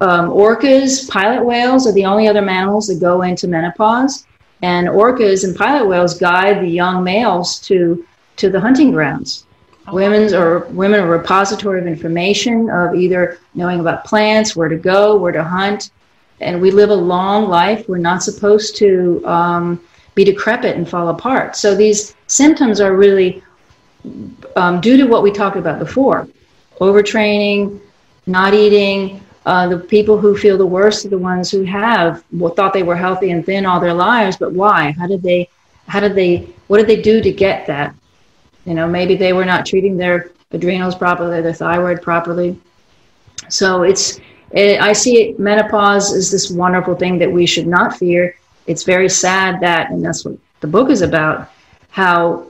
um, 0.00 0.30
orcas, 0.30 1.08
pilot 1.10 1.44
whales 1.44 1.86
are 1.86 1.92
the 1.92 2.04
only 2.04 2.28
other 2.28 2.42
mammals 2.42 2.86
that 2.86 3.00
go 3.00 3.22
into 3.22 3.48
menopause, 3.48 4.24
and 4.62 4.88
orcas 4.88 5.44
and 5.44 5.56
pilot 5.56 5.88
whales 5.88 6.16
guide 6.18 6.62
the 6.62 6.68
young 6.68 7.02
males 7.02 7.58
to 7.60 8.06
to 8.36 8.48
the 8.48 8.60
hunting 8.60 8.92
grounds. 8.92 9.46
Women's 9.92 10.32
or 10.32 10.60
women 10.70 11.00
are 11.00 11.12
a 11.12 11.18
repository 11.18 11.80
of 11.80 11.86
information 11.86 12.70
of 12.70 12.94
either 12.94 13.38
knowing 13.54 13.80
about 13.80 14.04
plants, 14.04 14.56
where 14.56 14.68
to 14.68 14.76
go, 14.76 15.16
where 15.16 15.32
to 15.32 15.44
hunt, 15.44 15.90
and 16.44 16.60
we 16.60 16.70
live 16.70 16.90
a 16.90 16.94
long 16.94 17.48
life. 17.48 17.88
We're 17.88 17.98
not 17.98 18.22
supposed 18.22 18.76
to. 18.76 19.22
Um, 19.26 19.80
be 20.14 20.24
decrepit 20.24 20.76
and 20.76 20.88
fall 20.88 21.08
apart. 21.08 21.56
So 21.56 21.74
these 21.74 22.14
symptoms 22.26 22.80
are 22.80 22.94
really 22.94 23.42
um, 24.56 24.80
due 24.80 24.96
to 24.96 25.04
what 25.04 25.22
we 25.22 25.30
talked 25.30 25.56
about 25.56 25.78
before 25.78 26.28
overtraining, 26.80 27.80
not 28.26 28.54
eating. 28.54 29.20
Uh, 29.46 29.68
the 29.68 29.78
people 29.78 30.18
who 30.18 30.36
feel 30.36 30.56
the 30.56 30.66
worst 30.66 31.04
are 31.04 31.10
the 31.10 31.18
ones 31.18 31.50
who 31.50 31.64
have 31.64 32.24
well, 32.32 32.54
thought 32.54 32.72
they 32.72 32.82
were 32.82 32.96
healthy 32.96 33.30
and 33.30 33.44
thin 33.44 33.66
all 33.66 33.78
their 33.78 33.92
lives, 33.92 34.36
but 34.36 34.52
why? 34.52 34.92
How 34.92 35.06
did 35.06 35.22
they? 35.22 35.48
How 35.86 36.00
did 36.00 36.14
they? 36.14 36.48
What 36.68 36.78
did 36.78 36.86
they 36.86 37.02
do 37.02 37.20
to 37.20 37.30
get 37.30 37.66
that? 37.66 37.94
You 38.64 38.72
know, 38.72 38.88
maybe 38.88 39.16
they 39.16 39.34
were 39.34 39.44
not 39.44 39.66
treating 39.66 39.98
their 39.98 40.30
adrenals 40.52 40.94
properly, 40.94 41.42
their 41.42 41.52
thyroid 41.52 42.00
properly. 42.00 42.58
So 43.48 43.82
it's. 43.82 44.20
It, 44.54 44.80
I 44.80 44.92
see 44.92 45.34
menopause 45.38 46.12
is 46.12 46.30
this 46.30 46.50
wonderful 46.50 46.94
thing 46.94 47.18
that 47.18 47.30
we 47.30 47.44
should 47.44 47.66
not 47.66 47.96
fear 47.96 48.34
it's 48.66 48.84
very 48.84 49.08
sad 49.08 49.60
that, 49.60 49.90
and 49.90 50.04
that's 50.04 50.24
what 50.24 50.36
the 50.60 50.66
book 50.66 50.90
is 50.90 51.02
about, 51.02 51.50
how 51.90 52.46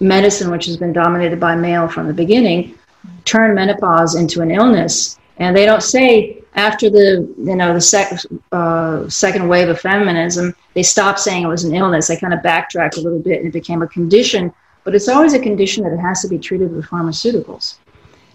medicine, 0.00 0.50
which 0.50 0.66
has 0.66 0.76
been 0.76 0.92
dominated 0.92 1.40
by 1.40 1.56
male 1.56 1.88
from 1.88 2.06
the 2.06 2.12
beginning, 2.12 2.78
turned 3.24 3.54
menopause 3.54 4.14
into 4.14 4.42
an 4.42 4.50
illness. 4.50 5.18
And 5.38 5.56
they 5.56 5.66
don't 5.66 5.82
say 5.82 6.42
after 6.54 6.88
the 6.88 7.34
you 7.38 7.56
know 7.56 7.74
the 7.74 7.80
sec, 7.80 8.12
uh, 8.52 9.08
second 9.08 9.48
wave 9.48 9.68
of 9.68 9.80
feminism, 9.80 10.54
they 10.74 10.82
stopped 10.82 11.20
saying 11.20 11.44
it 11.44 11.48
was 11.48 11.64
an 11.64 11.74
illness. 11.74 12.08
They 12.08 12.16
kind 12.16 12.34
of 12.34 12.42
backtracked 12.42 12.96
a 12.96 13.00
little 13.00 13.18
bit 13.18 13.38
and 13.38 13.48
it 13.48 13.52
became 13.52 13.82
a 13.82 13.88
condition. 13.88 14.52
But 14.84 14.94
it's 14.94 15.08
always 15.08 15.34
a 15.34 15.40
condition 15.40 15.82
that 15.84 15.92
it 15.92 15.98
has 15.98 16.22
to 16.22 16.28
be 16.28 16.38
treated 16.38 16.72
with 16.72 16.86
pharmaceuticals. 16.86 17.76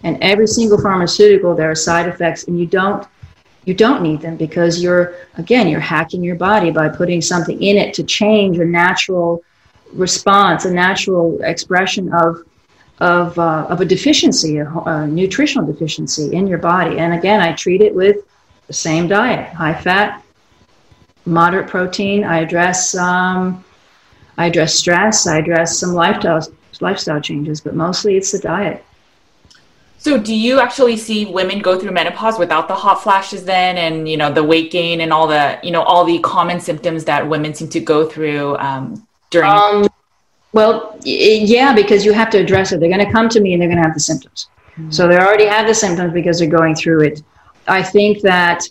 And 0.04 0.18
every 0.22 0.46
single 0.46 0.80
pharmaceutical, 0.80 1.54
there 1.54 1.70
are 1.70 1.74
side 1.74 2.08
effects, 2.08 2.44
and 2.44 2.58
you 2.58 2.66
don't 2.66 3.06
you 3.64 3.74
don't 3.74 4.02
need 4.02 4.20
them 4.20 4.36
because 4.36 4.82
you're 4.82 5.14
again 5.34 5.68
you're 5.68 5.80
hacking 5.80 6.22
your 6.22 6.34
body 6.34 6.70
by 6.70 6.88
putting 6.88 7.20
something 7.20 7.62
in 7.62 7.76
it 7.76 7.94
to 7.94 8.02
change 8.02 8.58
a 8.58 8.64
natural 8.64 9.42
response 9.92 10.64
a 10.64 10.72
natural 10.72 11.40
expression 11.42 12.12
of 12.12 12.42
of, 12.98 13.36
uh, 13.38 13.66
of 13.68 13.80
a 13.80 13.84
deficiency 13.84 14.58
a, 14.58 14.68
a, 14.68 15.06
nutritional 15.06 15.66
deficiency 15.66 16.32
in 16.34 16.46
your 16.46 16.58
body. 16.58 16.98
And 16.98 17.14
again 17.14 17.40
i 17.40 17.52
treat 17.52 17.80
it 17.80 17.94
with 17.94 18.16
the 18.66 18.72
same 18.72 19.06
diet 19.08 19.52
high 19.52 19.80
fat 19.80 20.22
moderate 21.24 21.68
protein. 21.68 22.24
I 22.24 22.40
address 22.40 22.96
um, 22.96 23.64
i 24.38 24.46
address 24.46 24.74
stress. 24.74 25.26
I 25.26 25.38
address 25.38 25.78
some 25.78 25.92
lifestyle 25.92 26.44
lifestyle 26.80 27.20
changes 27.20 27.60
but 27.60 27.76
mostly 27.76 28.16
it's 28.16 28.32
the 28.32 28.40
diet 28.40 28.84
so 30.02 30.18
do 30.18 30.34
you 30.34 30.58
actually 30.58 30.96
see 30.96 31.26
women 31.26 31.60
go 31.60 31.78
through 31.78 31.92
menopause 31.92 32.36
without 32.36 32.66
the 32.66 32.74
hot 32.74 32.96
flashes 32.96 33.44
then 33.44 33.78
and 33.78 34.08
you 34.08 34.16
know 34.16 34.32
the 34.32 34.42
weight 34.42 34.72
gain 34.72 35.00
and 35.00 35.12
all 35.12 35.28
the 35.28 35.60
you 35.62 35.70
know 35.70 35.82
all 35.82 36.04
the 36.04 36.18
common 36.18 36.58
symptoms 36.58 37.04
that 37.04 37.28
women 37.28 37.54
seem 37.54 37.68
to 37.68 37.78
go 37.78 38.08
through 38.08 38.56
um, 38.56 39.06
during 39.30 39.48
um, 39.48 39.86
well 40.52 40.98
yeah 41.04 41.72
because 41.72 42.04
you 42.04 42.12
have 42.12 42.30
to 42.30 42.38
address 42.38 42.72
it. 42.72 42.80
They're 42.80 42.88
going 42.88 43.06
to 43.06 43.12
come 43.12 43.28
to 43.28 43.40
me 43.40 43.52
and 43.52 43.62
they're 43.62 43.68
going 43.68 43.80
to 43.80 43.84
have 43.84 43.94
the 43.94 44.00
symptoms. 44.00 44.48
Mm-hmm. 44.72 44.90
so 44.90 45.06
they 45.06 45.18
already 45.18 45.46
have 45.46 45.66
the 45.68 45.74
symptoms 45.74 46.12
because 46.12 46.38
they're 46.38 46.48
going 46.48 46.74
through 46.74 47.02
it. 47.02 47.22
I 47.68 47.82
think 47.82 48.22
that 48.22 48.64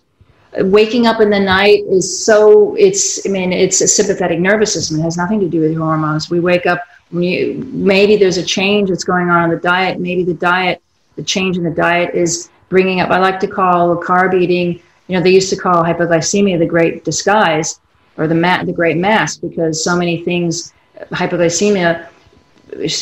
waking 0.57 1.07
up 1.07 1.21
in 1.21 1.29
the 1.29 1.39
night 1.39 1.83
is 1.87 2.25
so 2.25 2.75
it's 2.75 3.25
i 3.25 3.29
mean 3.29 3.53
it's 3.53 3.79
a 3.79 3.87
sympathetic 3.87 4.39
nervous 4.39 4.73
system. 4.73 4.99
It 4.99 5.03
has 5.03 5.15
nothing 5.15 5.39
to 5.39 5.47
do 5.47 5.61
with 5.61 5.77
hormones. 5.77 6.29
We 6.29 6.41
wake 6.41 6.65
up 6.65 6.81
maybe 7.11 8.17
there's 8.17 8.37
a 8.37 8.43
change 8.43 8.89
that's 8.89 9.05
going 9.05 9.29
on 9.29 9.45
in 9.45 9.49
the 9.49 9.61
diet. 9.61 9.99
Maybe 9.99 10.23
the 10.23 10.33
diet 10.33 10.81
the 11.15 11.23
change 11.23 11.57
in 11.57 11.63
the 11.63 11.71
diet 11.71 12.15
is 12.15 12.49
bringing 12.69 13.01
up, 13.01 13.09
I 13.09 13.19
like 13.19 13.39
to 13.41 13.47
call 13.47 14.01
carb 14.01 14.33
eating, 14.33 14.81
you 15.07 15.17
know, 15.17 15.21
they 15.21 15.31
used 15.31 15.49
to 15.49 15.57
call 15.57 15.83
hypoglycemia 15.83 16.57
the 16.57 16.65
great 16.65 17.03
disguise 17.03 17.79
or 18.17 18.27
the, 18.27 18.35
ma- 18.35 18.63
the 18.63 18.73
great 18.73 18.97
mask 18.97 19.41
because 19.41 19.83
so 19.83 19.95
many 19.97 20.23
things, 20.23 20.73
hypoglycemia 21.11 22.07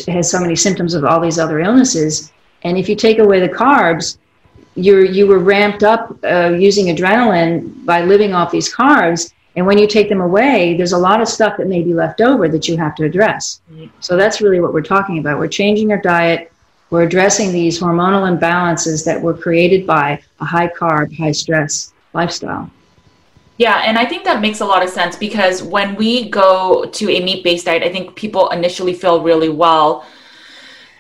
has 0.08 0.32
so 0.32 0.40
many 0.40 0.56
symptoms 0.56 0.94
of 0.94 1.06
all 1.06 1.20
these 1.20 1.38
other 1.38 1.60
illnesses. 1.60 2.32
And 2.64 2.78
if 2.78 2.90
you 2.90 2.96
take 2.96 3.20
away 3.20 3.40
the 3.40 3.50
carbs, 3.50 4.18
you're, 4.76 5.06
you 5.06 5.28
were 5.28 5.40
ramped 5.40 5.84
up 5.84 6.18
uh, 6.24 6.56
using 6.58 6.96
adrenaline 6.96 7.86
by 7.86 8.02
living 8.02 8.34
off 8.34 8.52
these 8.52 8.74
carbs. 8.74 9.32
And 9.56 9.66
when 9.66 9.78
you 9.78 9.88
take 9.88 10.10
them 10.10 10.22
away, 10.22 10.76
there's 10.78 10.94
a 10.94 10.98
lot 10.98 11.22
of 11.22 11.28
stuff 11.28 11.58
that 11.58 11.68
may 11.68 11.84
be 11.84 11.94
left 11.94 12.22
over 12.22 12.48
that 12.48 12.68
you 12.68 12.78
have 12.78 12.96
to 12.96 13.04
address. 13.04 13.62
So 14.00 14.16
that's 14.16 14.42
really 14.42 14.62
what 14.62 14.74
we're 14.74 14.82
talking 14.82 15.20
about. 15.20 15.38
We're 15.38 15.48
changing 15.48 15.92
our 15.92 16.02
diet 16.02 16.52
we're 16.90 17.04
addressing 17.04 17.52
these 17.52 17.80
hormonal 17.80 18.38
imbalances 18.38 19.06
that 19.06 19.22
were 19.22 19.34
created 19.34 19.86
by 19.86 20.22
a 20.40 20.46
high 20.46 20.68
carb, 20.68 21.16
high 21.18 21.32
stress 21.32 21.94
lifestyle. 22.14 22.70
Yeah, 23.58 23.84
and 23.86 23.98
I 23.98 24.06
think 24.06 24.24
that 24.24 24.40
makes 24.40 24.62
a 24.62 24.66
lot 24.66 24.84
of 24.84 24.90
sense 24.90 25.18
because 25.18 25.62
when 25.62 25.96
we 25.96 26.30
go 26.30 26.86
to 26.86 27.10
a 27.10 27.24
meat 27.24 27.44
based 27.44 27.66
diet, 27.66 27.84
I 27.84 27.92
think 27.92 28.16
people 28.16 28.50
initially 28.50 28.94
feel 28.94 29.22
really 29.22 29.50
well 29.50 30.06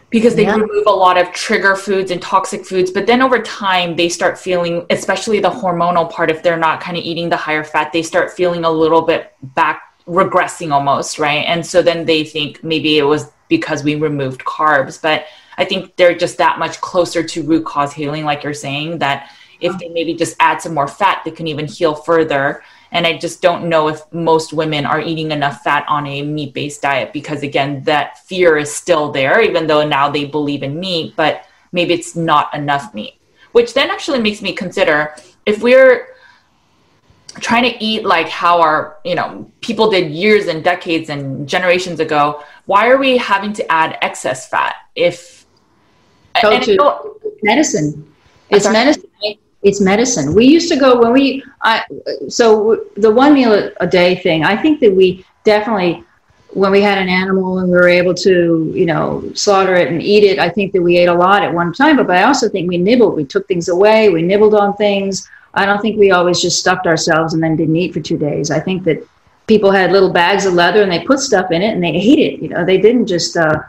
because 0.09 0.35
they 0.35 0.43
yeah. 0.43 0.55
remove 0.55 0.85
a 0.87 0.91
lot 0.91 1.17
of 1.17 1.31
trigger 1.31 1.75
foods 1.75 2.11
and 2.11 2.21
toxic 2.21 2.65
foods. 2.65 2.91
But 2.91 3.07
then 3.07 3.21
over 3.21 3.41
time, 3.41 3.95
they 3.95 4.09
start 4.09 4.37
feeling, 4.37 4.85
especially 4.89 5.39
the 5.39 5.49
hormonal 5.49 6.11
part, 6.11 6.29
if 6.29 6.43
they're 6.43 6.57
not 6.57 6.81
kind 6.81 6.97
of 6.97 7.03
eating 7.03 7.29
the 7.29 7.37
higher 7.37 7.63
fat, 7.63 7.93
they 7.93 8.03
start 8.03 8.31
feeling 8.31 8.65
a 8.65 8.71
little 8.71 9.03
bit 9.03 9.33
back, 9.41 9.81
regressing 10.07 10.71
almost, 10.71 11.19
right? 11.19 11.45
And 11.45 11.65
so 11.65 11.81
then 11.81 12.05
they 12.05 12.23
think 12.23 12.63
maybe 12.63 12.97
it 12.97 13.03
was 13.03 13.31
because 13.47 13.83
we 13.83 13.95
removed 13.95 14.41
carbs. 14.41 15.01
But 15.01 15.27
I 15.59 15.65
think 15.65 15.97
they're 15.97 16.17
just 16.17 16.37
that 16.37 16.57
much 16.57 16.79
closer 16.79 17.21
to 17.21 17.43
root 17.43 17.65
cause 17.65 17.93
healing, 17.93 18.23
like 18.23 18.43
you're 18.43 18.53
saying, 18.53 18.99
that 18.99 19.29
if 19.59 19.77
they 19.77 19.89
maybe 19.89 20.13
just 20.13 20.37
add 20.39 20.61
some 20.61 20.73
more 20.73 20.87
fat, 20.87 21.21
they 21.25 21.31
can 21.31 21.47
even 21.47 21.67
heal 21.67 21.93
further 21.93 22.63
And 22.91 23.05
I 23.05 23.17
just 23.17 23.41
don't 23.41 23.69
know 23.69 23.87
if 23.87 24.01
most 24.11 24.51
women 24.51 24.85
are 24.85 24.99
eating 24.99 25.31
enough 25.31 25.61
fat 25.61 25.85
on 25.87 26.07
a 26.07 26.23
meat 26.23 26.53
based 26.55 26.81
diet 26.81 27.13
because, 27.13 27.43
again, 27.43 27.83
that 27.83 28.17
fear 28.25 28.57
is 28.57 28.73
still 28.73 29.11
there, 29.11 29.41
even 29.41 29.67
though 29.67 29.85
now 29.87 30.09
they 30.09 30.25
believe 30.25 30.63
in 30.63 30.79
meat, 30.79 31.13
but 31.15 31.45
maybe 31.71 31.93
it's 31.93 32.15
not 32.15 32.51
enough 32.55 32.93
meat. 32.95 33.21
Which 33.51 33.73
then 33.75 33.91
actually 33.91 34.19
makes 34.19 34.41
me 34.41 34.53
consider 34.53 35.13
if 35.45 35.61
we're 35.61 36.07
trying 37.39 37.63
to 37.63 37.83
eat 37.83 38.05
like 38.05 38.27
how 38.27 38.59
our 38.59 38.97
you 39.05 39.13
know 39.13 39.51
people 39.61 39.91
did 39.91 40.11
years 40.11 40.47
and 40.47 40.63
decades 40.63 41.09
and 41.09 41.47
generations 41.47 41.99
ago 41.99 42.43
why 42.65 42.89
are 42.89 42.97
we 42.97 43.17
having 43.17 43.53
to 43.53 43.71
add 43.71 43.97
excess 44.01 44.49
fat 44.49 44.75
if 44.95 45.38
go 46.41 46.59
to 46.59 47.37
medicine. 47.43 48.05
It's 48.49 48.67
medicine 48.67 49.09
it's 49.61 49.81
medicine. 49.81 50.33
We 50.33 50.45
used 50.45 50.69
to 50.69 50.77
go 50.77 50.99
when 50.99 51.11
we 51.11 51.43
i 51.61 51.83
so 52.29 52.85
the 52.95 53.11
one 53.11 53.33
meal 53.33 53.71
a 53.79 53.87
day 53.87 54.15
thing 54.15 54.43
i 54.43 54.55
think 54.55 54.79
that 54.79 54.91
we 54.93 55.25
definitely 55.43 56.03
when 56.51 56.71
we 56.71 56.81
had 56.81 56.97
an 56.97 57.09
animal 57.09 57.59
and 57.59 57.69
we 57.69 57.75
were 57.75 57.89
able 57.89 58.13
to 58.13 58.71
you 58.73 58.85
know 58.85 59.29
slaughter 59.33 59.75
it 59.75 59.91
and 59.91 60.01
eat 60.01 60.23
it 60.23 60.39
i 60.39 60.49
think 60.49 60.71
that 60.71 60.81
we 60.81 60.97
ate 60.97 61.09
a 61.09 61.13
lot 61.13 61.43
at 61.43 61.53
one 61.53 61.73
time 61.73 61.97
but 61.97 62.09
i 62.09 62.23
also 62.23 62.47
think 62.47 62.69
we 62.69 62.77
nibbled. 62.77 63.15
We 63.15 63.25
took 63.25 63.47
things 63.47 63.67
away. 63.69 64.09
We 64.09 64.21
nibbled 64.21 64.55
on 64.55 64.75
things. 64.75 65.27
I 65.53 65.65
don't 65.65 65.81
think 65.81 65.97
we 65.99 66.11
always 66.11 66.41
just 66.41 66.59
stuffed 66.59 66.87
ourselves 66.87 67.33
and 67.33 67.43
then 67.43 67.55
didn't 67.55 67.75
eat 67.75 67.93
for 67.93 67.99
two 67.99 68.17
days. 68.17 68.51
I 68.51 68.59
think 68.59 68.83
that 68.83 69.05
people 69.47 69.71
had 69.71 69.91
little 69.91 70.11
bags 70.11 70.45
of 70.45 70.53
leather 70.53 70.83
and 70.83 70.91
they 70.91 71.03
put 71.03 71.19
stuff 71.19 71.51
in 71.51 71.61
it 71.61 71.73
and 71.73 71.83
they 71.83 71.89
ate 71.89 72.19
it. 72.19 72.39
You 72.39 72.49
know, 72.49 72.63
they 72.63 72.77
didn't 72.77 73.07
just 73.07 73.35
uh, 73.35 73.63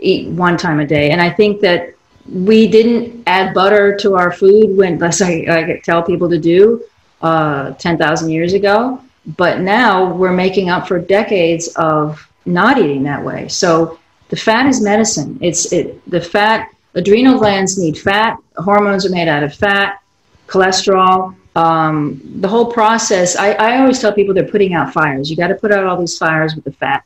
eat 0.00 0.28
one 0.28 0.56
time 0.56 0.80
a 0.80 0.86
day. 0.86 1.12
And 1.12 1.22
I 1.22 1.30
think 1.30 1.60
that 1.60 1.94
we 2.30 2.68
didn't 2.68 3.22
add 3.26 3.54
butter 3.54 3.96
to 3.98 4.16
our 4.16 4.32
food 4.32 4.76
when, 4.76 5.02
I, 5.02 5.44
I 5.48 5.80
tell 5.84 6.02
people 6.02 6.28
to 6.30 6.38
do, 6.38 6.84
uh, 7.22 7.72
10,000 7.72 8.30
years 8.30 8.52
ago. 8.52 9.02
But 9.36 9.60
now 9.60 10.12
we're 10.14 10.32
making 10.32 10.70
up 10.70 10.88
for 10.88 10.98
decades 10.98 11.68
of 11.76 12.26
not 12.46 12.78
eating 12.78 13.02
that 13.02 13.22
way. 13.22 13.48
So 13.48 13.98
the 14.30 14.36
fat 14.36 14.66
is 14.66 14.80
medicine. 14.80 15.38
It's 15.42 15.72
it. 15.72 16.00
The 16.10 16.20
fat, 16.20 16.70
adrenal 16.94 17.38
glands 17.38 17.78
need 17.78 17.98
fat. 17.98 18.38
Hormones 18.56 19.04
are 19.04 19.10
made 19.10 19.28
out 19.28 19.42
of 19.42 19.54
fat 19.54 20.00
cholesterol, 20.50 21.34
um, 21.54 22.20
the 22.40 22.48
whole 22.48 22.70
process. 22.70 23.36
I, 23.36 23.52
I 23.52 23.78
always 23.78 24.00
tell 24.00 24.12
people 24.12 24.34
they're 24.34 24.48
putting 24.48 24.74
out 24.74 24.92
fires. 24.92 25.30
You 25.30 25.36
got 25.36 25.48
to 25.48 25.54
put 25.54 25.72
out 25.72 25.86
all 25.86 25.98
these 25.98 26.18
fires 26.18 26.54
with 26.54 26.64
the 26.64 26.72
fat. 26.72 27.04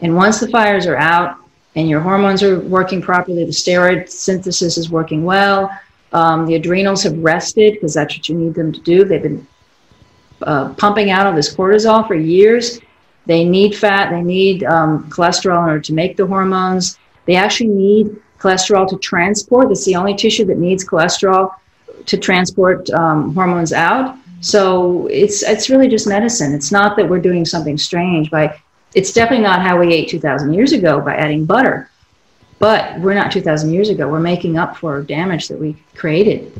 And 0.00 0.16
once 0.16 0.40
the 0.40 0.48
fires 0.48 0.86
are 0.86 0.96
out 0.96 1.36
and 1.78 1.88
your 1.88 2.00
hormones 2.00 2.42
are 2.42 2.58
working 2.58 3.00
properly, 3.00 3.44
the 3.44 3.52
steroid 3.52 4.10
synthesis 4.10 4.76
is 4.76 4.90
working 4.90 5.24
well, 5.24 5.70
um, 6.12 6.44
the 6.44 6.56
adrenals 6.56 7.04
have 7.04 7.16
rested 7.18 7.74
because 7.74 7.94
that's 7.94 8.16
what 8.16 8.28
you 8.28 8.34
need 8.34 8.54
them 8.54 8.72
to 8.72 8.80
do. 8.80 9.04
They've 9.04 9.22
been 9.22 9.46
uh, 10.42 10.74
pumping 10.74 11.10
out 11.10 11.26
all 11.26 11.32
this 11.32 11.54
cortisol 11.54 12.04
for 12.04 12.16
years. 12.16 12.80
They 13.26 13.44
need 13.44 13.76
fat, 13.76 14.10
they 14.10 14.22
need 14.22 14.64
um, 14.64 15.08
cholesterol 15.08 15.62
in 15.62 15.68
order 15.68 15.80
to 15.80 15.92
make 15.92 16.16
the 16.16 16.26
hormones. 16.26 16.98
They 17.26 17.36
actually 17.36 17.68
need 17.68 18.16
cholesterol 18.40 18.88
to 18.88 18.96
transport. 18.98 19.68
That's 19.68 19.84
the 19.84 19.94
only 19.94 20.16
tissue 20.16 20.46
that 20.46 20.58
needs 20.58 20.84
cholesterol 20.84 21.54
to 22.06 22.16
transport 22.16 22.90
um, 22.90 23.32
hormones 23.34 23.72
out. 23.72 24.16
So 24.40 25.06
it's 25.08 25.44
it's 25.44 25.70
really 25.70 25.88
just 25.88 26.08
medicine. 26.08 26.54
It's 26.54 26.72
not 26.72 26.96
that 26.96 27.08
we're 27.08 27.20
doing 27.20 27.44
something 27.44 27.78
strange 27.78 28.32
by. 28.32 28.60
It's 28.94 29.12
definitely 29.12 29.44
not 29.44 29.62
how 29.62 29.78
we 29.78 29.92
ate 29.92 30.08
2,000 30.08 30.54
years 30.54 30.72
ago 30.72 31.00
by 31.00 31.14
adding 31.14 31.44
butter. 31.44 31.90
But 32.58 32.98
we're 33.00 33.14
not 33.14 33.30
2,000 33.30 33.72
years 33.72 33.88
ago. 33.88 34.08
We're 34.08 34.20
making 34.20 34.58
up 34.58 34.76
for 34.76 35.02
damage 35.02 35.48
that 35.48 35.58
we 35.58 35.76
created 35.94 36.52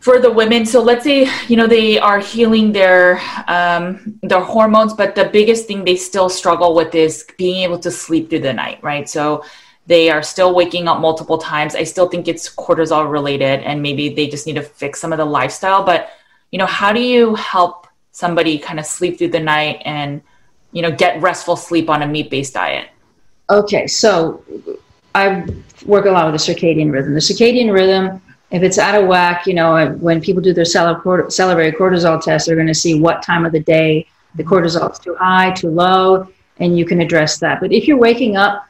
for 0.00 0.20
the 0.20 0.30
women 0.30 0.64
so 0.64 0.80
let's 0.80 1.02
say 1.02 1.28
you 1.48 1.56
know 1.56 1.66
they 1.66 1.98
are 1.98 2.20
healing 2.20 2.70
their 2.70 3.20
um, 3.48 4.16
their 4.22 4.40
hormones 4.40 4.94
but 4.94 5.16
the 5.16 5.24
biggest 5.24 5.66
thing 5.66 5.84
they 5.84 5.96
still 5.96 6.28
struggle 6.28 6.76
with 6.76 6.94
is 6.94 7.26
being 7.36 7.64
able 7.64 7.76
to 7.76 7.90
sleep 7.90 8.30
through 8.30 8.38
the 8.38 8.52
night 8.52 8.78
right 8.84 9.08
so 9.08 9.42
they 9.86 10.10
are 10.10 10.22
still 10.22 10.54
waking 10.54 10.88
up 10.88 11.00
multiple 11.00 11.38
times. 11.38 11.74
I 11.74 11.84
still 11.84 12.08
think 12.08 12.26
it's 12.26 12.52
cortisol 12.54 13.10
related 13.10 13.60
and 13.60 13.80
maybe 13.80 14.08
they 14.08 14.26
just 14.26 14.46
need 14.46 14.54
to 14.54 14.62
fix 14.62 15.00
some 15.00 15.12
of 15.12 15.18
the 15.18 15.24
lifestyle. 15.24 15.84
But, 15.84 16.10
you 16.50 16.58
know, 16.58 16.66
how 16.66 16.92
do 16.92 17.00
you 17.00 17.36
help 17.36 17.86
somebody 18.10 18.58
kind 18.58 18.80
of 18.80 18.86
sleep 18.86 19.18
through 19.18 19.28
the 19.28 19.40
night 19.40 19.82
and, 19.84 20.22
you 20.76 20.82
know, 20.82 20.92
get 20.92 21.22
restful 21.22 21.56
sleep 21.56 21.88
on 21.88 22.02
a 22.02 22.06
meat 22.06 22.28
based 22.28 22.52
diet? 22.52 22.90
Okay. 23.48 23.86
So 23.86 24.44
I 25.14 25.46
work 25.86 26.04
a 26.04 26.10
lot 26.10 26.30
with 26.30 26.38
the 26.38 26.52
circadian 26.52 26.92
rhythm. 26.92 27.14
The 27.14 27.20
circadian 27.20 27.72
rhythm, 27.72 28.20
if 28.50 28.62
it's 28.62 28.76
out 28.76 28.94
of 28.94 29.08
whack, 29.08 29.46
you 29.46 29.54
know, 29.54 29.96
when 30.00 30.20
people 30.20 30.42
do 30.42 30.52
their 30.52 30.66
salivary 30.66 31.72
cortisol 31.72 32.22
test, 32.22 32.46
they're 32.46 32.56
going 32.56 32.66
to 32.66 32.74
see 32.74 33.00
what 33.00 33.22
time 33.22 33.46
of 33.46 33.52
the 33.52 33.60
day 33.60 34.06
the 34.34 34.44
cortisol 34.44 34.92
is 34.92 34.98
too 34.98 35.14
high, 35.14 35.50
too 35.52 35.70
low, 35.70 36.28
and 36.58 36.76
you 36.78 36.84
can 36.84 37.00
address 37.00 37.38
that. 37.38 37.58
But 37.58 37.72
if 37.72 37.88
you're 37.88 37.96
waking 37.96 38.36
up 38.36 38.68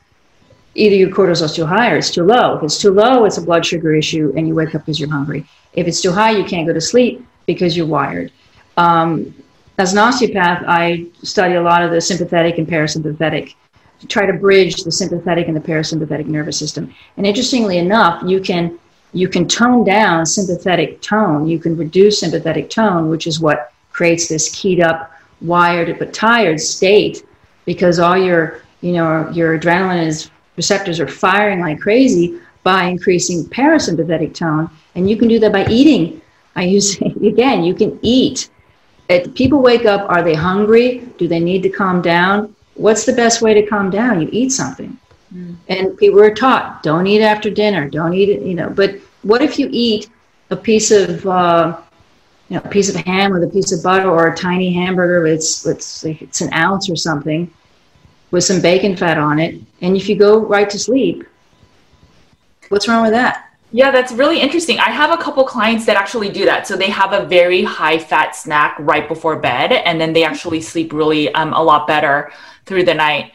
either 0.76 0.94
your 0.94 1.10
cortisol 1.10 1.42
is 1.42 1.54
too 1.54 1.66
high 1.66 1.90
or 1.90 1.96
it's 1.96 2.10
too 2.10 2.22
low. 2.22 2.56
If 2.56 2.62
it's 2.62 2.78
too 2.78 2.92
low, 2.92 3.24
it's 3.24 3.38
a 3.38 3.42
blood 3.42 3.66
sugar 3.66 3.94
issue 3.94 4.32
and 4.36 4.46
you 4.46 4.54
wake 4.54 4.74
up 4.76 4.82
because 4.82 5.00
you're 5.00 5.10
hungry. 5.10 5.44
If 5.72 5.88
it's 5.88 6.00
too 6.00 6.12
high, 6.12 6.30
you 6.30 6.44
can't 6.44 6.66
go 6.66 6.72
to 6.72 6.80
sleep 6.80 7.26
because 7.46 7.76
you're 7.76 7.86
wired. 7.86 8.30
Um, 8.76 9.34
as 9.78 9.92
an 9.92 9.98
osteopath, 9.98 10.64
I 10.66 11.06
study 11.22 11.54
a 11.54 11.62
lot 11.62 11.82
of 11.82 11.90
the 11.90 12.00
sympathetic 12.00 12.58
and 12.58 12.66
parasympathetic 12.66 13.54
to 14.00 14.06
try 14.06 14.26
to 14.26 14.32
bridge 14.32 14.84
the 14.84 14.92
sympathetic 14.92 15.48
and 15.48 15.56
the 15.56 15.60
parasympathetic 15.60 16.26
nervous 16.26 16.58
system. 16.58 16.94
And 17.16 17.26
interestingly 17.26 17.78
enough, 17.78 18.22
you 18.26 18.40
can 18.40 18.78
you 19.12 19.28
can 19.28 19.48
tone 19.48 19.84
down 19.84 20.26
sympathetic 20.26 21.00
tone. 21.00 21.46
You 21.46 21.58
can 21.58 21.76
reduce 21.76 22.20
sympathetic 22.20 22.68
tone, 22.68 23.08
which 23.08 23.26
is 23.26 23.40
what 23.40 23.72
creates 23.92 24.28
this 24.28 24.54
keyed 24.54 24.80
up, 24.80 25.10
wired 25.40 25.98
but 25.98 26.12
tired 26.12 26.60
state, 26.60 27.24
because 27.64 27.98
all 27.98 28.16
your 28.16 28.62
you 28.80 28.92
know 28.92 29.30
your 29.30 29.58
adrenaline 29.58 30.06
is 30.06 30.30
receptors 30.56 31.00
are 31.00 31.08
firing 31.08 31.60
like 31.60 31.80
crazy 31.80 32.38
by 32.62 32.84
increasing 32.84 33.44
parasympathetic 33.44 34.34
tone. 34.34 34.68
And 34.94 35.08
you 35.08 35.16
can 35.16 35.28
do 35.28 35.38
that 35.38 35.52
by 35.52 35.66
eating. 35.66 36.20
I 36.56 36.64
use, 36.64 37.00
again, 37.00 37.62
you 37.62 37.74
can 37.74 37.98
eat. 38.02 38.50
If 39.08 39.34
people 39.34 39.62
wake 39.62 39.84
up, 39.84 40.08
are 40.10 40.22
they 40.22 40.34
hungry? 40.34 41.08
Do 41.18 41.28
they 41.28 41.40
need 41.40 41.62
to 41.62 41.68
calm 41.68 42.02
down? 42.02 42.54
What's 42.74 43.06
the 43.06 43.12
best 43.12 43.40
way 43.40 43.54
to 43.54 43.64
calm 43.64 43.90
down? 43.90 44.20
You 44.20 44.28
eat 44.32 44.50
something. 44.50 44.98
Mm. 45.34 45.56
And 45.68 45.96
people 45.96 46.20
are 46.20 46.34
taught, 46.34 46.82
don't 46.82 47.06
eat 47.06 47.22
after 47.22 47.50
dinner, 47.50 47.88
don't 47.88 48.14
eat 48.14 48.28
it, 48.28 48.42
you 48.42 48.54
know. 48.54 48.70
But 48.70 48.96
what 49.22 49.42
if 49.42 49.58
you 49.58 49.68
eat 49.70 50.10
a 50.50 50.56
piece 50.56 50.90
of, 50.90 51.26
uh, 51.26 51.78
you 52.48 52.56
know, 52.56 52.62
a 52.64 52.68
piece 52.68 52.88
of 52.88 52.96
ham 52.96 53.32
with 53.32 53.42
a 53.42 53.48
piece 53.48 53.72
of 53.72 53.82
butter 53.82 54.08
or 54.08 54.28
a 54.28 54.36
tiny 54.36 54.72
hamburger, 54.72 55.26
it's, 55.26 55.66
it's, 55.66 56.04
it's 56.04 56.40
an 56.40 56.52
ounce 56.52 56.88
or 56.88 56.96
something, 56.96 57.50
with 58.30 58.44
some 58.44 58.60
bacon 58.60 58.96
fat 58.96 59.18
on 59.18 59.38
it. 59.38 59.60
And 59.80 59.96
if 59.96 60.08
you 60.08 60.16
go 60.16 60.44
right 60.44 60.68
to 60.70 60.78
sleep, 60.78 61.24
what's 62.68 62.86
wrong 62.88 63.02
with 63.02 63.12
that? 63.12 63.45
Yeah, 63.72 63.90
that's 63.90 64.12
really 64.12 64.40
interesting. 64.40 64.78
I 64.78 64.90
have 64.90 65.10
a 65.10 65.22
couple 65.22 65.44
clients 65.44 65.86
that 65.86 65.96
actually 65.96 66.30
do 66.30 66.44
that. 66.44 66.66
So 66.66 66.76
they 66.76 66.88
have 66.88 67.12
a 67.12 67.26
very 67.26 67.64
high 67.64 67.98
fat 67.98 68.36
snack 68.36 68.76
right 68.78 69.08
before 69.08 69.36
bed, 69.40 69.72
and 69.72 70.00
then 70.00 70.12
they 70.12 70.24
actually 70.24 70.60
sleep 70.60 70.92
really 70.92 71.32
um, 71.34 71.52
a 71.52 71.62
lot 71.62 71.86
better 71.86 72.30
through 72.64 72.84
the 72.84 72.94
night. 72.94 73.32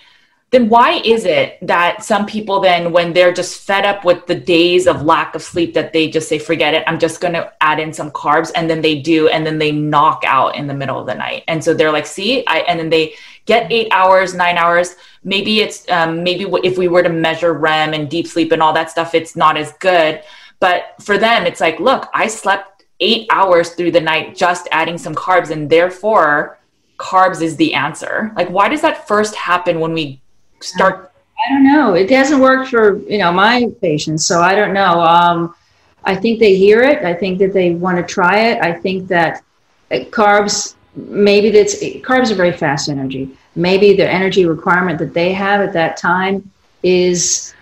Then 0.51 0.67
why 0.67 1.01
is 1.05 1.25
it 1.25 1.57
that 1.65 2.03
some 2.03 2.25
people 2.25 2.59
then, 2.59 2.91
when 2.91 3.13
they're 3.13 3.33
just 3.33 3.61
fed 3.61 3.85
up 3.85 4.03
with 4.03 4.25
the 4.25 4.35
days 4.35 4.87
of 4.87 5.03
lack 5.03 5.35
of 5.35 5.41
sleep, 5.41 5.73
that 5.75 5.93
they 5.93 6.09
just 6.09 6.27
say, 6.27 6.39
"Forget 6.39 6.73
it, 6.73 6.83
I'm 6.87 6.99
just 6.99 7.21
going 7.21 7.33
to 7.33 7.53
add 7.61 7.79
in 7.79 7.93
some 7.93 8.11
carbs," 8.11 8.51
and 8.55 8.69
then 8.69 8.81
they 8.81 8.99
do, 8.99 9.27
and 9.29 9.45
then 9.45 9.59
they 9.59 9.71
knock 9.71 10.23
out 10.25 10.55
in 10.55 10.67
the 10.67 10.73
middle 10.73 10.99
of 10.99 11.07
the 11.07 11.15
night, 11.15 11.43
and 11.47 11.63
so 11.63 11.73
they're 11.73 11.91
like, 11.91 12.05
"See," 12.05 12.45
I, 12.47 12.59
and 12.59 12.79
then 12.79 12.89
they 12.89 13.13
get 13.51 13.71
eight 13.71 13.89
hours, 13.91 14.33
nine 14.33 14.57
hours. 14.57 14.95
Maybe 15.23 15.59
it's 15.59 15.77
um, 15.89 16.23
maybe 16.23 16.43
if 16.63 16.77
we 16.77 16.87
were 16.87 17.03
to 17.03 17.13
measure 17.27 17.51
REM 17.53 17.93
and 17.93 18.09
deep 18.09 18.27
sleep 18.27 18.51
and 18.53 18.61
all 18.63 18.73
that 18.73 18.89
stuff, 18.89 19.13
it's 19.13 19.35
not 19.35 19.57
as 19.57 19.73
good. 19.73 20.23
But 20.59 20.95
for 21.01 21.17
them, 21.17 21.45
it's 21.45 21.59
like, 21.59 21.79
look, 21.79 22.07
I 22.13 22.27
slept 22.27 22.85
eight 22.99 23.27
hours 23.31 23.67
through 23.75 23.91
the 23.91 24.01
night 24.11 24.35
just 24.35 24.69
adding 24.71 24.97
some 24.97 25.15
carbs, 25.15 25.49
and 25.51 25.69
therefore, 25.69 26.59
carbs 26.97 27.41
is 27.41 27.55
the 27.57 27.73
answer. 27.73 28.31
Like, 28.35 28.49
why 28.49 28.69
does 28.69 28.81
that 28.81 29.07
first 29.07 29.35
happen 29.35 29.79
when 29.79 29.93
we 29.93 30.21
start? 30.61 31.11
I 31.43 31.53
don't 31.53 31.65
know. 31.73 31.95
It 31.95 32.09
hasn't 32.09 32.41
worked 32.41 32.69
for 32.69 32.99
you 33.13 33.17
know 33.17 33.31
my 33.33 33.55
patients, 33.81 34.25
so 34.25 34.41
I 34.41 34.55
don't 34.55 34.73
know. 34.73 35.01
Um, 35.01 35.55
I 36.03 36.15
think 36.15 36.39
they 36.39 36.55
hear 36.55 36.81
it. 36.81 37.03
I 37.03 37.13
think 37.13 37.37
that 37.39 37.53
they 37.53 37.71
want 37.71 37.97
to 37.97 38.13
try 38.17 38.37
it. 38.49 38.61
I 38.61 38.71
think 38.73 39.07
that 39.09 39.43
uh, 39.91 40.05
carbs 40.19 40.75
maybe 40.95 41.49
that's 41.49 41.75
carbs 42.07 42.31
are 42.31 42.35
very 42.35 42.51
fast 42.51 42.89
energy. 42.89 43.29
Maybe 43.55 43.95
their 43.95 44.09
energy 44.09 44.45
requirement 44.45 44.99
that 44.99 45.13
they 45.13 45.33
have 45.33 45.61
at 45.61 45.73
that 45.73 45.97
time 45.97 46.49
is 46.83 47.53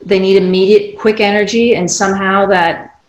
they 0.00 0.18
need 0.18 0.36
immediate, 0.36 0.98
quick 0.98 1.20
energy, 1.20 1.74
and 1.74 1.90
somehow 1.90 2.46
that 2.46 3.00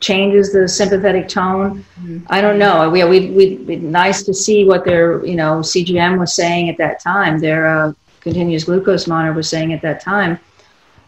changes 0.00 0.52
the 0.52 0.68
sympathetic 0.68 1.28
tone. 1.28 1.84
Mm-hmm. 2.00 2.18
I 2.28 2.40
don't 2.40 2.58
know. 2.58 2.90
We 2.90 3.04
we 3.04 3.30
we'd 3.30 3.66
be 3.66 3.76
nice 3.76 4.22
to 4.24 4.34
see 4.34 4.64
what 4.64 4.84
their 4.84 5.24
you 5.24 5.36
know 5.36 5.60
CGM 5.60 6.18
was 6.18 6.34
saying 6.34 6.68
at 6.68 6.76
that 6.78 7.00
time. 7.00 7.38
Their 7.38 7.66
uh, 7.66 7.92
continuous 8.20 8.64
glucose 8.64 9.06
monitor 9.06 9.32
was 9.32 9.48
saying 9.48 9.72
at 9.72 9.82
that 9.82 10.00
time, 10.00 10.38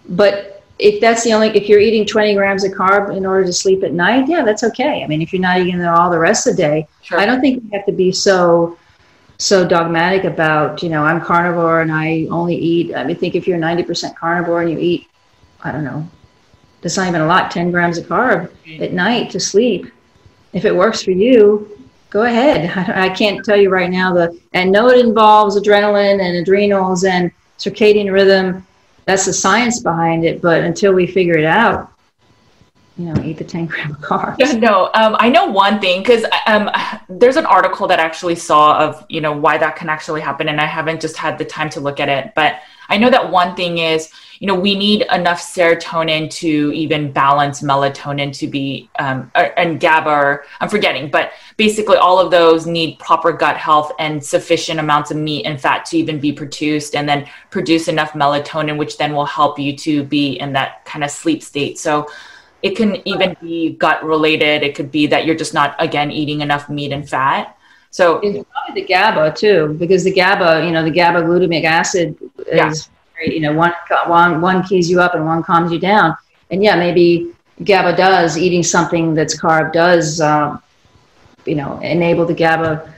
but 0.08 0.58
if 0.78 1.00
that's 1.00 1.24
the 1.24 1.32
only 1.32 1.48
if 1.48 1.68
you're 1.68 1.80
eating 1.80 2.06
20 2.06 2.34
grams 2.34 2.64
of 2.64 2.72
carb 2.72 3.14
in 3.16 3.26
order 3.26 3.44
to 3.44 3.52
sleep 3.52 3.82
at 3.82 3.92
night 3.92 4.28
yeah 4.28 4.44
that's 4.44 4.62
okay 4.62 5.02
i 5.02 5.06
mean 5.06 5.20
if 5.20 5.32
you're 5.32 5.42
not 5.42 5.58
eating 5.58 5.80
it 5.80 5.86
all 5.86 6.10
the 6.10 6.18
rest 6.18 6.46
of 6.46 6.56
the 6.56 6.62
day 6.62 6.86
sure. 7.02 7.18
i 7.18 7.26
don't 7.26 7.40
think 7.40 7.62
you 7.62 7.70
have 7.72 7.84
to 7.84 7.92
be 7.92 8.12
so 8.12 8.78
so 9.38 9.66
dogmatic 9.66 10.24
about, 10.24 10.82
you 10.82 10.88
know, 10.88 11.04
I'm 11.04 11.20
carnivore 11.20 11.80
and 11.80 11.92
I 11.92 12.26
only 12.30 12.56
eat. 12.56 12.94
I 12.94 13.04
mean, 13.04 13.16
think 13.16 13.36
if 13.36 13.46
you're 13.46 13.58
90% 13.58 14.16
carnivore 14.16 14.62
and 14.62 14.70
you 14.70 14.78
eat, 14.78 15.08
I 15.62 15.70
don't 15.70 15.84
know, 15.84 16.08
that's 16.82 16.96
not 16.96 17.08
even 17.08 17.20
a 17.20 17.26
lot, 17.26 17.50
10 17.50 17.70
grams 17.70 17.98
of 17.98 18.06
carb 18.06 18.50
at 18.80 18.92
night 18.92 19.30
to 19.30 19.40
sleep. 19.40 19.90
If 20.52 20.64
it 20.64 20.74
works 20.74 21.02
for 21.02 21.12
you, 21.12 21.78
go 22.10 22.22
ahead. 22.22 22.76
I 22.88 23.08
can't 23.10 23.44
tell 23.44 23.56
you 23.56 23.70
right 23.70 23.90
now 23.90 24.12
the, 24.12 24.38
and 24.54 24.72
know 24.72 24.88
it 24.88 25.04
involves 25.04 25.56
adrenaline 25.56 26.20
and 26.20 26.36
adrenals 26.36 27.04
and 27.04 27.30
circadian 27.58 28.12
rhythm. 28.12 28.66
That's 29.04 29.26
the 29.26 29.32
science 29.32 29.80
behind 29.80 30.24
it. 30.24 30.42
But 30.42 30.64
until 30.64 30.92
we 30.92 31.06
figure 31.06 31.38
it 31.38 31.44
out, 31.44 31.92
you 32.98 33.04
know, 33.04 33.22
eat 33.22 33.38
the 33.38 33.44
10 33.44 33.66
gram 33.66 33.94
carbs. 34.00 34.38
No, 34.58 34.86
um, 34.94 35.16
I 35.18 35.28
know 35.28 35.46
one 35.46 35.80
thing 35.80 36.02
because 36.02 36.24
um, 36.46 36.68
there's 37.08 37.36
an 37.36 37.46
article 37.46 37.86
that 37.86 38.00
I 38.00 38.02
actually 38.02 38.34
saw 38.34 38.76
of, 38.78 39.06
you 39.08 39.20
know, 39.20 39.32
why 39.32 39.56
that 39.56 39.76
can 39.76 39.88
actually 39.88 40.20
happen. 40.20 40.48
And 40.48 40.60
I 40.60 40.66
haven't 40.66 41.00
just 41.00 41.16
had 41.16 41.38
the 41.38 41.44
time 41.44 41.70
to 41.70 41.80
look 41.80 42.00
at 42.00 42.08
it. 42.08 42.32
But 42.34 42.60
I 42.88 42.98
know 42.98 43.08
that 43.08 43.30
one 43.30 43.54
thing 43.54 43.78
is, 43.78 44.10
you 44.40 44.46
know, 44.46 44.54
we 44.54 44.74
need 44.74 45.04
enough 45.12 45.40
serotonin 45.40 46.30
to 46.30 46.72
even 46.72 47.12
balance 47.12 47.60
melatonin 47.60 48.36
to 48.38 48.48
be, 48.48 48.88
um, 48.98 49.30
and 49.34 49.78
GABA, 49.78 50.10
or, 50.10 50.44
I'm 50.60 50.68
forgetting, 50.68 51.10
but 51.10 51.32
basically 51.56 51.96
all 51.96 52.18
of 52.18 52.30
those 52.30 52.66
need 52.66 52.98
proper 52.98 53.32
gut 53.32 53.56
health 53.56 53.92
and 53.98 54.24
sufficient 54.24 54.80
amounts 54.80 55.10
of 55.10 55.16
meat 55.16 55.44
and 55.44 55.60
fat 55.60 55.84
to 55.86 55.98
even 55.98 56.18
be 56.18 56.32
produced 56.32 56.96
and 56.96 57.08
then 57.08 57.28
produce 57.50 57.88
enough 57.88 58.12
melatonin, 58.12 58.76
which 58.76 58.96
then 58.96 59.14
will 59.14 59.26
help 59.26 59.58
you 59.58 59.76
to 59.76 60.02
be 60.04 60.32
in 60.40 60.52
that 60.52 60.84
kind 60.84 61.04
of 61.04 61.10
sleep 61.10 61.42
state. 61.42 61.78
So, 61.78 62.08
it 62.62 62.76
can 62.76 63.06
even 63.06 63.36
be 63.40 63.70
gut 63.74 64.04
related. 64.04 64.62
It 64.62 64.74
could 64.74 64.90
be 64.90 65.06
that 65.06 65.26
you're 65.26 65.36
just 65.36 65.54
not, 65.54 65.76
again, 65.78 66.10
eating 66.10 66.40
enough 66.40 66.68
meat 66.68 66.92
and 66.92 67.08
fat. 67.08 67.56
So 67.90 68.18
it's 68.18 68.46
probably 68.50 68.82
the 68.82 68.88
GABA 68.88 69.32
too, 69.34 69.76
because 69.78 70.04
the 70.04 70.12
GABA, 70.12 70.64
you 70.66 70.72
know, 70.72 70.84
the 70.84 70.90
GABA 70.90 71.22
glutamic 71.22 71.64
acid 71.64 72.16
is, 72.46 72.90
yeah. 73.18 73.26
you 73.26 73.40
know, 73.40 73.52
one, 73.52 73.72
one, 74.06 74.40
one 74.40 74.62
keys 74.62 74.90
you 74.90 75.00
up 75.00 75.14
and 75.14 75.24
one 75.24 75.42
calms 75.42 75.72
you 75.72 75.78
down. 75.78 76.16
And 76.50 76.62
yeah, 76.62 76.76
maybe 76.76 77.32
GABA 77.64 77.96
does, 77.96 78.36
eating 78.36 78.62
something 78.62 79.14
that's 79.14 79.38
carb 79.40 79.72
does, 79.72 80.20
um, 80.20 80.62
you 81.46 81.54
know, 81.54 81.78
enable 81.80 82.26
the 82.26 82.34
GABA, 82.34 82.92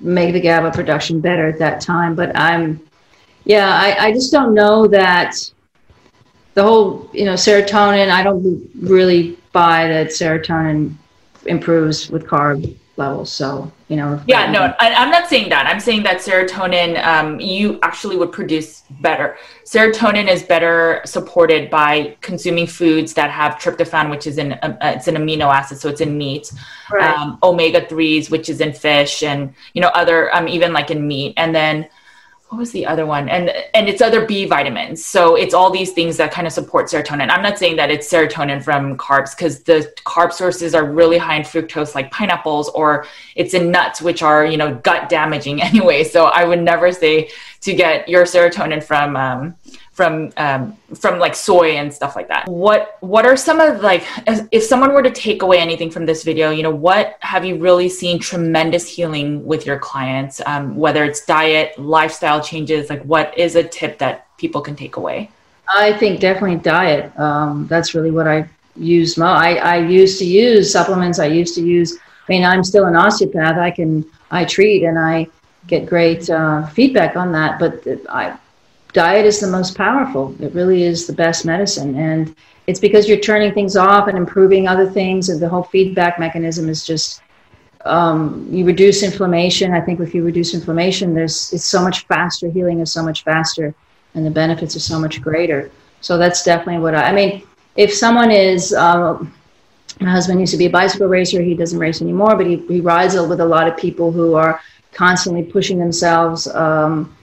make 0.00 0.32
the 0.32 0.40
GABA 0.40 0.72
production 0.72 1.20
better 1.20 1.46
at 1.46 1.58
that 1.60 1.80
time. 1.80 2.14
But 2.14 2.36
I'm, 2.36 2.80
yeah, 3.44 3.68
I, 3.68 4.06
I 4.06 4.12
just 4.12 4.32
don't 4.32 4.54
know 4.54 4.86
that 4.88 5.36
the 6.54 6.62
whole, 6.62 7.08
you 7.12 7.24
know, 7.24 7.34
serotonin, 7.34 8.10
I 8.10 8.22
don't 8.22 8.70
really 8.80 9.38
buy 9.52 9.88
that 9.88 10.08
serotonin 10.08 10.94
improves 11.46 12.10
with 12.10 12.26
carb 12.26 12.76
levels. 12.96 13.32
So, 13.32 13.72
you 13.88 13.96
know. 13.96 14.20
Yeah, 14.26 14.50
no, 14.50 14.74
I, 14.78 14.90
am 14.90 15.10
not 15.10 15.28
saying 15.28 15.48
that. 15.48 15.66
I'm 15.66 15.80
saying 15.80 16.02
that 16.02 16.18
serotonin, 16.18 17.02
um, 17.04 17.40
you 17.40 17.78
actually 17.82 18.16
would 18.16 18.32
produce 18.32 18.82
better. 19.00 19.36
Serotonin 19.64 20.28
is 20.28 20.42
better 20.42 21.00
supported 21.06 21.70
by 21.70 22.16
consuming 22.20 22.66
foods 22.66 23.14
that 23.14 23.30
have 23.30 23.54
tryptophan, 23.54 24.10
which 24.10 24.26
is 24.26 24.36
in, 24.36 24.52
uh, 24.52 24.76
it's 24.82 25.08
an 25.08 25.16
amino 25.16 25.52
acid, 25.52 25.78
so 25.78 25.88
it's 25.88 26.02
in 26.02 26.18
meat. 26.18 26.52
Right. 26.90 27.16
Um, 27.16 27.38
omega 27.42 27.80
3s, 27.80 28.30
which 28.30 28.50
is 28.50 28.60
in 28.60 28.72
fish 28.74 29.22
and, 29.22 29.54
you 29.72 29.80
know, 29.80 29.88
other, 29.88 30.34
um, 30.36 30.46
even 30.48 30.72
like 30.74 30.90
in 30.90 31.06
meat. 31.06 31.34
And 31.38 31.54
then, 31.54 31.88
what 32.52 32.58
was 32.58 32.72
the 32.72 32.84
other 32.84 33.06
one? 33.06 33.30
And 33.30 33.48
and 33.72 33.88
it's 33.88 34.02
other 34.02 34.26
B 34.26 34.44
vitamins. 34.44 35.02
So 35.02 35.36
it's 35.36 35.54
all 35.54 35.70
these 35.70 35.92
things 35.92 36.18
that 36.18 36.32
kind 36.32 36.46
of 36.46 36.52
support 36.52 36.86
serotonin. 36.86 37.30
I'm 37.30 37.40
not 37.40 37.56
saying 37.56 37.76
that 37.76 37.90
it's 37.90 38.12
serotonin 38.12 38.62
from 38.62 38.98
carbs 38.98 39.34
because 39.34 39.62
the 39.62 39.90
carb 40.04 40.34
sources 40.34 40.74
are 40.74 40.84
really 40.84 41.16
high 41.16 41.36
in 41.36 41.44
fructose, 41.44 41.94
like 41.94 42.10
pineapples, 42.10 42.68
or 42.74 43.06
it's 43.36 43.54
in 43.54 43.70
nuts, 43.70 44.02
which 44.02 44.22
are 44.22 44.44
you 44.44 44.58
know 44.58 44.74
gut 44.74 45.08
damaging 45.08 45.62
anyway. 45.70 46.04
So 46.04 46.26
I 46.26 46.44
would 46.44 46.60
never 46.60 46.92
say 46.92 47.30
to 47.62 47.72
get 47.72 48.06
your 48.06 48.24
serotonin 48.24 48.82
from 48.82 49.16
um, 49.16 49.56
from 49.92 50.32
um, 50.38 50.76
from 50.94 51.18
like 51.18 51.34
soy 51.34 51.72
and 51.72 51.92
stuff 51.92 52.16
like 52.16 52.28
that. 52.28 52.48
What 52.48 52.96
what 53.00 53.26
are 53.26 53.36
some 53.36 53.60
of 53.60 53.82
like 53.82 54.04
if 54.50 54.62
someone 54.62 54.92
were 54.92 55.02
to 55.02 55.10
take 55.10 55.42
away 55.42 55.58
anything 55.58 55.90
from 55.90 56.06
this 56.06 56.24
video, 56.24 56.50
you 56.50 56.62
know, 56.62 56.70
what 56.70 57.16
have 57.20 57.44
you 57.44 57.56
really 57.56 57.88
seen 57.88 58.18
tremendous 58.18 58.88
healing 58.88 59.44
with 59.44 59.66
your 59.66 59.78
clients? 59.78 60.40
Um, 60.46 60.76
whether 60.76 61.04
it's 61.04 61.24
diet, 61.24 61.78
lifestyle 61.78 62.42
changes, 62.42 62.88
like 62.88 63.02
what 63.02 63.36
is 63.36 63.54
a 63.54 63.62
tip 63.62 63.98
that 63.98 64.26
people 64.38 64.62
can 64.62 64.74
take 64.74 64.96
away? 64.96 65.30
I 65.68 65.92
think 65.92 66.20
definitely 66.20 66.56
diet. 66.56 67.18
Um, 67.18 67.66
that's 67.68 67.94
really 67.94 68.10
what 68.10 68.26
I 68.26 68.48
use. 68.76 69.18
Mo- 69.18 69.26
I 69.26 69.56
I 69.56 69.76
used 69.76 70.18
to 70.20 70.24
use 70.24 70.72
supplements. 70.72 71.18
I 71.18 71.26
used 71.26 71.54
to 71.56 71.62
use. 71.62 71.98
I 72.28 72.32
mean, 72.32 72.44
I'm 72.44 72.64
still 72.64 72.86
an 72.86 72.96
osteopath. 72.96 73.58
I 73.58 73.70
can 73.70 74.06
I 74.30 74.46
treat 74.46 74.84
and 74.84 74.98
I 74.98 75.26
get 75.66 75.84
great 75.86 76.30
uh, 76.30 76.66
feedback 76.68 77.14
on 77.16 77.30
that. 77.32 77.58
But 77.58 77.86
I 78.08 78.38
diet 78.92 79.26
is 79.26 79.40
the 79.40 79.46
most 79.46 79.76
powerful. 79.76 80.34
It 80.40 80.52
really 80.54 80.82
is 80.82 81.06
the 81.06 81.12
best 81.12 81.44
medicine. 81.44 81.94
And 81.96 82.34
it's 82.66 82.80
because 82.80 83.08
you're 83.08 83.18
turning 83.18 83.52
things 83.52 83.76
off 83.76 84.08
and 84.08 84.16
improving 84.16 84.68
other 84.68 84.88
things. 84.88 85.28
And 85.28 85.40
the 85.40 85.48
whole 85.48 85.64
feedback 85.64 86.18
mechanism 86.18 86.68
is 86.68 86.84
just, 86.84 87.22
um, 87.84 88.46
you 88.50 88.64
reduce 88.64 89.02
inflammation. 89.02 89.72
I 89.72 89.80
think 89.80 90.00
if 90.00 90.14
you 90.14 90.22
reduce 90.22 90.54
inflammation, 90.54 91.14
there's, 91.14 91.52
it's 91.52 91.64
so 91.64 91.82
much 91.82 92.06
faster. 92.06 92.50
Healing 92.50 92.80
is 92.80 92.92
so 92.92 93.02
much 93.02 93.24
faster 93.24 93.74
and 94.14 94.26
the 94.26 94.30
benefits 94.30 94.76
are 94.76 94.80
so 94.80 94.98
much 94.98 95.22
greater. 95.22 95.70
So 96.00 96.18
that's 96.18 96.42
definitely 96.42 96.82
what 96.82 96.94
I, 96.94 97.04
I 97.04 97.12
mean, 97.12 97.46
if 97.76 97.92
someone 97.92 98.30
is, 98.30 98.72
uh, 98.72 99.24
my 100.00 100.10
husband 100.10 100.40
used 100.40 100.52
to 100.52 100.58
be 100.58 100.66
a 100.66 100.70
bicycle 100.70 101.06
racer. 101.06 101.40
He 101.42 101.54
doesn't 101.54 101.78
race 101.78 102.02
anymore, 102.02 102.36
but 102.36 102.46
he, 102.46 102.56
he 102.66 102.80
rides 102.80 103.14
with 103.14 103.40
a 103.40 103.44
lot 103.44 103.68
of 103.68 103.76
people 103.76 104.10
who 104.10 104.34
are 104.34 104.60
constantly 104.92 105.42
pushing 105.42 105.78
themselves, 105.78 106.46
um, 106.48 107.14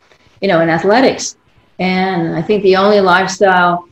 you 0.42 0.48
know, 0.48 0.62
in 0.62 0.70
athletics. 0.70 1.36
And 1.80 2.36
I 2.36 2.42
think 2.42 2.64
the 2.64 2.76
only 2.76 3.00
lifestyle 3.00 3.88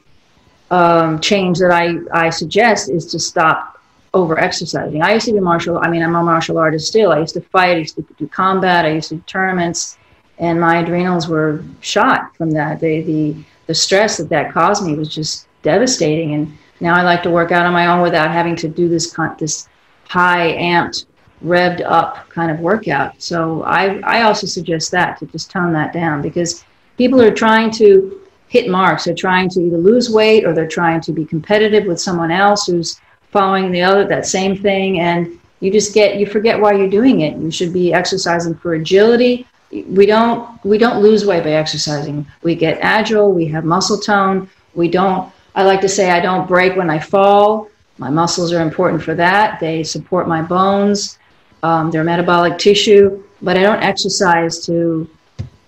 um, 0.69 1.19
change 1.19 1.59
that 1.59 1.71
I, 1.71 1.95
I 2.11 2.29
suggest 2.29 2.89
is 2.89 3.05
to 3.07 3.19
stop 3.19 3.79
over 4.13 4.39
exercising. 4.39 5.01
I 5.01 5.13
used 5.13 5.25
to 5.27 5.33
be 5.33 5.39
martial, 5.39 5.79
I 5.81 5.89
mean, 5.89 6.03
I'm 6.03 6.15
a 6.15 6.23
martial 6.23 6.57
artist 6.57 6.87
still. 6.87 7.11
I 7.11 7.19
used 7.19 7.33
to 7.35 7.41
fight, 7.41 7.75
I 7.75 7.79
used 7.79 7.95
to 7.95 8.05
do 8.17 8.27
combat, 8.27 8.85
I 8.85 8.91
used 8.91 9.09
to 9.09 9.15
do 9.15 9.23
tournaments, 9.27 9.97
and 10.39 10.59
my 10.59 10.79
adrenals 10.79 11.27
were 11.27 11.63
shot 11.81 12.35
from 12.35 12.51
that. 12.51 12.79
They, 12.79 13.01
the, 13.01 13.35
the 13.67 13.73
stress 13.73 14.17
that 14.17 14.29
that 14.29 14.53
caused 14.53 14.85
me 14.85 14.95
was 14.95 15.13
just 15.13 15.47
devastating. 15.61 16.33
And 16.33 16.57
now 16.79 16.95
I 16.95 17.03
like 17.03 17.23
to 17.23 17.29
work 17.29 17.51
out 17.51 17.65
on 17.65 17.73
my 17.73 17.87
own 17.87 18.01
without 18.01 18.31
having 18.31 18.55
to 18.57 18.67
do 18.67 18.89
this, 18.89 19.15
this 19.39 19.67
high 20.07 20.53
amped, 20.53 21.05
revved 21.43 21.81
up 21.85 22.29
kind 22.29 22.51
of 22.51 22.59
workout. 22.59 23.21
So 23.21 23.63
I, 23.63 23.99
I 23.99 24.23
also 24.23 24.47
suggest 24.47 24.91
that 24.91 25.19
to 25.19 25.25
just 25.27 25.51
tone 25.51 25.73
that 25.73 25.93
down 25.93 26.21
because 26.21 26.63
people 26.97 27.21
are 27.21 27.33
trying 27.33 27.71
to 27.71 28.21
hit 28.47 28.69
marks. 28.69 29.05
They're 29.05 29.15
trying 29.15 29.49
to 29.49 29.61
either 29.61 29.77
lose 29.77 30.09
weight 30.09 30.45
or 30.45 30.53
they're 30.53 30.67
trying 30.67 31.01
to 31.01 31.11
be 31.11 31.25
competitive 31.25 31.85
with 31.85 31.99
someone 31.99 32.31
else 32.31 32.65
who's 32.65 32.99
following 33.31 33.71
the 33.71 33.81
other 33.81 34.07
that 34.07 34.25
same 34.25 34.57
thing 34.57 34.99
and 34.99 35.37
you 35.59 35.71
just 35.71 35.93
get 35.93 36.17
you 36.17 36.25
forget 36.25 36.59
why 36.59 36.73
you're 36.73 36.89
doing 36.89 37.21
it. 37.21 37.37
You 37.37 37.51
should 37.51 37.73
be 37.73 37.93
exercising 37.93 38.55
for 38.55 38.75
agility. 38.75 39.47
We 39.71 40.05
don't 40.05 40.63
we 40.63 40.77
don't 40.77 41.01
lose 41.01 41.25
weight 41.25 41.43
by 41.43 41.51
exercising. 41.51 42.25
We 42.43 42.55
get 42.55 42.79
agile, 42.81 43.33
we 43.33 43.47
have 43.47 43.65
muscle 43.65 43.99
tone. 43.99 44.49
We 44.75 44.87
don't 44.87 45.31
I 45.55 45.63
like 45.63 45.81
to 45.81 45.89
say 45.89 46.11
I 46.11 46.19
don't 46.19 46.47
break 46.47 46.75
when 46.75 46.89
I 46.89 46.99
fall. 46.99 47.69
My 47.97 48.11
muscles 48.11 48.53
are 48.53 48.61
important 48.61 49.01
for 49.01 49.15
that. 49.15 49.59
They 49.59 49.83
support 49.83 50.27
my 50.27 50.41
bones. 50.43 51.17
Um, 51.63 51.89
they're 51.89 52.03
metabolic 52.03 52.59
tissue, 52.59 53.23
but 53.41 53.57
I 53.57 53.63
don't 53.63 53.81
exercise 53.81 54.63
to 54.67 55.09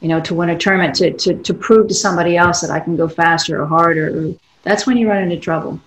you 0.01 0.07
know, 0.07 0.21
to 0.21 0.33
win 0.33 0.49
a 0.49 0.57
tournament 0.57 0.95
to, 0.95 1.11
to, 1.13 1.35
to 1.35 1.53
prove 1.53 1.87
to 1.87 1.93
somebody 1.93 2.37
else 2.37 2.61
that 2.61 2.71
I 2.71 2.79
can 2.79 2.95
go 2.95 3.07
faster 3.07 3.61
or 3.61 3.65
harder. 3.65 4.33
That's 4.63 4.85
when 4.87 4.97
you 4.97 5.09
run 5.09 5.23
into 5.23 5.37
trouble. 5.37 5.79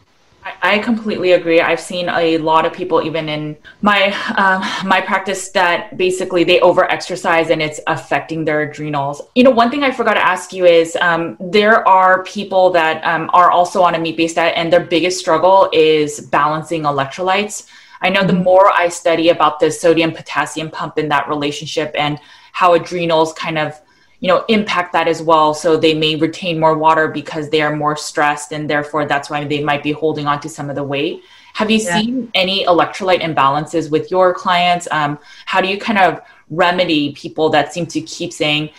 I 0.62 0.78
completely 0.80 1.32
agree. 1.32 1.60
I've 1.60 1.80
seen 1.80 2.08
a 2.08 2.38
lot 2.38 2.66
of 2.66 2.72
people, 2.72 3.02
even 3.02 3.28
in 3.28 3.56
my 3.80 4.12
um, 4.36 4.88
my 4.88 5.00
practice, 5.00 5.50
that 5.50 5.96
basically 5.96 6.42
they 6.42 6.58
overexercise 6.60 7.50
and 7.50 7.62
it's 7.62 7.80
affecting 7.86 8.44
their 8.44 8.62
adrenals. 8.62 9.22
You 9.36 9.44
know, 9.44 9.50
one 9.50 9.70
thing 9.70 9.84
I 9.84 9.92
forgot 9.92 10.14
to 10.14 10.24
ask 10.24 10.52
you 10.52 10.64
is 10.64 10.96
um, 11.00 11.36
there 11.38 11.86
are 11.86 12.24
people 12.24 12.70
that 12.70 13.04
um, 13.04 13.30
are 13.32 13.50
also 13.52 13.82
on 13.82 13.94
a 13.94 13.98
meat 14.00 14.16
based 14.16 14.36
diet, 14.36 14.54
and 14.56 14.72
their 14.72 14.84
biggest 14.84 15.20
struggle 15.20 15.68
is 15.72 16.20
balancing 16.20 16.82
electrolytes. 16.82 17.68
I 18.00 18.10
know 18.10 18.24
the 18.26 18.32
mm-hmm. 18.32 18.42
more 18.42 18.72
I 18.72 18.88
study 18.88 19.28
about 19.28 19.60
the 19.60 19.70
sodium 19.70 20.10
potassium 20.12 20.70
pump 20.70 20.98
in 20.98 21.08
that 21.10 21.28
relationship 21.28 21.94
and 21.96 22.18
how 22.52 22.74
adrenals 22.74 23.32
kind 23.34 23.58
of 23.58 23.80
you 24.22 24.28
know 24.28 24.44
impact 24.48 24.92
that 24.92 25.08
as 25.08 25.20
well. 25.20 25.52
So 25.52 25.76
they 25.76 25.94
may 25.94 26.14
retain 26.14 26.58
more 26.58 26.78
water 26.78 27.08
because 27.08 27.50
they 27.50 27.60
are 27.60 27.74
more 27.74 27.96
stressed 27.96 28.52
and 28.52 28.70
therefore 28.70 29.04
that's 29.04 29.28
why 29.28 29.44
they 29.44 29.62
might 29.62 29.82
be 29.82 29.90
holding 29.92 30.26
on 30.26 30.40
to 30.40 30.48
some 30.48 30.70
of 30.70 30.76
the 30.76 30.84
weight. 30.84 31.22
Have 31.54 31.70
you 31.70 31.78
yeah. 31.78 31.98
seen 31.98 32.30
any 32.32 32.64
electrolyte 32.64 33.20
imbalances 33.20 33.90
with 33.90 34.10
your 34.10 34.32
clients? 34.32 34.88
Um, 34.90 35.18
how 35.44 35.60
do 35.60 35.68
you 35.68 35.76
kind 35.76 35.98
of 35.98 36.22
remedy 36.52 37.12
people 37.12 37.50
that 37.50 37.72
seem 37.72 37.86
to 37.86 38.00
keep 38.02 38.32
saying 38.32 38.70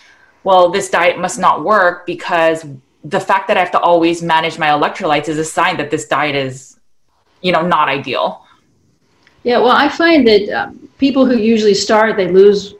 well 0.44 0.70
this 0.70 0.88
diet 0.88 1.18
must 1.18 1.38
not 1.38 1.64
work 1.64 2.06
because 2.06 2.64
the 3.02 3.18
fact 3.18 3.48
that 3.48 3.56
i 3.56 3.60
have 3.60 3.72
to 3.72 3.80
always 3.80 4.22
manage 4.22 4.58
my 4.58 4.68
electrolytes 4.68 5.28
is 5.28 5.38
a 5.38 5.44
sign 5.44 5.76
that 5.76 5.90
this 5.90 6.06
diet 6.06 6.36
is 6.36 6.78
you 7.42 7.52
know 7.52 7.66
not 7.66 7.88
ideal? 7.88 8.46
Yeah 9.42 9.58
well 9.58 9.72
i 9.72 9.88
find 9.88 10.26
that 10.28 10.48
um, 10.50 10.88
people 10.98 11.26
who 11.26 11.36
usually 11.36 11.74
start 11.74 12.16
they 12.16 12.28
lose 12.28 12.74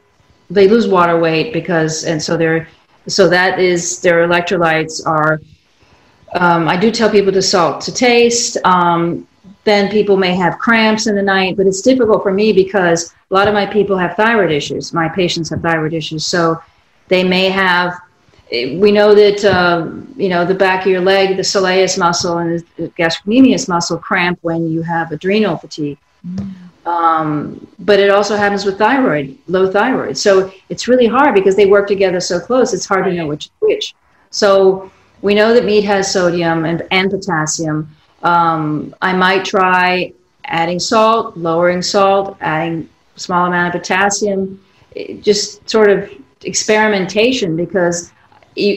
they 0.55 0.69
lose 0.69 0.87
water 0.87 1.19
weight 1.19 1.53
because, 1.53 2.05
and 2.05 2.23
so 2.23 2.37
they're, 2.37 2.69
so 3.07 3.29
that 3.29 3.59
is 3.59 4.01
their 4.01 4.27
electrolytes 4.27 5.05
are. 5.07 5.41
Um, 6.35 6.69
I 6.69 6.77
do 6.77 6.91
tell 6.91 7.11
people 7.11 7.33
to 7.33 7.43
salt 7.43 7.81
to 7.83 7.93
taste. 7.93 8.57
Um, 8.65 9.29
then 9.65 9.91
people 9.91 10.17
may 10.17 10.35
have 10.35 10.59
cramps 10.59 11.07
in 11.07 11.15
the 11.15 11.23
night, 11.23 11.57
but 11.57 11.67
it's 11.67 11.81
difficult 11.81 12.23
for 12.23 12.33
me 12.33 12.53
because 12.53 13.15
a 13.31 13.35
lot 13.35 13.49
of 13.49 13.55
my 13.55 13.67
people 13.67 13.97
have 13.97 14.17
thyroid 14.17 14.51
issues. 14.51 14.93
My 14.93 15.09
patients 15.09 15.51
have 15.51 15.63
thyroid 15.63 15.95
issues, 15.95 16.27
so 16.27 16.61
they 17.09 17.25
may 17.25 17.49
have. 17.51 17.95
We 18.51 18.93
know 18.93 19.15
that 19.15 19.45
uh, 19.45 19.91
you 20.17 20.29
know 20.29 20.45
the 20.45 20.55
back 20.55 20.83
of 20.85 20.93
your 20.93 21.01
leg, 21.01 21.37
the 21.37 21.43
soleus 21.43 21.99
muscle 21.99 22.39
and 22.39 22.63
the 22.77 22.89
gastrocnemius 22.91 23.69
muscle 23.69 23.99
cramp 23.99 24.39
when 24.43 24.71
you 24.71 24.83
have 24.83 25.13
adrenal 25.13 25.57
fatigue. 25.57 25.99
Mm. 26.27 26.53
Um, 26.87 27.67
but 27.79 27.99
it 27.99 28.11
also 28.11 28.37
happens 28.37 28.65
with 28.65 28.79
thyroid, 28.79 29.39
low 29.47 29.71
thyroid. 29.71 30.19
So 30.19 30.53
it's 30.69 30.87
really 30.87 31.07
hard 31.07 31.35
because 31.35 31.57
they 31.57 31.67
work 31.67 31.89
together 31.89 32.21
so 32.21 32.39
close. 32.39 32.75
It's 32.75 32.87
hard 32.87 33.07
to 33.07 33.13
know 33.13 33.27
which 33.27 33.49
which. 33.61 33.95
So 34.31 34.91
we 35.23 35.35
know 35.35 35.55
that 35.55 35.65
meat 35.65 35.85
has 35.85 36.13
sodium 36.13 36.67
and, 36.67 36.87
and 36.91 37.11
potassium. 37.11 37.89
Um, 38.23 38.95
I 39.01 39.15
might 39.15 39.45
try 39.45 40.13
adding 40.45 40.79
salt, 40.79 41.37
lowering 41.37 41.83
salt, 41.83 42.37
adding 42.41 42.89
a 43.17 43.21
small 43.21 43.47
amount 43.47 43.75
of 43.75 43.81
potassium, 43.81 44.63
just 45.21 45.69
sort 45.69 45.91
of 45.91 46.11
experimentation 46.43 47.57
because, 47.57 48.13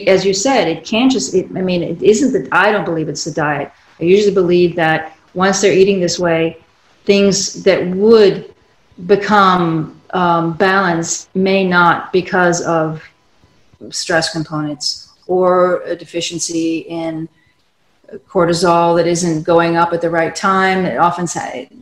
as 0.06 0.24
you 0.24 0.32
said, 0.32 0.68
it 0.68 0.84
can't 0.84 1.12
just, 1.12 1.34
it, 1.34 1.46
I 1.54 1.60
mean, 1.60 1.82
it 1.82 2.02
isn't 2.02 2.32
that 2.32 2.48
I 2.52 2.72
don't 2.72 2.84
believe 2.84 3.08
it's 3.08 3.24
the 3.24 3.30
diet. 3.30 3.70
I 4.00 4.04
usually 4.04 4.34
believe 4.34 4.76
that 4.76 5.16
once 5.34 5.60
they're 5.60 5.72
eating 5.72 6.00
this 6.00 6.18
way, 6.18 6.62
things 7.08 7.62
that 7.62 7.80
would 7.88 8.54
become 9.06 9.98
um, 10.10 10.52
balanced 10.58 11.34
may 11.34 11.66
not 11.66 12.12
because 12.12 12.60
of 12.66 13.02
stress 13.88 14.30
components 14.30 15.14
or 15.26 15.80
a 15.84 15.96
deficiency 15.96 16.80
in 16.80 17.26
cortisol 18.28 18.94
that 18.94 19.06
isn't 19.06 19.42
going 19.42 19.76
up 19.76 19.94
at 19.94 20.02
the 20.02 20.10
right 20.10 20.36
time. 20.36 20.84
It 20.84 20.98
often 20.98 21.26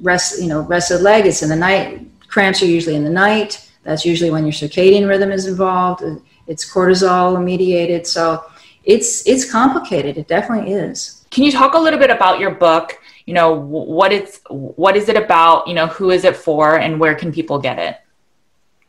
rest, 0.01 0.41
you 0.41 0.47
know, 0.47 0.61
rested 0.61 1.01
leg. 1.03 1.27
It's 1.27 1.43
in 1.43 1.49
the 1.49 1.57
night. 1.57 2.07
Cramps 2.29 2.63
are 2.63 2.67
usually 2.67 2.95
in 2.95 3.03
the 3.03 3.17
night. 3.27 3.69
That's 3.83 4.05
usually 4.05 4.31
when 4.31 4.45
your 4.45 4.53
circadian 4.53 5.09
rhythm 5.09 5.33
is 5.33 5.47
involved. 5.47 6.05
It's 6.47 6.73
cortisol 6.73 7.43
mediated. 7.43 8.07
So 8.07 8.45
it's 8.85 9.27
it's 9.27 9.45
complicated. 9.51 10.19
It 10.19 10.29
definitely 10.29 10.73
is. 10.73 11.25
Can 11.31 11.43
you 11.43 11.51
talk 11.51 11.75
a 11.75 11.79
little 11.79 11.99
bit 11.99 12.11
about 12.11 12.39
your 12.39 12.53
book? 12.53 12.99
You 13.27 13.35
know, 13.35 13.53
what 13.53 14.13
it's 14.13 14.41
what 14.49 14.97
is 14.97 15.09
it 15.09 15.17
about? 15.17 15.67
You 15.67 15.75
know, 15.75 15.89
who 15.89 16.11
is 16.11 16.25
it 16.25 16.37
for, 16.37 16.79
and 16.79 16.99
where 16.99 17.15
can 17.15 17.33
people 17.33 17.59
get 17.59 17.79
it? 17.79 17.97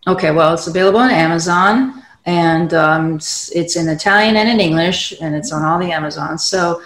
Okay, 0.07 0.31
well, 0.31 0.53
it's 0.53 0.67
available 0.67 0.99
on 0.99 1.09
Amazon, 1.09 2.03
and 2.25 2.73
um, 2.73 3.15
it's, 3.15 3.75
in 3.75 3.89
Italian 3.89 4.37
and 4.37 4.47
in 4.47 4.59
English, 4.59 5.13
and 5.21 5.35
it's 5.35 5.51
on 5.51 5.63
all 5.63 5.79
the 5.79 5.91
Amazons. 5.91 6.45
So 6.45 6.81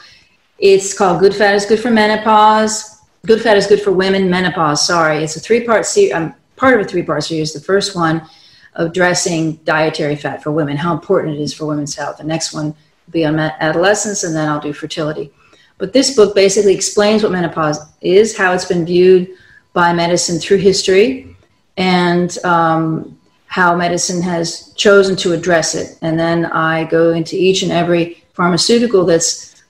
it's 0.58 0.98
called 0.98 1.20
Good 1.20 1.36
Fat 1.36 1.54
is 1.54 1.66
Good 1.66 1.80
for 1.80 1.92
Menopause. 1.92 3.02
Good 3.26 3.42
Fat 3.42 3.58
is 3.58 3.68
Good 3.68 3.82
for 3.82 3.92
Women 3.92 4.30
Menopause. 4.30 4.88
Sorry, 4.88 5.24
it's 5.24 5.36
a 5.36 5.40
three 5.40 5.66
part 5.66 5.86
series. 5.86 6.14
I'm 6.14 6.34
part 6.56 6.80
of 6.80 6.86
a 6.86 6.90
three 6.90 7.04
part 7.04 7.24
series. 7.24 7.54
The 7.54 7.60
first 7.60 7.96
one 7.96 8.28
addressing 8.76 9.56
dietary 9.58 10.16
fat 10.16 10.42
for 10.42 10.52
women, 10.52 10.78
how 10.78 10.94
important 10.94 11.36
it 11.36 11.42
is 11.42 11.54
for 11.54 11.66
women's 11.66 11.96
health. 11.96 12.18
The 12.18 12.24
next 12.24 12.54
one 12.54 12.68
will 12.68 13.12
be 13.12 13.26
on 13.26 13.38
adolescence, 13.38 14.24
and 14.24 14.36
then 14.36 14.48
I'll 14.48 14.62
do 14.62 14.72
fertility. 14.72 15.34
But 15.82 15.94
this 15.94 16.16
book 16.16 16.36
basically 16.36 16.76
explains 16.76 17.24
what 17.24 17.32
menopause 17.32 17.80
is, 18.02 18.38
how 18.38 18.54
it's 18.54 18.66
been 18.66 18.86
viewed 18.86 19.30
by 19.74 19.92
medicine 19.92 20.38
through 20.40 20.58
history, 20.58 21.36
and 21.76 22.38
um, 22.46 23.18
how 23.48 23.76
medicine 23.76 24.22
has 24.22 24.74
chosen 24.76 25.16
to 25.16 25.34
address 25.34 25.74
it. 25.74 25.98
And 26.04 26.20
then 26.20 26.46
I 26.46 26.84
go 26.84 27.14
into 27.14 27.36
each 27.36 27.64
and 27.64 27.72
every 27.72 28.24
pharmaceutical 28.34 29.06
that's 29.06 29.64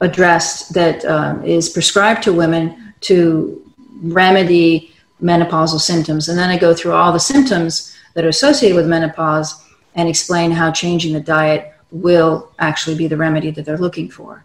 addressed 0.00 0.74
that 0.74 1.04
um, 1.04 1.44
is 1.44 1.68
prescribed 1.68 2.24
to 2.24 2.32
women 2.32 2.92
to 3.02 3.64
remedy 4.02 4.92
menopausal 5.22 5.80
symptoms. 5.80 6.28
And 6.28 6.36
then 6.36 6.50
I 6.50 6.58
go 6.58 6.74
through 6.74 6.94
all 6.94 7.12
the 7.12 7.20
symptoms 7.20 7.96
that 8.14 8.24
are 8.24 8.30
associated 8.30 8.74
with 8.74 8.88
menopause 8.88 9.64
and 9.94 10.08
explain 10.08 10.50
how 10.50 10.72
changing 10.72 11.12
the 11.12 11.20
diet 11.20 11.72
will 11.92 12.50
actually 12.58 12.96
be 12.96 13.06
the 13.06 13.16
remedy 13.16 13.52
that 13.52 13.64
they're 13.64 13.78
looking 13.78 14.10
for. 14.10 14.44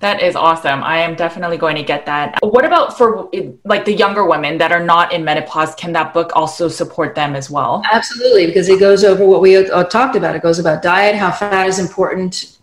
That 0.00 0.22
is 0.22 0.34
awesome. 0.34 0.82
I 0.82 0.98
am 0.98 1.14
definitely 1.14 1.58
going 1.58 1.76
to 1.76 1.82
get 1.82 2.06
that. 2.06 2.38
What 2.42 2.64
about 2.64 2.96
for 2.96 3.30
like 3.64 3.84
the 3.84 3.92
younger 3.92 4.26
women 4.26 4.58
that 4.58 4.72
are 4.72 4.82
not 4.82 5.12
in 5.12 5.24
menopause? 5.24 5.74
Can 5.74 5.92
that 5.92 6.14
book 6.14 6.32
also 6.34 6.68
support 6.68 7.14
them 7.14 7.36
as 7.36 7.50
well? 7.50 7.82
Absolutely, 7.92 8.46
because 8.46 8.68
it 8.68 8.80
goes 8.80 9.04
over 9.04 9.26
what 9.26 9.42
we 9.42 9.62
talked 9.90 10.16
about. 10.16 10.34
It 10.34 10.42
goes 10.42 10.58
about 10.58 10.82
diet, 10.82 11.16
how 11.16 11.30
fat 11.30 11.66
is 11.66 11.78
important 11.78 12.58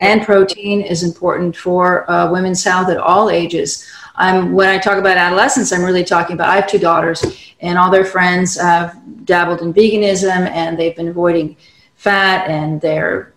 and 0.00 0.22
protein 0.22 0.80
is 0.80 1.02
important 1.02 1.56
for 1.56 2.08
uh, 2.08 2.30
women's 2.30 2.62
health 2.62 2.88
at 2.88 2.96
all 2.96 3.28
ages. 3.28 3.84
When 4.16 4.68
I 4.68 4.78
talk 4.78 4.98
about 4.98 5.16
adolescence, 5.16 5.72
I'm 5.72 5.82
really 5.82 6.04
talking 6.04 6.34
about 6.34 6.48
I 6.48 6.56
have 6.56 6.68
two 6.68 6.78
daughters, 6.78 7.24
and 7.60 7.78
all 7.78 7.90
their 7.90 8.04
friends 8.04 8.56
have 8.56 8.96
dabbled 9.24 9.62
in 9.62 9.74
veganism 9.74 10.48
and 10.50 10.78
they've 10.78 10.94
been 10.94 11.08
avoiding 11.08 11.56
fat 11.96 12.48
and 12.48 12.80
they're 12.80 13.34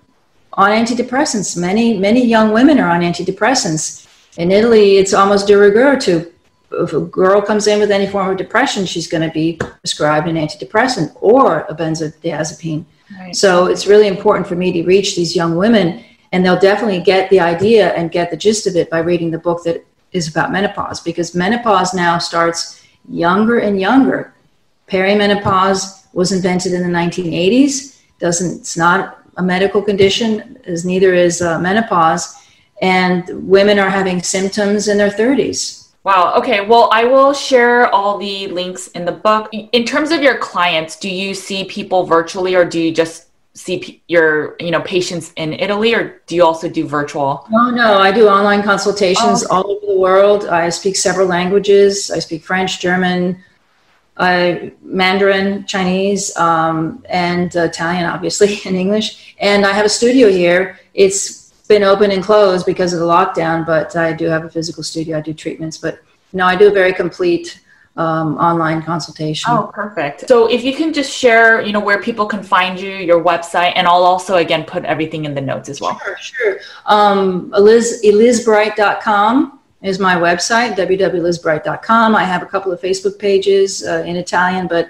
on 0.53 0.71
antidepressants. 0.71 1.57
Many, 1.57 1.97
many 1.97 2.25
young 2.25 2.51
women 2.51 2.79
are 2.79 2.89
on 2.89 3.01
antidepressants. 3.01 4.07
In 4.37 4.51
Italy, 4.51 4.97
it's 4.97 5.13
almost 5.13 5.47
de 5.47 5.57
rigueur 5.57 5.99
to 6.01 6.31
if 6.73 6.93
a 6.93 7.01
girl 7.01 7.41
comes 7.41 7.67
in 7.67 7.79
with 7.79 7.91
any 7.91 8.07
form 8.07 8.29
of 8.29 8.37
depression, 8.37 8.85
she's 8.85 9.07
going 9.07 9.27
to 9.27 9.33
be 9.33 9.57
prescribed 9.57 10.27
an 10.27 10.35
antidepressant 10.35 11.11
or 11.19 11.61
a 11.61 11.75
benzodiazepine. 11.75 12.85
Right. 13.19 13.35
So 13.35 13.65
it's 13.65 13.87
really 13.87 14.07
important 14.07 14.47
for 14.47 14.55
me 14.55 14.71
to 14.71 14.83
reach 14.83 15.15
these 15.15 15.35
young 15.35 15.57
women 15.57 16.03
and 16.31 16.45
they'll 16.45 16.59
definitely 16.59 17.01
get 17.01 17.29
the 17.29 17.39
idea 17.39 17.93
and 17.93 18.11
get 18.11 18.31
the 18.31 18.37
gist 18.37 18.67
of 18.67 18.75
it 18.75 18.89
by 18.89 18.99
reading 18.99 19.31
the 19.31 19.37
book 19.37 19.63
that 19.63 19.85
is 20.11 20.27
about 20.27 20.51
menopause 20.51 21.01
because 21.01 21.35
menopause 21.35 21.93
now 21.93 22.17
starts 22.17 22.85
younger 23.09 23.59
and 23.59 23.79
younger 23.79 24.33
perimenopause 24.87 26.05
was 26.13 26.31
invented 26.31 26.73
in 26.73 26.83
the 26.83 26.97
1980s 26.97 27.99
doesn't 28.19 28.59
it's 28.59 28.77
not 28.77 29.20
a 29.37 29.43
medical 29.43 29.81
condition 29.81 30.57
as 30.65 30.85
neither 30.85 31.13
is 31.13 31.41
uh, 31.41 31.59
menopause 31.59 32.35
and 32.81 33.29
women 33.47 33.77
are 33.79 33.89
having 33.89 34.21
symptoms 34.21 34.87
in 34.87 34.97
their 34.97 35.11
30s 35.11 35.81
Wow. 36.03 36.33
Okay. 36.37 36.65
Well, 36.65 36.89
I 36.91 37.03
will 37.03 37.31
share 37.31 37.87
all 37.93 38.17
the 38.17 38.47
links 38.47 38.87
in 38.87 39.05
the 39.05 39.11
book. 39.11 39.49
In 39.53 39.85
terms 39.85 40.09
of 40.09 40.23
your 40.23 40.37
clients, 40.39 40.95
do 40.95 41.07
you 41.07 41.35
see 41.35 41.65
people 41.65 42.05
virtually 42.05 42.55
or 42.55 42.65
do 42.65 42.79
you 42.79 42.91
just 42.91 43.27
see 43.53 44.01
your 44.07 44.55
you 44.59 44.71
know 44.71 44.81
patients 44.81 45.33
in 45.35 45.53
Italy, 45.53 45.93
or 45.93 46.21
do 46.25 46.35
you 46.35 46.43
also 46.43 46.69
do 46.69 46.87
virtual? 46.87 47.45
No, 47.51 47.69
no, 47.69 47.99
I 47.99 48.11
do 48.11 48.27
online 48.27 48.63
consultations 48.63 49.43
oh. 49.43 49.47
all 49.57 49.71
over 49.71 49.85
the 49.85 49.99
world. 49.99 50.45
I 50.45 50.69
speak 50.69 50.95
several 50.95 51.27
languages. 51.27 52.09
I 52.09 52.19
speak 52.19 52.43
French, 52.43 52.79
German, 52.79 53.43
uh, 54.17 54.55
Mandarin, 54.81 55.65
Chinese, 55.65 56.35
um, 56.37 57.03
and 57.09 57.55
uh, 57.55 57.61
Italian, 57.61 58.05
obviously, 58.05 58.59
and 58.65 58.75
English. 58.75 59.35
And 59.39 59.65
I 59.65 59.71
have 59.71 59.85
a 59.85 59.89
studio 59.89 60.29
here. 60.29 60.79
It's 60.93 61.51
been 61.67 61.83
open 61.83 62.11
and 62.11 62.23
closed 62.23 62.65
because 62.65 62.93
of 62.93 62.99
the 62.99 63.05
lockdown, 63.05 63.65
but 63.65 63.95
I 63.95 64.13
do 64.13 64.25
have 64.25 64.43
a 64.43 64.49
physical 64.49 64.83
studio. 64.83 65.17
I 65.17 65.21
do 65.21 65.33
treatments, 65.33 65.77
but 65.77 66.01
no, 66.33 66.45
I 66.45 66.55
do 66.55 66.67
a 66.67 66.71
very 66.71 66.93
complete 66.93 67.61
um, 67.97 68.37
online 68.37 68.81
consultation. 68.81 69.51
Oh, 69.51 69.69
perfect. 69.73 70.27
So 70.27 70.49
if 70.49 70.63
you 70.63 70.73
can 70.73 70.93
just 70.93 71.11
share, 71.11 71.61
you 71.61 71.73
know, 71.73 71.79
where 71.79 72.01
people 72.01 72.25
can 72.25 72.43
find 72.43 72.79
you, 72.79 72.91
your 72.91 73.23
website, 73.23 73.73
and 73.75 73.87
I'll 73.87 74.03
also 74.03 74.37
again 74.37 74.63
put 74.65 74.85
everything 74.85 75.25
in 75.25 75.33
the 75.33 75.41
notes 75.41 75.69
as 75.69 75.81
well. 75.81 75.99
Sure, 75.99 76.17
sure. 76.17 76.57
Um, 76.85 77.51
Eliz, 77.53 78.01
elizbright.com 78.03 79.60
is 79.81 79.99
my 79.99 80.15
website, 80.15 80.75
www.lizbright.com. 80.75 82.15
I 82.15 82.23
have 82.23 82.43
a 82.43 82.45
couple 82.45 82.71
of 82.71 82.79
Facebook 82.79 83.17
pages 83.17 83.85
uh, 83.85 84.03
in 84.05 84.15
Italian, 84.15 84.67
but 84.67 84.89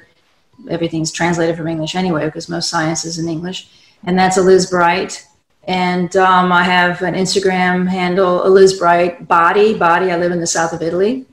everything's 0.70 1.12
translated 1.12 1.56
from 1.56 1.68
English 1.68 1.96
anyway 1.96 2.26
because 2.26 2.50
most 2.50 2.70
science 2.70 3.06
is 3.06 3.18
in 3.18 3.30
English. 3.30 3.70
And 4.04 4.18
that's 4.18 4.38
Eliz 4.38 4.70
Bright. 4.70 5.26
And 5.66 6.16
um, 6.18 6.52
I 6.52 6.64
have 6.64 7.02
an 7.04 7.14
Instagram 7.14 7.88
handle, 7.88 8.44
Eliz 8.44 8.78
Bright 8.78 9.28
Body. 9.28 9.78
Body. 9.78 10.12
I 10.12 10.18
live 10.18 10.32
in 10.32 10.40
the 10.40 10.48
south 10.48 10.74
of 10.74 10.82
Italy. 10.82 11.26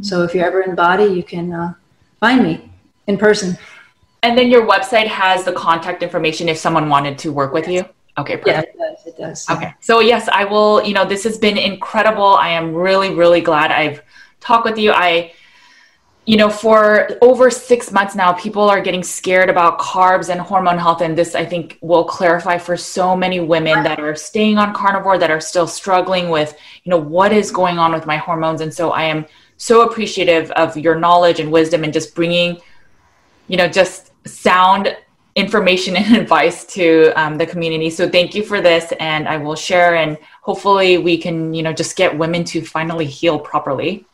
So 0.00 0.22
if 0.22 0.34
you're 0.34 0.46
ever 0.46 0.62
in 0.62 0.74
Body, 0.74 1.04
you 1.04 1.22
can 1.22 1.52
uh, 1.52 1.74
find 2.20 2.42
me 2.42 2.70
in 3.06 3.18
person. 3.18 3.58
And 4.22 4.38
then 4.38 4.50
your 4.50 4.66
website 4.66 5.08
has 5.08 5.44
the 5.44 5.52
contact 5.52 6.02
information 6.02 6.48
if 6.48 6.56
someone 6.56 6.88
wanted 6.88 7.18
to 7.18 7.32
work 7.32 7.52
with 7.52 7.68
you. 7.68 7.84
Okay, 8.18 8.36
perfect. 8.36 8.46
Yeah, 8.46 8.60
it 8.60 8.96
does. 8.96 9.06
It 9.06 9.16
does. 9.16 9.50
Okay. 9.50 9.74
So 9.80 10.00
yes, 10.00 10.28
I 10.30 10.44
will, 10.44 10.84
you 10.84 10.92
know, 10.92 11.06
this 11.06 11.24
has 11.24 11.38
been 11.38 11.56
incredible. 11.56 12.34
I 12.34 12.50
am 12.50 12.74
really, 12.74 13.14
really 13.14 13.40
glad 13.40 13.72
I've 13.72 14.02
talked 14.40 14.64
with 14.64 14.78
you. 14.78 14.92
I 14.92 15.32
you 16.24 16.36
know, 16.36 16.48
for 16.48 17.08
over 17.20 17.50
six 17.50 17.90
months 17.90 18.14
now, 18.14 18.32
people 18.32 18.62
are 18.62 18.80
getting 18.80 19.02
scared 19.02 19.50
about 19.50 19.80
carbs 19.80 20.28
and 20.28 20.40
hormone 20.40 20.78
health. 20.78 21.00
And 21.00 21.18
this, 21.18 21.34
I 21.34 21.44
think, 21.44 21.78
will 21.80 22.04
clarify 22.04 22.58
for 22.58 22.76
so 22.76 23.16
many 23.16 23.40
women 23.40 23.82
that 23.82 23.98
are 23.98 24.14
staying 24.14 24.56
on 24.56 24.72
carnivore, 24.72 25.18
that 25.18 25.32
are 25.32 25.40
still 25.40 25.66
struggling 25.66 26.28
with, 26.28 26.56
you 26.84 26.90
know, 26.90 26.98
what 26.98 27.32
is 27.32 27.50
going 27.50 27.78
on 27.78 27.92
with 27.92 28.06
my 28.06 28.18
hormones. 28.18 28.60
And 28.60 28.72
so 28.72 28.90
I 28.90 29.02
am 29.04 29.26
so 29.56 29.88
appreciative 29.88 30.52
of 30.52 30.76
your 30.76 30.94
knowledge 30.94 31.40
and 31.40 31.50
wisdom 31.50 31.82
and 31.82 31.92
just 31.92 32.14
bringing, 32.14 32.60
you 33.48 33.56
know, 33.56 33.66
just 33.66 34.12
sound 34.24 34.96
information 35.34 35.96
and 35.96 36.16
advice 36.22 36.64
to 36.66 37.12
um, 37.20 37.38
the 37.38 37.46
community. 37.46 37.90
So 37.90 38.08
thank 38.08 38.34
you 38.34 38.44
for 38.44 38.60
this, 38.60 38.92
and 39.00 39.28
I 39.28 39.36
will 39.36 39.56
share, 39.56 39.96
and 39.96 40.18
hopefully 40.42 40.98
we 40.98 41.18
can, 41.18 41.54
you 41.54 41.62
know, 41.62 41.72
just 41.72 41.96
get 41.96 42.16
women 42.16 42.44
to 42.44 42.62
finally 42.64 43.06
heal 43.06 43.38
properly. 43.38 44.04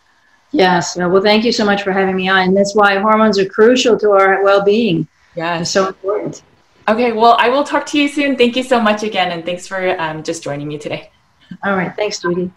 Yes. 0.50 0.96
Well, 0.96 1.20
thank 1.20 1.44
you 1.44 1.52
so 1.52 1.64
much 1.64 1.82
for 1.82 1.92
having 1.92 2.16
me 2.16 2.28
on. 2.28 2.48
And 2.48 2.56
that's 2.56 2.74
why 2.74 2.96
hormones 2.98 3.38
are 3.38 3.46
crucial 3.46 3.98
to 3.98 4.12
our 4.12 4.42
well-being. 4.42 5.06
Yeah, 5.36 5.60
it's 5.60 5.70
so 5.70 5.88
important. 5.88 6.42
Okay. 6.88 7.12
Well, 7.12 7.36
I 7.38 7.50
will 7.50 7.64
talk 7.64 7.84
to 7.86 7.98
you 7.98 8.08
soon. 8.08 8.36
Thank 8.36 8.56
you 8.56 8.62
so 8.62 8.80
much 8.80 9.02
again, 9.02 9.32
and 9.32 9.44
thanks 9.44 9.66
for 9.66 10.00
um, 10.00 10.22
just 10.22 10.42
joining 10.42 10.66
me 10.66 10.78
today. 10.78 11.10
All 11.64 11.76
right. 11.76 11.94
Thanks, 11.94 12.20
Judy. 12.20 12.50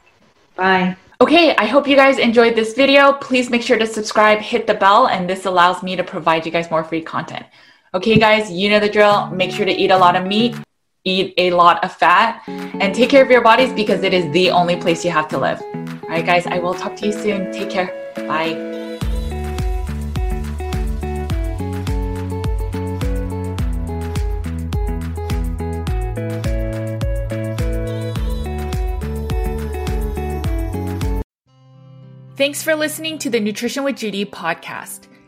Bye. 0.56 0.96
Okay, 1.20 1.56
I 1.56 1.66
hope 1.66 1.88
you 1.88 1.96
guys 1.96 2.18
enjoyed 2.18 2.56
this 2.56 2.74
video. 2.74 3.14
Please 3.14 3.52
make 3.52 3.62
sure 3.62 3.78
to 3.78 3.86
subscribe, 3.86 4.40
hit 4.40 4.66
the 4.66 4.74
bell, 4.74 5.08
and 5.08 5.30
this 5.30 5.46
allows 5.46 5.84
me 5.84 5.96
to 5.96 6.04
provide 6.04 6.48
you 6.48 6.52
guys 6.52 6.72
more 6.72 6.84
free 6.84 7.02
content. 7.02 7.46
Okay, 7.94 8.18
guys, 8.18 8.50
you 8.50 8.70
know 8.70 8.80
the 8.80 8.88
drill. 8.88 9.30
Make 9.32 9.52
sure 9.52 9.66
to 9.66 9.72
eat 9.72 9.92
a 9.92 9.98
lot 9.98 10.16
of 10.16 10.26
meat, 10.26 10.56
eat 11.04 11.34
a 11.38 11.52
lot 11.52 11.84
of 11.84 11.92
fat, 11.92 12.42
and 12.48 12.96
take 12.96 13.10
care 13.10 13.22
of 13.22 13.30
your 13.30 13.42
bodies 13.42 13.74
because 13.74 14.02
it 14.02 14.14
is 14.14 14.32
the 14.32 14.50
only 14.50 14.78
place 14.78 15.04
you 15.04 15.12
have 15.12 15.28
to 15.28 15.38
live. 15.38 15.62
All 15.62 16.08
right, 16.08 16.26
guys, 16.26 16.48
I 16.48 16.60
will 16.60 16.74
talk 16.74 16.96
to 16.96 17.08
you 17.08 17.12
soon. 17.12 17.52
Take 17.52 17.70
care. 17.70 17.92
Bye. 18.16 18.70
Thanks 32.38 32.64
for 32.64 32.74
listening 32.74 33.18
to 33.18 33.30
the 33.30 33.42
Nutrition 33.42 33.84
with 33.84 33.98
Judy 33.98 34.24
podcast. 34.24 35.11